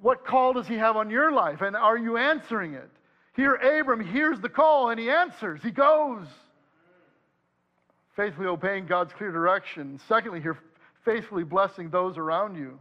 What 0.00 0.26
call 0.26 0.54
does 0.54 0.66
He 0.66 0.76
have 0.76 0.96
on 0.96 1.10
your 1.10 1.32
life? 1.32 1.60
And 1.60 1.76
are 1.76 1.98
you 1.98 2.16
answering 2.16 2.74
it? 2.74 2.90
Here, 3.34 3.54
Abram 3.54 4.00
hears 4.00 4.40
the 4.40 4.48
call 4.48 4.90
and 4.90 5.00
he 5.00 5.10
answers. 5.10 5.60
He 5.62 5.70
goes. 5.70 6.26
Faithfully 8.14 8.46
obeying 8.46 8.86
God's 8.86 9.12
clear 9.14 9.32
direction. 9.32 9.98
Secondly, 10.06 10.40
here, 10.40 10.58
faithfully 11.04 11.44
blessing 11.44 11.88
those 11.88 12.18
around 12.18 12.56
you. 12.56 12.78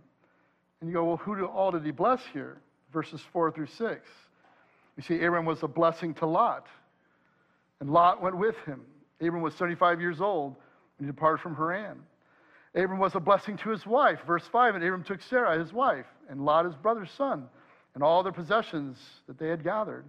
And 0.82 0.90
you 0.90 0.94
go, 0.94 1.06
well, 1.06 1.18
who 1.18 1.36
do, 1.36 1.46
all 1.46 1.72
did 1.72 1.86
he 1.86 1.92
bless 1.92 2.22
here? 2.34 2.58
Verses 2.92 3.22
4 3.32 3.52
through 3.52 3.68
6. 3.68 4.10
You 4.98 5.04
see, 5.04 5.24
Abram 5.24 5.46
was 5.46 5.64
a 5.64 5.68
blessing 5.68 6.14
to 6.16 6.26
Lot, 6.26 6.68
and 7.80 7.90
Lot 7.90 8.22
went 8.22 8.38
with 8.38 8.58
him. 8.66 8.82
Abram 9.22 9.42
was 9.42 9.56
75 9.56 10.02
years 10.02 10.20
old 10.20 10.56
when 10.98 11.08
he 11.08 11.12
departed 11.12 11.42
from 11.42 11.56
Haran. 11.56 11.98
Abram 12.76 13.00
was 13.00 13.16
a 13.16 13.20
blessing 13.20 13.58
to 13.58 13.70
his 13.70 13.86
wife. 13.86 14.20
Verse 14.28 14.44
5 14.52 14.76
And 14.76 14.84
Abram 14.84 15.04
took 15.04 15.22
Sarah, 15.22 15.58
his 15.58 15.72
wife, 15.72 16.06
and 16.30 16.44
Lot, 16.44 16.66
his 16.66 16.76
brother's 16.76 17.12
son, 17.12 17.48
and 17.96 18.04
all 18.04 18.24
their 18.24 18.32
possessions 18.32 18.98
that 19.28 19.38
they 19.38 19.48
had 19.48 19.64
gathered. 19.64 20.06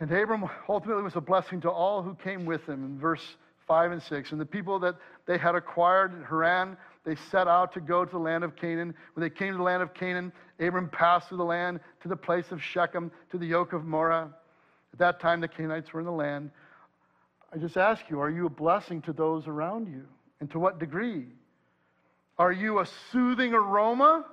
And 0.00 0.10
Abram 0.10 0.48
ultimately 0.68 1.02
was 1.02 1.16
a 1.16 1.20
blessing 1.20 1.60
to 1.60 1.70
all 1.70 2.02
who 2.02 2.14
came 2.14 2.46
with 2.46 2.66
him. 2.66 2.84
In 2.84 2.98
verse 2.98 3.36
5 3.68 3.92
and 3.92 4.02
6. 4.02 4.32
And 4.32 4.40
the 4.40 4.46
people 4.46 4.78
that 4.80 4.96
they 5.26 5.38
had 5.38 5.54
acquired 5.54 6.12
in 6.14 6.24
Haran 6.24 6.76
they 7.04 7.16
set 7.30 7.48
out 7.48 7.72
to 7.74 7.80
go 7.80 8.04
to 8.04 8.10
the 8.10 8.18
land 8.18 8.44
of 8.44 8.56
Canaan. 8.56 8.94
When 9.14 9.22
they 9.22 9.30
came 9.30 9.52
to 9.52 9.56
the 9.56 9.62
land 9.62 9.82
of 9.82 9.94
Canaan, 9.94 10.32
Abram 10.58 10.88
passed 10.90 11.28
through 11.28 11.38
the 11.38 11.44
land 11.44 11.80
to 12.02 12.08
the 12.08 12.16
place 12.16 12.50
of 12.50 12.62
Shechem, 12.62 13.10
to 13.30 13.38
the 13.38 13.46
yoke 13.46 13.72
of 13.72 13.84
Moreh. 13.84 14.28
At 14.92 14.98
that 14.98 15.20
time, 15.20 15.40
the 15.40 15.48
Canaanites 15.48 15.92
were 15.92 16.00
in 16.00 16.06
the 16.06 16.12
land. 16.12 16.50
I 17.52 17.58
just 17.58 17.76
ask 17.76 18.02
you, 18.10 18.20
are 18.20 18.30
you 18.30 18.46
a 18.46 18.50
blessing 18.50 19.02
to 19.02 19.12
those 19.12 19.46
around 19.46 19.86
you? 19.86 20.06
And 20.40 20.50
to 20.50 20.58
what 20.58 20.78
degree? 20.78 21.26
Are 22.38 22.52
you 22.52 22.80
a 22.80 22.86
soothing 23.12 23.54
aroma 23.54 24.26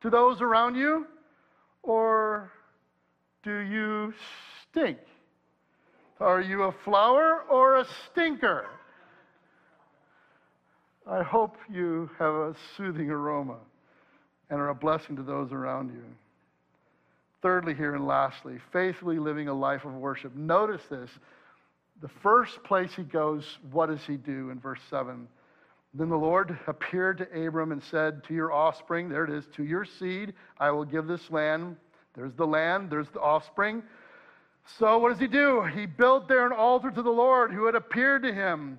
to 0.00 0.10
those 0.10 0.40
around 0.40 0.76
you? 0.76 1.06
Or 1.82 2.50
do 3.42 3.58
you 3.58 4.14
stink? 4.70 4.98
Are 6.24 6.40
you 6.40 6.62
a 6.62 6.72
flower 6.72 7.42
or 7.50 7.76
a 7.76 7.86
stinker? 8.06 8.64
I 11.06 11.22
hope 11.22 11.58
you 11.70 12.08
have 12.18 12.32
a 12.32 12.54
soothing 12.78 13.10
aroma 13.10 13.58
and 14.48 14.58
are 14.58 14.70
a 14.70 14.74
blessing 14.74 15.16
to 15.16 15.22
those 15.22 15.52
around 15.52 15.90
you. 15.90 16.02
Thirdly, 17.42 17.74
here 17.74 17.94
and 17.94 18.06
lastly, 18.06 18.58
faithfully 18.72 19.18
living 19.18 19.48
a 19.48 19.52
life 19.52 19.84
of 19.84 19.92
worship. 19.92 20.34
Notice 20.34 20.80
this. 20.88 21.10
The 22.00 22.08
first 22.22 22.64
place 22.64 22.94
he 22.96 23.02
goes, 23.02 23.58
what 23.70 23.90
does 23.90 24.02
he 24.06 24.16
do 24.16 24.48
in 24.48 24.58
verse 24.58 24.80
7? 24.88 25.28
Then 25.92 26.08
the 26.08 26.16
Lord 26.16 26.58
appeared 26.66 27.18
to 27.18 27.46
Abram 27.46 27.70
and 27.70 27.82
said, 27.82 28.24
To 28.24 28.34
your 28.34 28.50
offspring, 28.50 29.10
there 29.10 29.24
it 29.24 29.30
is, 29.30 29.44
to 29.56 29.62
your 29.62 29.84
seed, 29.84 30.32
I 30.58 30.70
will 30.70 30.86
give 30.86 31.06
this 31.06 31.30
land. 31.30 31.76
There's 32.14 32.32
the 32.32 32.46
land, 32.46 32.88
there's 32.88 33.10
the 33.10 33.20
offspring. 33.20 33.82
So 34.78 34.98
what 34.98 35.10
does 35.10 35.20
he 35.20 35.26
do? 35.26 35.62
He 35.62 35.86
built 35.86 36.28
there 36.28 36.46
an 36.46 36.52
altar 36.52 36.90
to 36.90 37.02
the 37.02 37.10
Lord 37.10 37.52
who 37.52 37.66
had 37.66 37.74
appeared 37.74 38.22
to 38.22 38.32
him. 38.32 38.78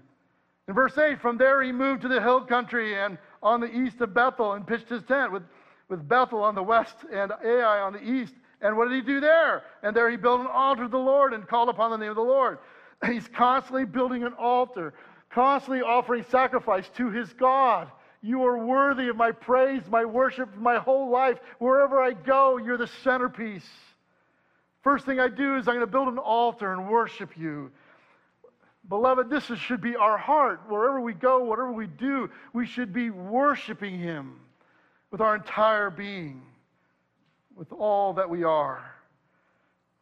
In 0.67 0.73
verse 0.73 0.97
8, 0.97 1.21
from 1.21 1.37
there 1.37 1.61
he 1.61 1.71
moved 1.71 2.01
to 2.01 2.07
the 2.07 2.21
hill 2.21 2.41
country 2.41 2.99
and 2.99 3.17
on 3.43 3.61
the 3.61 3.71
east 3.71 4.01
of 4.01 4.13
Bethel 4.13 4.53
and 4.53 4.65
pitched 4.65 4.89
his 4.89 5.03
tent 5.03 5.31
with, 5.31 5.43
with 5.89 6.07
Bethel 6.07 6.41
on 6.41 6.55
the 6.55 6.63
west 6.63 6.95
and 7.13 7.31
Ai 7.43 7.79
on 7.79 7.93
the 7.93 8.01
east. 8.01 8.33
And 8.61 8.75
what 8.75 8.89
did 8.89 8.95
he 8.95 9.01
do 9.01 9.19
there? 9.19 9.63
And 9.83 9.95
there 9.95 10.09
he 10.09 10.17
built 10.17 10.41
an 10.41 10.47
altar 10.47 10.83
to 10.83 10.89
the 10.89 10.97
Lord 10.97 11.33
and 11.33 11.47
called 11.47 11.69
upon 11.69 11.91
the 11.91 11.97
name 11.97 12.09
of 12.09 12.15
the 12.15 12.21
Lord. 12.21 12.57
He's 13.05 13.27
constantly 13.27 13.85
building 13.85 14.23
an 14.23 14.33
altar, 14.33 14.95
constantly 15.29 15.83
offering 15.83 16.25
sacrifice 16.29 16.89
to 16.95 17.11
his 17.11 17.31
God. 17.33 17.91
You 18.23 18.43
are 18.45 18.57
worthy 18.57 19.07
of 19.09 19.15
my 19.15 19.31
praise, 19.31 19.83
my 19.87 20.03
worship, 20.03 20.55
my 20.57 20.77
whole 20.77 21.11
life. 21.11 21.37
Wherever 21.59 22.01
I 22.01 22.13
go, 22.13 22.57
you're 22.57 22.77
the 22.77 22.89
centerpiece. 23.03 23.67
First 24.85 25.07
thing 25.07 25.19
I 25.19 25.29
do 25.29 25.57
is 25.57 25.67
I'm 25.67 25.73
going 25.73 25.79
to 25.79 25.91
build 25.91 26.09
an 26.09 26.19
altar 26.19 26.71
and 26.71 26.87
worship 26.87 27.35
you. 27.35 27.71
Beloved, 28.87 29.31
this 29.31 29.45
should 29.57 29.81
be 29.81 29.95
our 29.95 30.15
heart. 30.15 30.61
Wherever 30.69 31.01
we 31.01 31.13
go, 31.13 31.43
whatever 31.43 31.71
we 31.71 31.87
do, 31.87 32.29
we 32.53 32.67
should 32.67 32.93
be 32.93 33.09
worshiping 33.09 33.97
Him 33.97 34.39
with 35.09 35.21
our 35.21 35.35
entire 35.35 35.89
being, 35.89 36.43
with 37.55 37.71
all 37.73 38.13
that 38.13 38.29
we 38.29 38.43
are. 38.43 38.85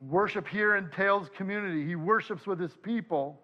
Worship 0.02 0.46
here 0.46 0.76
entails 0.76 1.30
community. 1.34 1.88
He 1.88 1.96
worships 1.96 2.46
with 2.46 2.60
his 2.60 2.76
people. 2.76 3.40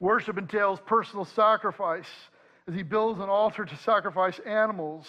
Worship 0.00 0.36
entails 0.36 0.80
personal 0.84 1.24
sacrifice 1.24 2.08
as 2.66 2.74
he 2.74 2.82
builds 2.82 3.20
an 3.20 3.28
altar 3.28 3.64
to 3.64 3.76
sacrifice 3.76 4.40
animals. 4.40 5.06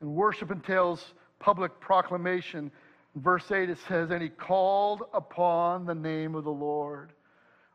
And 0.00 0.16
worship 0.16 0.50
entails 0.50 1.14
public 1.38 1.78
proclamation. 1.78 2.72
Verse 3.14 3.44
8, 3.50 3.70
it 3.70 3.78
says, 3.88 4.10
And 4.10 4.22
he 4.22 4.28
called 4.28 5.02
upon 5.12 5.86
the 5.86 5.94
name 5.94 6.34
of 6.34 6.44
the 6.44 6.50
Lord. 6.50 7.12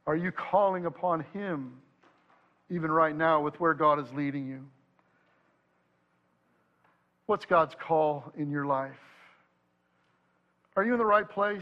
Are 0.06 0.16
you 0.16 0.32
calling 0.32 0.86
upon 0.86 1.26
Him 1.34 1.74
even 2.70 2.92
right 2.92 3.16
now 3.16 3.42
with 3.42 3.60
where 3.60 3.74
God 3.74 4.00
is 4.00 4.12
leading 4.14 4.48
you? 4.48 4.66
What's 7.28 7.46
God's 7.46 7.76
call 7.88 8.34
in 8.36 8.50
your 8.50 8.66
life? 8.66 8.92
Are 10.76 10.84
you 10.84 10.94
in 10.94 10.98
the 10.98 11.06
right 11.06 11.30
place? 11.30 11.62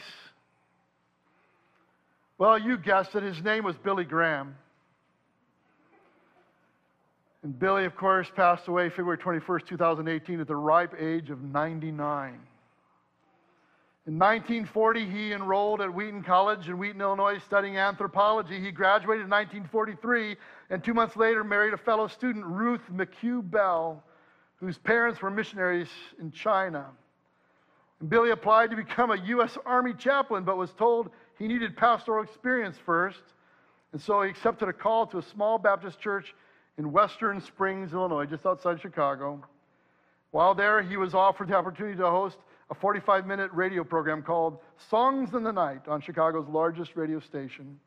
Well, 2.37 2.57
you 2.57 2.77
guessed 2.77 3.15
it. 3.15 3.23
His 3.23 3.43
name 3.43 3.63
was 3.63 3.75
Billy 3.83 4.05
Graham. 4.05 4.55
And 7.43 7.57
Billy, 7.57 7.85
of 7.85 7.95
course, 7.95 8.27
passed 8.35 8.67
away 8.67 8.89
February 8.89 9.17
21st, 9.17 9.67
2018, 9.67 10.39
at 10.39 10.47
the 10.47 10.55
ripe 10.55 10.93
age 10.99 11.29
of 11.29 11.41
99. 11.41 12.39
In 14.07 14.17
1940, 14.17 15.05
he 15.05 15.33
enrolled 15.33 15.81
at 15.81 15.93
Wheaton 15.93 16.23
College 16.23 16.69
in 16.69 16.77
Wheaton, 16.77 17.01
Illinois, 17.01 17.39
studying 17.39 17.75
anthropology. 17.75 18.57
He 18.57 18.71
graduated 18.71 19.25
in 19.25 19.29
1943 19.29 20.37
and 20.69 20.81
two 20.81 20.93
months 20.93 21.17
later 21.17 21.43
married 21.43 21.73
a 21.73 21.77
fellow 21.77 22.07
student, 22.07 22.45
Ruth 22.45 22.83
McCue 22.89 23.41
Bell, 23.51 24.01
whose 24.61 24.77
parents 24.77 25.21
were 25.21 25.29
missionaries 25.29 25.89
in 26.21 26.31
China. 26.31 26.85
And 27.99 28.09
Billy 28.09 28.29
applied 28.29 28.69
to 28.69 28.77
become 28.77 29.11
a 29.11 29.17
U.S. 29.17 29.57
Army 29.65 29.93
chaplain, 29.93 30.45
but 30.45 30.55
was 30.55 30.71
told 30.71 31.09
he 31.37 31.45
needed 31.45 31.75
pastoral 31.75 32.23
experience 32.23 32.77
first. 32.85 33.19
And 33.91 34.01
so 34.01 34.21
he 34.21 34.29
accepted 34.29 34.69
a 34.69 34.73
call 34.73 35.05
to 35.07 35.17
a 35.17 35.21
small 35.21 35.57
Baptist 35.57 35.99
church 35.99 36.33
in 36.77 36.93
Western 36.93 37.41
Springs, 37.41 37.91
Illinois, 37.91 38.25
just 38.25 38.45
outside 38.45 38.79
Chicago. 38.79 39.43
While 40.31 40.55
there, 40.55 40.81
he 40.81 40.95
was 40.95 41.13
offered 41.13 41.49
the 41.49 41.55
opportunity 41.55 41.97
to 41.97 42.09
host 42.09 42.37
a 42.69 42.75
45 42.75 43.25
minute 43.25 43.51
radio 43.53 43.83
program 43.83 44.21
called 44.21 44.57
Songs 44.89 45.33
in 45.33 45.43
the 45.43 45.51
Night 45.51 45.87
on 45.87 46.01
Chicago's 46.01 46.47
largest 46.47 46.95
radio 46.95 47.19
station. 47.19 47.79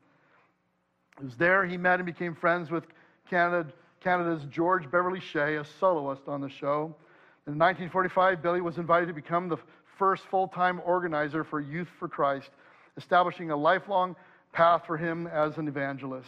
It 1.19 1.25
was 1.25 1.35
there 1.35 1.65
he 1.65 1.77
met 1.77 1.99
and 1.99 2.05
became 2.05 2.35
friends 2.35 2.71
with 2.71 2.85
Canada, 3.29 3.71
Canada's 4.01 4.43
George 4.49 4.89
Beverly 4.89 5.19
Shea, 5.19 5.57
a 5.57 5.65
soloist 5.79 6.23
on 6.27 6.41
the 6.41 6.49
show. 6.49 6.95
In 7.47 7.57
1945, 7.57 8.41
Billy 8.41 8.61
was 8.61 8.77
invited 8.77 9.07
to 9.07 9.13
become 9.13 9.49
the 9.49 9.57
first 9.97 10.23
full 10.31 10.47
time 10.47 10.81
organizer 10.83 11.43
for 11.43 11.59
Youth 11.59 11.89
for 11.99 12.07
Christ, 12.07 12.49
establishing 12.97 13.51
a 13.51 13.55
lifelong 13.55 14.15
path 14.51 14.83
for 14.87 14.97
him 14.97 15.27
as 15.27 15.57
an 15.57 15.67
evangelist. 15.67 16.27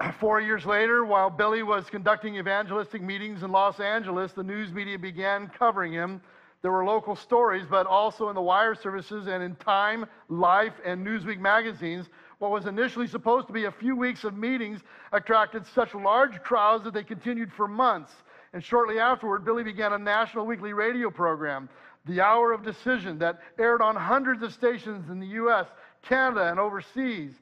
Four 0.20 0.40
years 0.40 0.64
later, 0.64 1.04
while 1.04 1.28
Billy 1.28 1.62
was 1.62 1.90
conducting 1.90 2.36
evangelistic 2.36 3.02
meetings 3.02 3.42
in 3.42 3.52
Los 3.52 3.78
Angeles, 3.78 4.32
the 4.32 4.42
news 4.42 4.72
media 4.72 4.98
began 4.98 5.48
covering 5.48 5.92
him. 5.92 6.22
There 6.62 6.72
were 6.72 6.84
local 6.84 7.16
stories, 7.16 7.64
but 7.68 7.86
also 7.86 8.28
in 8.28 8.34
the 8.34 8.42
wire 8.42 8.74
services 8.74 9.26
and 9.26 9.42
in 9.42 9.56
Time, 9.56 10.04
Life, 10.28 10.74
and 10.84 11.06
Newsweek 11.06 11.38
magazines. 11.38 12.06
What 12.38 12.50
was 12.50 12.66
initially 12.66 13.06
supposed 13.06 13.46
to 13.46 13.52
be 13.52 13.64
a 13.64 13.70
few 13.70 13.96
weeks 13.96 14.24
of 14.24 14.36
meetings 14.36 14.80
attracted 15.12 15.66
such 15.66 15.94
large 15.94 16.42
crowds 16.42 16.84
that 16.84 16.92
they 16.92 17.02
continued 17.02 17.52
for 17.52 17.66
months. 17.66 18.12
And 18.52 18.62
shortly 18.62 18.98
afterward, 18.98 19.44
Billy 19.44 19.62
began 19.62 19.92
a 19.92 19.98
national 19.98 20.46
weekly 20.46 20.72
radio 20.72 21.10
program, 21.10 21.68
The 22.04 22.20
Hour 22.20 22.52
of 22.52 22.62
Decision, 22.62 23.18
that 23.18 23.40
aired 23.58 23.80
on 23.80 23.96
hundreds 23.96 24.42
of 24.42 24.52
stations 24.52 25.08
in 25.08 25.20
the 25.20 25.26
US, 25.26 25.66
Canada, 26.02 26.50
and 26.50 26.58
overseas. 26.58 27.32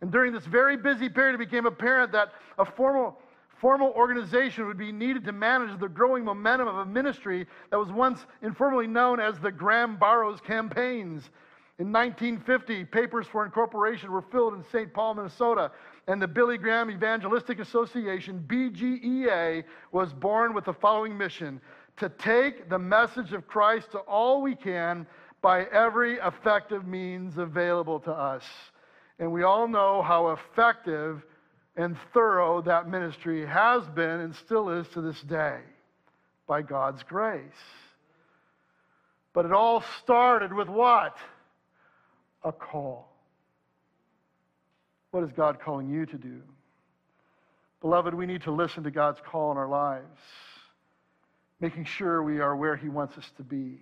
And 0.00 0.10
during 0.10 0.32
this 0.32 0.44
very 0.44 0.76
busy 0.76 1.08
period, 1.08 1.34
it 1.34 1.38
became 1.38 1.66
apparent 1.66 2.12
that 2.12 2.32
a 2.58 2.64
formal, 2.64 3.18
formal 3.60 3.90
organization 3.92 4.66
would 4.66 4.78
be 4.78 4.92
needed 4.92 5.24
to 5.24 5.32
manage 5.32 5.78
the 5.78 5.88
growing 5.88 6.24
momentum 6.24 6.68
of 6.68 6.76
a 6.76 6.86
ministry 6.86 7.46
that 7.70 7.78
was 7.78 7.90
once 7.90 8.26
informally 8.42 8.86
known 8.86 9.20
as 9.20 9.38
the 9.38 9.50
Graham 9.50 9.96
Barrows 9.96 10.40
campaigns. 10.40 11.30
In 11.78 11.92
1950, 11.92 12.84
papers 12.86 13.26
for 13.26 13.44
incorporation 13.44 14.10
were 14.10 14.22
filled 14.22 14.54
in 14.54 14.64
St. 14.72 14.92
Paul, 14.94 15.14
Minnesota, 15.14 15.70
and 16.06 16.20
the 16.20 16.28
Billy 16.28 16.56
Graham 16.56 16.90
Evangelistic 16.90 17.58
Association, 17.58 18.42
BGEA, 18.46 19.64
was 19.92 20.12
born 20.12 20.54
with 20.54 20.64
the 20.64 20.72
following 20.72 21.16
mission 21.16 21.60
to 21.98 22.08
take 22.08 22.68
the 22.70 22.78
message 22.78 23.32
of 23.32 23.46
Christ 23.46 23.90
to 23.92 23.98
all 23.98 24.40
we 24.40 24.54
can 24.54 25.06
by 25.42 25.64
every 25.64 26.14
effective 26.14 26.86
means 26.86 27.36
available 27.36 28.00
to 28.00 28.12
us. 28.12 28.44
And 29.18 29.30
we 29.32 29.42
all 29.42 29.68
know 29.68 30.02
how 30.02 30.28
effective 30.28 31.24
and 31.76 31.96
thorough 32.14 32.62
that 32.62 32.88
ministry 32.88 33.44
has 33.46 33.84
been 33.94 34.20
and 34.20 34.34
still 34.36 34.70
is 34.70 34.88
to 34.88 35.00
this 35.00 35.20
day 35.22 35.58
by 36.46 36.62
God's 36.62 37.02
grace. 37.02 37.42
But 39.32 39.44
it 39.44 39.52
all 39.52 39.84
started 40.02 40.52
with 40.52 40.68
what? 40.68 41.16
A 42.42 42.52
call. 42.52 43.08
What 45.10 45.24
is 45.24 45.30
God 45.32 45.60
calling 45.60 45.88
you 45.88 46.06
to 46.06 46.16
do? 46.16 46.40
Beloved, 47.82 48.14
we 48.14 48.26
need 48.26 48.42
to 48.42 48.50
listen 48.50 48.84
to 48.84 48.90
God's 48.90 49.20
call 49.26 49.52
in 49.52 49.58
our 49.58 49.68
lives, 49.68 50.20
making 51.60 51.84
sure 51.84 52.22
we 52.22 52.40
are 52.40 52.56
where 52.56 52.76
He 52.76 52.88
wants 52.88 53.18
us 53.18 53.30
to 53.36 53.42
be. 53.42 53.80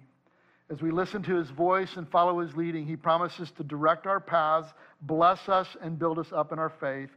As 0.70 0.80
we 0.80 0.90
listen 0.90 1.22
to 1.24 1.34
his 1.34 1.51
voice 1.51 1.97
and 1.97 2.09
follow 2.09 2.40
his 2.40 2.57
leading, 2.57 2.86
he 2.86 2.97
promises 2.97 3.51
to 3.53 3.64
direct 3.64 4.07
our 4.07 4.20
paths, 4.20 4.72
bless 5.03 5.49
us, 5.49 5.68
and 5.82 5.99
build 5.99 6.18
us 6.18 6.32
up 6.32 6.53
in 6.53 6.59
our 6.59 6.72
faith. 6.80 7.11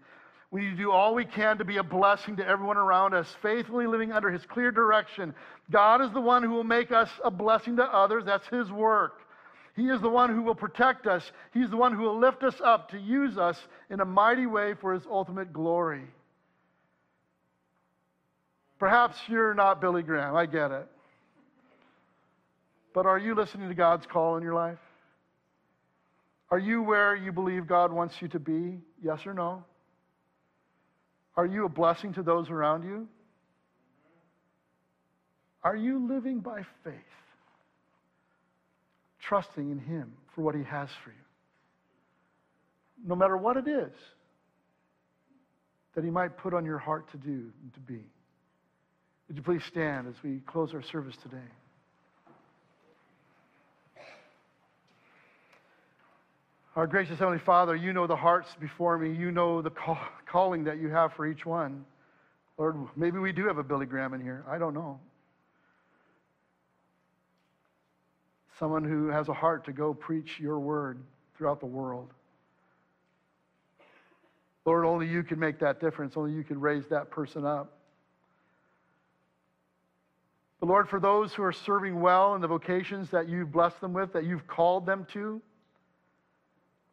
We 0.50 0.62
need 0.62 0.72
to 0.72 0.78
do 0.78 0.92
all 0.92 1.14
we 1.14 1.26
can 1.26 1.58
to 1.58 1.66
be 1.66 1.78
a 1.78 1.84
blessing 1.84 2.38
to 2.38 2.48
everyone 2.48 2.78
around 2.78 3.14
us, 3.14 3.28
faithfully 3.42 3.86
living 3.86 4.14
under 4.14 4.32
his 4.32 4.46
clear 4.46 4.72
direction. 4.72 5.34
God 5.70 6.02
is 6.02 6.12
the 6.12 6.22
one 6.22 6.42
who 6.42 6.52
will 6.52 6.64
make 6.64 6.92
us 6.92 7.10
a 7.24 7.30
blessing 7.30 7.76
to 7.78 7.84
others. 7.84 8.24
That's 8.26 8.48
his 8.48 8.72
work. 8.72 9.20
He 9.76 9.90
is 9.90 10.02
the 10.02 10.10
one 10.10 10.34
who 10.34 10.42
will 10.42 10.56
protect 10.56 11.06
us. 11.06 11.32
He's 11.54 11.70
the 11.70 11.78
one 11.78 11.94
who 11.94 12.04
will 12.04 12.18
lift 12.18 12.44
us 12.44 12.56
up 12.64 12.92
to 12.92 12.98
use 12.98 13.38
us 13.38 13.60
in 13.90 14.00
a 14.00 14.06
mighty 14.06 14.46
way 14.46 14.74
for 14.74 14.94
his 14.94 15.04
ultimate 15.06 15.52
glory. 15.52 16.06
Perhaps 18.80 19.18
you're 19.28 19.54
not 19.54 19.82
Billy 19.82 20.02
Graham. 20.02 20.36
I 20.36 20.46
get 20.46 20.72
it. 20.72 20.88
But 22.94 23.06
are 23.06 23.20
you 23.20 23.36
listening 23.36 23.68
to 23.70 23.76
God's 23.76 24.06
call 24.06 24.38
in 24.38 24.44
your 24.44 24.56
life? 24.56 24.80
Are 26.50 26.60
you 26.60 26.82
where 26.82 27.16
you 27.16 27.32
believe 27.32 27.68
God 27.68 27.92
wants 27.92 28.16
you 28.22 28.30
to 28.30 28.40
be? 28.40 28.80
Yes 29.04 29.26
or 29.26 29.34
no? 29.34 29.64
Are 31.38 31.46
you 31.46 31.66
a 31.66 31.70
blessing 31.70 32.14
to 32.14 32.24
those 32.24 32.50
around 32.50 32.84
you? 32.84 33.08
Are 35.64 35.76
you 35.76 36.08
living 36.08 36.40
by 36.40 36.64
faith, 36.84 36.94
trusting 39.22 39.70
in 39.70 39.78
Him 39.80 40.14
for 40.34 40.42
what 40.42 40.56
He 40.56 40.64
has 40.64 40.90
for 41.04 41.12
you? 41.12 41.16
No 43.06 43.16
matter 43.16 43.38
what 43.38 43.56
it 43.56 43.68
is 43.68 43.94
that 45.94 46.04
He 46.04 46.10
might 46.10 46.38
put 46.38 46.56
on 46.56 46.66
your 46.66 46.80
heart 46.80 47.12
to 47.12 47.18
do 47.18 47.52
and 47.62 47.74
to 47.76 47.80
be. 47.82 48.02
Would 49.28 49.38
you 49.38 49.44
please 49.44 49.64
stand 49.68 50.08
as 50.08 50.16
we 50.24 50.40
close 50.48 50.74
our 50.74 50.82
service 50.82 51.16
today? 51.22 51.38
Our 56.78 56.86
gracious 56.86 57.18
Heavenly 57.18 57.40
Father, 57.40 57.76
you 57.76 57.92
know 57.92 58.06
the 58.06 58.16
hearts 58.16 58.56
before 58.60 59.00
me. 59.00 59.12
You 59.12 59.32
know 59.32 59.64
the 59.64 59.72
call, 59.72 59.98
calling 60.28 60.66
that 60.66 60.78
you 60.78 60.90
have 60.90 61.12
for 61.14 61.26
each 61.26 61.44
one. 61.44 61.84
Lord, 62.60 62.76
maybe 62.96 63.18
we 63.18 63.32
do 63.32 63.48
have 63.48 63.58
a 63.58 63.64
Billy 63.64 63.88
Graham 63.88 64.14
in 64.14 64.22
here. 64.22 64.46
I 64.48 64.60
don't 64.60 64.76
know. 64.76 65.00
Someone 68.60 68.84
who 68.84 69.08
has 69.08 69.28
a 69.28 69.34
heart 69.34 69.66
to 69.66 69.72
go 69.72 69.92
preach 69.96 70.40
your 70.40 70.60
word 70.60 71.00
throughout 71.36 71.60
the 71.60 71.66
world. 71.66 72.12
Lord, 74.64 74.86
only 74.86 75.08
you 75.08 75.24
can 75.24 75.40
make 75.40 75.58
that 75.62 75.80
difference. 75.80 76.16
Only 76.16 76.34
you 76.34 76.44
can 76.44 76.62
raise 76.62 76.86
that 76.92 77.10
person 77.10 77.44
up. 77.44 77.74
But 80.60 80.70
Lord, 80.70 80.90
for 80.90 81.00
those 81.00 81.34
who 81.34 81.42
are 81.42 81.52
serving 81.52 82.00
well 82.00 82.36
in 82.36 82.42
the 82.42 82.48
vocations 82.48 83.10
that 83.10 83.28
you've 83.28 83.52
blessed 83.52 83.82
them 83.82 83.94
with, 83.94 84.14
that 84.14 84.26
you've 84.26 84.46
called 84.46 84.86
them 84.86 85.08
to, 85.14 85.42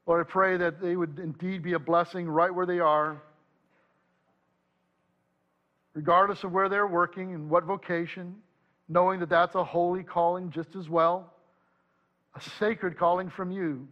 Lord, 0.07 0.27
I 0.27 0.31
pray 0.31 0.57
that 0.59 0.81
they 0.81 0.97
would 0.97 1.19
indeed 1.19 1.63
be 1.63 1.73
a 1.73 1.79
blessing 1.79 2.29
right 2.29 2.55
where 2.55 2.67
they 2.67 2.79
are, 2.79 3.23
regardless 5.95 6.45
of 6.45 6.53
where 6.53 6.69
they're 6.69 6.87
working 6.87 7.35
and 7.35 7.49
what 7.49 7.65
vocation, 7.65 8.37
knowing 8.89 9.21
that 9.21 9.31
that's 9.31 9.55
a 9.55 9.65
holy 9.65 10.03
calling 10.03 10.51
just 10.51 10.77
as 10.77 10.91
well, 10.91 11.33
a 12.35 12.41
sacred 12.59 12.99
calling 12.99 13.31
from 13.31 13.51
you. 13.51 13.89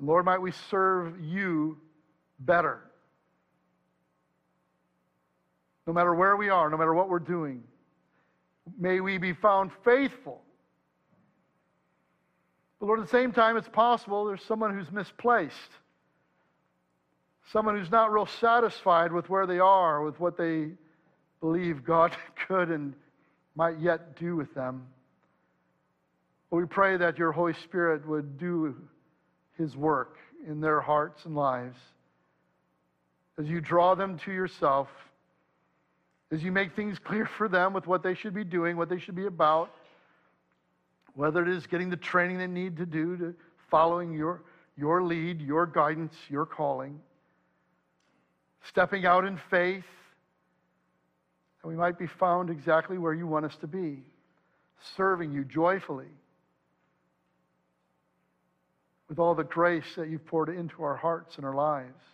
Lord, 0.00 0.24
might 0.24 0.40
we 0.40 0.52
serve 0.70 1.20
you 1.20 1.76
better. 2.40 2.80
No 5.86 5.92
matter 5.92 6.14
where 6.14 6.36
we 6.36 6.48
are, 6.48 6.70
no 6.70 6.76
matter 6.78 6.94
what 6.94 7.10
we're 7.10 7.18
doing, 7.18 7.62
may 8.78 9.00
we 9.00 9.18
be 9.18 9.32
found 9.34 9.70
faithful 9.84 10.42
but 12.78 12.86
Lord, 12.86 13.00
at 13.00 13.06
the 13.06 13.10
same 13.10 13.32
time, 13.32 13.56
it's 13.56 13.68
possible 13.68 14.24
there's 14.24 14.42
someone 14.44 14.76
who's 14.76 14.90
misplaced, 14.92 15.54
someone 17.52 17.76
who's 17.76 17.90
not 17.90 18.12
real 18.12 18.26
satisfied 18.26 19.12
with 19.12 19.28
where 19.28 19.46
they 19.46 19.58
are, 19.58 20.02
with 20.02 20.18
what 20.20 20.36
they 20.36 20.68
believe 21.40 21.84
God 21.84 22.16
could 22.46 22.70
and 22.70 22.94
might 23.56 23.78
yet 23.80 24.16
do 24.16 24.36
with 24.36 24.54
them. 24.54 24.86
But 26.50 26.58
we 26.58 26.66
pray 26.66 26.96
that 26.96 27.18
your 27.18 27.32
Holy 27.32 27.54
Spirit 27.64 28.06
would 28.06 28.38
do 28.38 28.74
his 29.56 29.76
work 29.76 30.16
in 30.46 30.60
their 30.60 30.80
hearts 30.80 31.24
and 31.24 31.34
lives 31.34 31.76
as 33.38 33.46
you 33.46 33.60
draw 33.60 33.94
them 33.94 34.18
to 34.18 34.32
yourself, 34.32 34.88
as 36.32 36.42
you 36.42 36.52
make 36.52 36.74
things 36.74 36.98
clear 37.04 37.28
for 37.38 37.48
them 37.48 37.72
with 37.72 37.86
what 37.86 38.02
they 38.02 38.14
should 38.14 38.34
be 38.34 38.44
doing, 38.44 38.76
what 38.76 38.88
they 38.88 38.98
should 38.98 39.16
be 39.16 39.26
about 39.26 39.70
whether 41.18 41.42
it 41.42 41.48
is 41.48 41.66
getting 41.66 41.90
the 41.90 41.96
training 41.96 42.38
they 42.38 42.46
need 42.46 42.76
to 42.76 42.86
do 42.86 43.16
to 43.16 43.34
following 43.72 44.12
your, 44.12 44.40
your 44.76 45.02
lead, 45.02 45.40
your 45.40 45.66
guidance, 45.66 46.14
your 46.28 46.46
calling, 46.46 47.00
stepping 48.68 49.04
out 49.04 49.24
in 49.24 49.36
faith, 49.50 49.82
and 51.60 51.72
we 51.72 51.76
might 51.76 51.98
be 51.98 52.06
found 52.06 52.50
exactly 52.50 52.98
where 52.98 53.12
you 53.12 53.26
want 53.26 53.44
us 53.44 53.56
to 53.56 53.66
be, 53.66 53.98
serving 54.96 55.32
you 55.32 55.42
joyfully 55.42 56.06
with 59.08 59.18
all 59.18 59.34
the 59.34 59.42
grace 59.42 59.96
that 59.96 60.08
you've 60.08 60.24
poured 60.24 60.50
into 60.50 60.84
our 60.84 60.94
hearts 60.94 61.34
and 61.34 61.44
our 61.44 61.54
lives. 61.54 62.04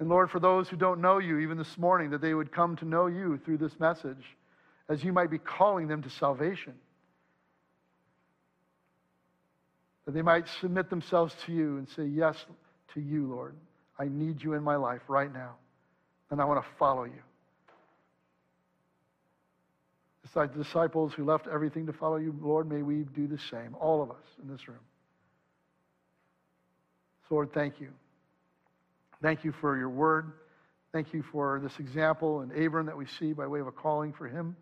And 0.00 0.08
Lord, 0.08 0.32
for 0.32 0.40
those 0.40 0.68
who 0.68 0.76
don't 0.76 1.00
know 1.00 1.18
you, 1.18 1.38
even 1.38 1.56
this 1.56 1.78
morning, 1.78 2.10
that 2.10 2.20
they 2.20 2.34
would 2.34 2.50
come 2.50 2.74
to 2.78 2.84
know 2.84 3.06
you 3.06 3.38
through 3.44 3.58
this 3.58 3.78
message 3.78 4.36
as 4.88 5.02
you 5.02 5.12
might 5.12 5.30
be 5.30 5.38
calling 5.38 5.88
them 5.88 6.02
to 6.02 6.10
salvation. 6.10 6.74
That 10.04 10.12
they 10.12 10.22
might 10.22 10.46
submit 10.60 10.88
themselves 10.88 11.34
to 11.46 11.52
you 11.52 11.78
and 11.78 11.88
say 11.88 12.04
yes 12.04 12.36
to 12.94 13.00
you, 13.00 13.26
Lord. 13.26 13.56
I 13.98 14.06
need 14.06 14.42
you 14.42 14.54
in 14.54 14.62
my 14.62 14.76
life 14.76 15.02
right 15.08 15.32
now, 15.32 15.56
and 16.30 16.40
I 16.40 16.44
want 16.44 16.62
to 16.62 16.70
follow 16.78 17.04
you. 17.04 17.22
It's 20.24 20.36
like 20.36 20.52
the 20.52 20.62
disciples 20.62 21.12
who 21.14 21.24
left 21.24 21.46
everything 21.46 21.86
to 21.86 21.92
follow 21.92 22.16
you, 22.16 22.34
Lord, 22.40 22.68
may 22.68 22.82
we 22.82 23.04
do 23.14 23.26
the 23.26 23.38
same, 23.50 23.74
all 23.80 24.02
of 24.02 24.10
us 24.10 24.24
in 24.42 24.48
this 24.48 24.68
room. 24.68 24.80
So, 27.28 27.36
Lord, 27.36 27.52
thank 27.52 27.80
you. 27.80 27.90
Thank 29.22 29.44
you 29.44 29.52
for 29.60 29.76
your 29.76 29.88
word. 29.88 30.32
Thank 30.92 31.12
you 31.12 31.24
for 31.32 31.60
this 31.62 31.72
example 31.78 32.40
and 32.40 32.52
Abram 32.52 32.86
that 32.86 32.96
we 32.96 33.06
see 33.18 33.32
by 33.32 33.46
way 33.46 33.60
of 33.60 33.66
a 33.66 33.72
calling 33.72 34.12
for 34.12 34.28
him. 34.28 34.56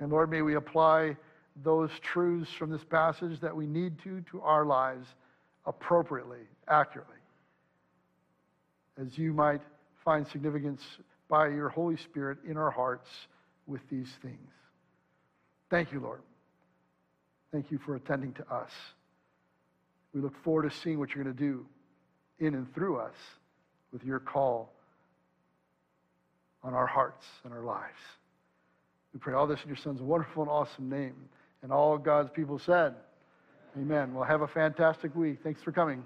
And 0.00 0.10
Lord, 0.10 0.30
may 0.30 0.42
we 0.42 0.56
apply 0.56 1.16
those 1.62 1.90
truths 2.02 2.50
from 2.58 2.70
this 2.70 2.84
passage 2.84 3.38
that 3.40 3.54
we 3.54 3.66
need 3.66 3.98
to 4.02 4.22
to 4.30 4.40
our 4.40 4.64
lives 4.64 5.06
appropriately, 5.66 6.40
accurately, 6.68 7.16
as 9.00 9.16
you 9.18 9.32
might 9.32 9.60
find 10.04 10.26
significance 10.26 10.82
by 11.28 11.48
your 11.48 11.68
Holy 11.68 11.96
Spirit 11.96 12.38
in 12.48 12.56
our 12.56 12.70
hearts 12.70 13.08
with 13.66 13.82
these 13.90 14.08
things. 14.22 14.50
Thank 15.70 15.92
you, 15.92 16.00
Lord. 16.00 16.22
Thank 17.52 17.70
you 17.70 17.78
for 17.84 17.94
attending 17.94 18.32
to 18.34 18.52
us. 18.52 18.70
We 20.14 20.20
look 20.20 20.34
forward 20.42 20.68
to 20.68 20.76
seeing 20.82 20.98
what 20.98 21.14
you're 21.14 21.22
going 21.22 21.36
to 21.36 21.42
do 21.42 21.66
in 22.38 22.54
and 22.54 22.72
through 22.74 22.98
us 22.98 23.14
with 23.92 24.02
your 24.02 24.18
call 24.18 24.72
on 26.62 26.74
our 26.74 26.86
hearts 26.86 27.24
and 27.44 27.52
our 27.52 27.62
lives. 27.62 27.98
We 29.12 29.20
pray 29.20 29.34
all 29.34 29.46
this 29.46 29.60
in 29.62 29.68
your 29.68 29.76
son's 29.76 30.00
wonderful 30.00 30.42
and 30.42 30.50
awesome 30.50 30.88
name. 30.88 31.14
And 31.62 31.72
all 31.72 31.98
God's 31.98 32.30
people 32.30 32.58
said, 32.58 32.94
Amen. 33.76 34.14
Well, 34.14 34.24
have 34.24 34.42
a 34.42 34.48
fantastic 34.48 35.14
week. 35.14 35.38
Thanks 35.42 35.62
for 35.62 35.72
coming. 35.72 36.04